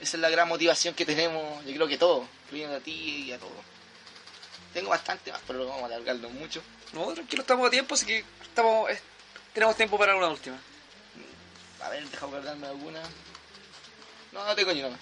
Esa 0.00 0.16
es 0.16 0.20
la 0.20 0.28
gran 0.30 0.48
motivación 0.48 0.94
que 0.94 1.04
tenemos, 1.06 1.64
yo 1.64 1.74
creo 1.74 1.88
que 1.88 1.96
todos, 1.98 2.26
incluyendo 2.44 2.76
a 2.76 2.80
ti 2.80 3.24
y 3.26 3.32
a 3.32 3.38
todos. 3.38 3.52
Tengo 4.74 4.90
bastante 4.90 5.32
más, 5.32 5.40
pero 5.46 5.60
no 5.60 5.66
vamos 5.66 5.82
a 5.84 5.86
alargarlo 5.86 6.28
mucho. 6.30 6.62
No, 6.92 7.12
tranquilo, 7.14 7.40
estamos 7.42 7.66
a 7.66 7.70
tiempo, 7.70 7.94
así 7.94 8.04
que 8.04 8.22
estamos, 8.42 8.90
eh, 8.90 9.00
tenemos 9.54 9.74
tiempo 9.74 9.98
para 9.98 10.14
una 10.14 10.28
última. 10.28 10.58
A 11.82 11.88
ver, 11.88 12.06
deja 12.08 12.26
guardarme 12.26 12.66
alguna. 12.66 13.00
No, 14.36 14.44
no 14.44 14.54
tengo 14.54 14.72
ni 14.72 14.80
una 14.80 14.90
más. 14.90 15.00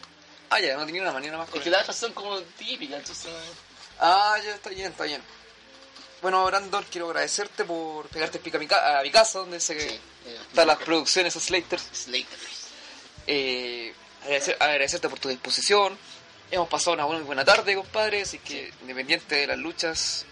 Ah, 0.50 0.60
ya, 0.60 0.76
no 0.76 0.86
tenía 0.86 1.02
una 1.02 1.12
manera 1.12 1.36
más 1.36 1.48
Es 1.52 1.60
que 1.62 1.70
las 1.70 1.82
otras 1.82 1.96
son 1.96 2.12
como 2.12 2.40
típicas, 2.40 2.98
entonces... 3.00 3.30
Ah, 3.98 4.36
ya 4.44 4.54
está 4.54 4.70
bien, 4.70 4.90
está 4.92 5.04
bien. 5.04 5.20
Bueno, 6.22 6.44
Brandon, 6.46 6.84
quiero 6.90 7.08
agradecerte 7.08 7.64
por 7.64 8.06
pegarte 8.08 8.38
pica 8.38 8.56
a 8.56 8.60
mi, 8.60 8.66
ca- 8.66 8.98
a 9.00 9.02
mi 9.02 9.10
casa, 9.10 9.40
donde 9.40 9.60
sé 9.60 9.74
que 9.76 9.88
Sí, 9.88 10.00
eh, 10.26 10.38
están 10.48 10.66
las 10.68 10.78
producciones 10.78 11.34
Slaters. 11.34 11.82
Slater. 11.92 12.38
Eh, 13.26 13.92
agradecer- 14.24 14.56
agradecerte 14.60 15.08
por 15.08 15.18
tu 15.18 15.28
disposición. 15.28 15.98
Hemos 16.50 16.68
pasado 16.68 16.94
una 16.94 17.04
buena, 17.04 17.22
buena 17.24 17.44
tarde, 17.44 17.74
compadre, 17.74 18.22
así 18.22 18.38
que 18.38 18.72
independiente 18.82 19.34
de 19.34 19.46
las 19.48 19.58
luchas, 19.58 20.24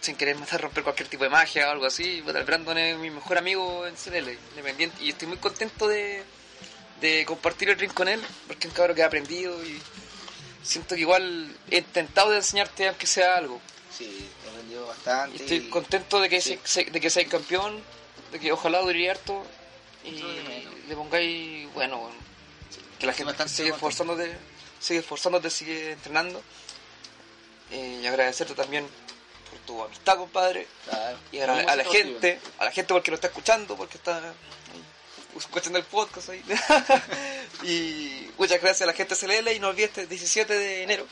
sin 0.00 0.16
querer 0.16 0.36
matar, 0.36 0.60
romper 0.60 0.84
cualquier 0.84 1.08
tipo 1.08 1.24
de 1.24 1.30
magia 1.30 1.68
o 1.68 1.70
algo 1.72 1.86
así, 1.86 2.22
el 2.26 2.44
Brandon 2.44 2.76
es 2.76 2.96
mi 2.98 3.10
mejor 3.10 3.38
amigo 3.38 3.86
en 3.86 3.96
CNL, 3.96 4.38
independiente, 4.50 5.02
y 5.02 5.10
estoy 5.10 5.28
muy 5.28 5.38
contento 5.38 5.88
de, 5.88 6.22
de 7.00 7.24
compartir 7.26 7.70
el 7.70 7.78
ring 7.78 7.92
con 7.92 8.08
él, 8.08 8.22
porque 8.46 8.66
es 8.66 8.72
un 8.72 8.76
cabrón 8.76 8.96
que 8.96 9.02
ha 9.02 9.06
aprendido 9.06 9.62
y 9.64 9.80
siento 10.62 10.94
que 10.94 11.02
igual 11.02 11.54
he 11.70 11.78
intentado 11.78 12.30
de 12.30 12.38
enseñarte 12.38 12.88
aunque 12.88 13.06
sea 13.06 13.36
algo. 13.36 13.60
Sí, 13.96 14.28
he 14.44 14.48
aprendido 14.50 14.84
Y 14.84 14.88
bastante. 14.88 15.36
estoy 15.36 15.56
y- 15.58 15.68
contento 15.70 16.20
de 16.20 16.28
que, 16.28 16.40
Sí. 16.40 16.58
se- 16.64 16.84
de 16.84 17.00
que 17.00 17.10
seáis 17.10 17.28
campeón, 17.28 17.82
de 18.32 18.40
que 18.40 18.50
ojalá 18.52 18.80
dure 18.80 19.10
harto 19.10 19.44
y 20.04 20.12
le 20.88 20.96
pongáis, 20.96 21.72
bueno, 21.74 21.98
bueno, 21.98 22.16
que 22.98 23.06
la 23.06 23.12
gente 23.12 23.32
bastante 23.32 23.52
sigue 23.54 23.70
esforzándote, 23.70 24.36
sigue 24.80 25.00
esforzándote, 25.00 25.50
sigue 25.50 25.92
entrenando. 25.92 26.42
Eh, 27.70 28.00
y 28.02 28.06
agradecerte 28.06 28.54
también 28.54 28.86
por 29.50 29.58
tu 29.60 29.82
amistad, 29.82 30.16
compadre. 30.16 30.66
Claro. 30.84 31.18
Y 31.32 31.38
a 31.40 31.44
a 31.44 31.76
la 31.76 31.84
gente, 31.84 32.38
a 32.58 32.64
la 32.66 32.70
gente 32.70 32.92
porque 32.92 33.10
lo 33.10 33.14
está 33.16 33.28
escuchando, 33.28 33.76
porque 33.76 33.96
está 33.96 34.18
ahí, 34.18 34.32
escuchando 35.38 35.78
el 35.78 35.84
podcast 35.84 36.28
ahí. 36.30 36.42
y 37.62 38.30
muchas 38.38 38.60
gracias 38.60 38.82
a 38.82 38.86
la 38.86 38.92
gente 38.92 39.14
CLL 39.16 39.48
y 39.52 39.58
no 39.60 39.68
olvides 39.68 39.90
este 39.90 40.06
17 40.06 40.52
de 40.54 40.82
enero 40.82 41.06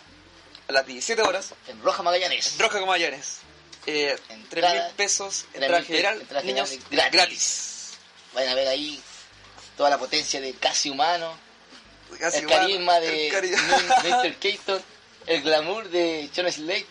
a 0.69 0.73
las 0.73 0.87
17 0.87 1.23
horas 1.23 1.55
En 1.69 1.83
Roja 1.83 2.03
Magallanes. 2.03 2.57
Roja 2.59 2.79
como 2.79 2.93
Mayanes. 2.93 3.39
Eh, 3.87 4.17
Entrada- 4.29 4.73
3 4.75 4.85
mil 4.85 4.95
pesos, 4.95 5.45
entrada 5.55 5.79
mil 5.79 5.87
general, 5.87 6.21
entrada 6.21 6.45
niños 6.45 6.71
general 6.71 6.89
gratis. 6.91 7.13
gratis. 7.13 7.89
Vayan 8.35 8.53
a 8.53 8.55
ver 8.55 8.69
ahí 8.69 9.03
toda 9.77 9.91
la 9.91 9.99
potencia 9.99 10.41
de 10.41 10.55
casi 10.55 10.89
humano, 10.91 11.37
Casi 12.21 12.39
el 12.39 12.47
humano, 12.47 12.61
carisma 12.61 13.01
de 13.01 13.29
el 13.29 13.33
cari- 13.35 13.51
Mr. 14.05 14.35
Keaton, 14.39 14.83
el 15.27 15.43
glamour 15.43 15.89
de 15.89 16.31
John 16.35 16.51
Slade, 16.53 16.87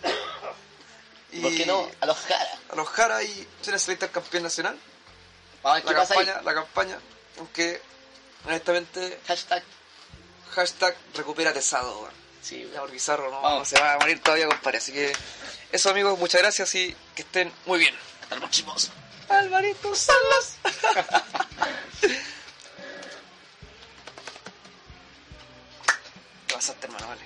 y 1.32 1.40
¿por 1.40 1.56
qué 1.56 1.66
no? 1.66 1.90
A 2.02 2.06
los 2.08 2.18
Jara. 2.18 2.60
A 2.70 2.76
los 2.76 2.90
Jara 2.90 3.24
y 3.24 3.48
John 3.66 3.80
Slater 3.80 4.10
campeón 4.12 4.44
nacional. 4.44 4.78
Vamos 5.64 5.72
a 5.72 5.76
ver 5.76 5.84
qué 5.86 5.94
La 5.94 6.00
pasa 6.00 6.14
ahí. 6.20 6.26
campaña, 6.26 6.42
la 6.44 6.54
campaña, 6.54 7.00
aunque 7.38 7.82
honestamente, 8.46 9.20
Hashtag. 9.28 9.64
hashtag 10.56 10.96
recupera 11.16 11.54
Tesado, 11.54 12.00
weón. 12.02 12.14
Sí, 12.42 12.68
Ya, 12.74 12.82
no, 13.18 13.42
Vamos. 13.42 13.60
no 13.60 13.66
se 13.66 13.80
va 13.80 13.94
a 13.94 13.98
morir 14.00 14.20
todavía, 14.22 14.48
compadre. 14.48 14.80
Así 14.80 14.92
que 14.92 15.14
eso, 15.72 15.90
amigos, 15.92 16.18
muchas 16.18 16.42
gracias 16.42 16.74
y 16.76 16.96
que 17.16 17.22
estén 17.22 17.52
muy 17.66 17.78
bien. 17.80 17.96
hasta 18.24 18.36
el 18.36 18.42
próximo. 18.42 18.76
Alvarito 19.30 19.96
Salas. 19.96 20.58
Te 26.48 26.54
pasaste, 26.54 26.86
hermano, 26.88 27.08
vale. 27.08 27.22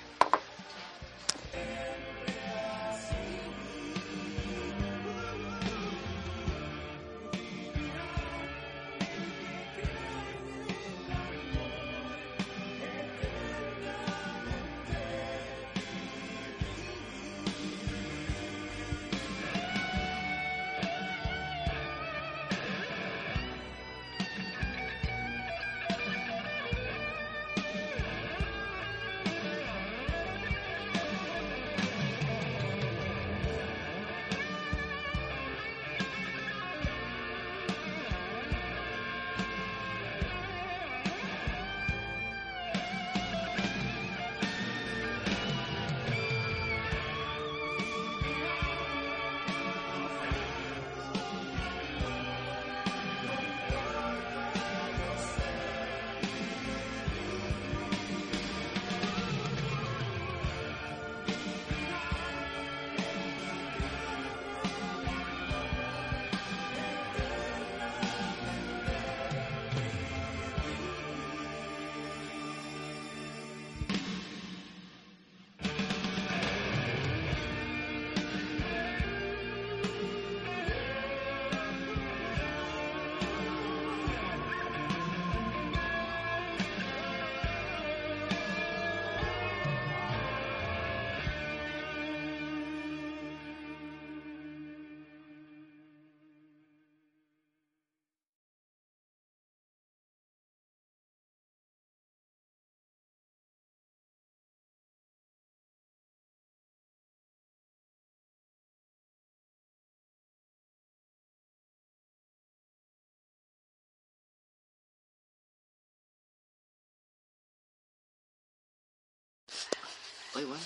Oye, 120.36 120.44
weón. 120.44 120.60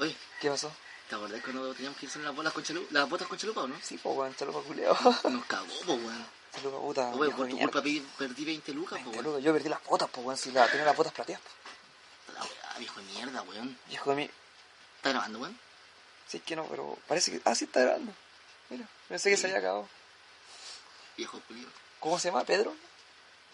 Oye, 0.00 0.16
¿Qué 0.38 0.50
pasó? 0.50 0.70
¿te 1.08 1.14
acordás 1.14 1.40
cuando 1.42 1.72
teníamos 1.74 1.98
que 1.98 2.06
hacer 2.06 2.20
las 2.22 2.34
bolas 2.34 2.52
con 2.52 2.62
chalupa? 2.62 2.88
Las 2.90 3.08
botas 3.08 3.26
con 3.26 3.38
chalupa 3.38 3.62
o 3.62 3.68
no? 3.68 3.76
Sí, 3.82 3.98
pues, 4.02 4.16
weón, 4.16 4.36
chalupa 4.36 4.60
culeado. 4.60 4.96
Nos 5.30 5.44
cagó, 5.46 5.66
po, 5.86 5.94
weón. 5.94 6.26
Chalupa 6.54 6.78
puta. 6.78 7.08
Oye, 7.14 7.30
por 7.30 7.48
tu 7.48 7.58
culpa 7.58 7.80
perdí, 7.80 8.00
perdí 8.18 8.44
20 8.44 8.72
lucas, 8.74 8.98
po, 8.98 9.04
Veinte 9.04 9.10
weón. 9.18 9.24
lucas. 9.24 9.44
Yo 9.44 9.52
perdí 9.54 9.68
las 9.70 9.82
botas, 9.84 10.10
pues, 10.10 10.26
weón, 10.26 10.36
si 10.38 10.50
la, 10.52 10.68
tenía 10.68 10.84
las 10.84 10.96
botas 10.96 11.12
plateadas. 11.14 11.42
po. 11.42 12.32
La 12.34 12.42
weá, 12.42 12.78
viejo 12.78 13.00
de 13.00 13.06
mierda, 13.06 13.42
weón. 13.42 13.78
Viejo 13.88 14.10
de 14.10 14.16
mí. 14.16 14.30
¿Estás 14.96 15.12
grabando, 15.14 15.38
weón? 15.38 15.58
Sí, 16.28 16.36
es 16.36 16.42
que 16.42 16.54
no, 16.56 16.66
pero 16.66 16.98
parece 17.08 17.30
que. 17.30 17.40
Ah, 17.46 17.54
sí 17.54 17.64
está 17.64 17.80
grabando. 17.80 18.12
Mira, 18.68 18.86
pensé 19.08 19.30
que 19.30 19.38
se 19.38 19.46
había 19.46 19.58
acabado. 19.58 19.88
Viejo 21.16 21.40
culio. 21.48 21.66
¿Cómo 21.98 22.18
se 22.18 22.28
llama? 22.28 22.44
¿Pedro? 22.44 22.74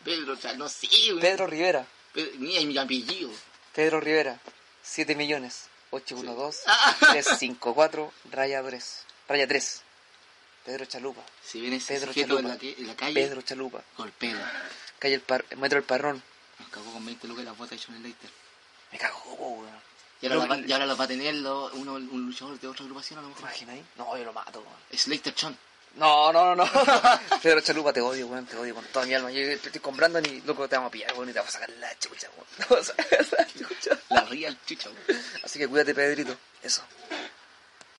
Pedro, 0.05 0.33
o 0.33 0.37
sea, 0.37 0.55
no 0.55 0.69
sé, 0.69 0.89
weón. 1.09 1.21
Pedro 1.21 1.47
Rivera. 1.47 1.87
Pedro, 2.13 2.33
mira, 2.39 2.61
mi 2.63 2.77
apellido. 2.77 3.31
Pedro 3.73 4.01
Rivera. 4.01 4.41
7 4.89 5.15
millones. 5.15 5.69
812 5.91 6.63
Ah. 6.67 6.97
354 7.13 8.13
raya 8.31 8.63
3. 8.63 9.05
Raya 9.29 9.47
3. 9.47 9.83
Pedro 10.65 10.85
Chalupa. 10.85 11.23
Si 11.43 11.61
ven 11.61 11.73
ese 11.75 11.95
Pedro 11.95 12.13
sujeto 12.13 12.39
en 12.39 12.47
Chalupa. 12.47 12.65
la, 12.65 12.71
en 12.79 12.87
la 12.87 12.97
calle, 12.97 13.15
Pedro 13.15 13.43
Chalupa. 13.43 13.83
golpea. 13.97 14.69
Calle 14.99 15.15
el, 15.15 15.21
par, 15.23 15.45
Metro 15.57 15.79
El 15.79 15.85
Parrón. 15.85 16.23
Nos 16.59 16.69
cagó 16.71 16.93
con 16.93 17.05
20 17.07 17.27
lucas 17.29 17.45
las 17.45 17.57
botas 17.57 17.79
de 17.79 17.85
John 17.87 17.97
Slater. 17.97 18.31
Me 18.93 18.99
cagó, 18.99 19.33
weón. 19.35 19.89
Y 20.21 20.27
ahora, 20.27 20.47
va, 20.47 20.59
y 20.59 20.73
ahora 20.73 20.85
las 20.87 20.99
va 20.99 21.05
a 21.05 21.09
tener 21.09 21.33
lo- 21.37 21.71
uno, 21.75 21.95
un 21.95 22.27
luchador 22.27 22.59
de 22.59 22.67
otra 22.67 22.83
agrupación 22.83 23.21
a 23.21 23.23
lo 23.23 23.29
¿Te 23.29 23.35
mejor. 23.35 23.49
imaginas 23.51 23.75
ahí? 23.77 23.85
No, 23.97 24.17
yo 24.19 24.25
lo 24.25 24.33
mato, 24.33 24.61
weón. 24.61 24.77
Slater 24.93 25.35
Chon. 25.35 25.57
No, 25.99 26.33
no, 26.33 26.55
no, 26.55 26.65
no. 26.65 26.71
Pedro 27.43 27.61
Chalupa, 27.61 27.93
te 27.93 28.01
odio, 28.01 28.29
weón, 28.29 28.47
te 28.47 28.57
odio 28.57 28.75
con 28.75 28.85
toda 28.87 29.05
mi 29.05 29.15
alma. 29.15 29.33
Yo 29.33 29.41
te 29.59 29.67
estoy 29.67 29.81
comprando 29.81 30.21
ni 30.21 30.41
loco 30.43 30.69
te 30.69 30.77
vamos 30.77 30.89
a 30.89 30.93
pillar, 30.93 31.13
weón, 31.15 31.31
y 31.31 31.33
te 31.33 31.41
vamos 31.41 31.55
a 31.55 31.59
sacar 31.59 31.71
la 31.81 31.99
chucha, 31.99 32.29
weón. 32.37 32.47
Te 32.57 32.65
vamos 32.71 32.91
a 32.91 32.95
sacar 32.95 33.27
la 33.37 33.47
chucha. 33.47 33.99
La 34.11 34.21
ría 34.23 34.49
el 34.49 34.59
chucho. 34.65 34.93
Así 35.43 35.59
que 35.59 35.67
cuídate, 35.67 35.95
Pedrito. 35.95 36.37
Eso. 36.63 36.83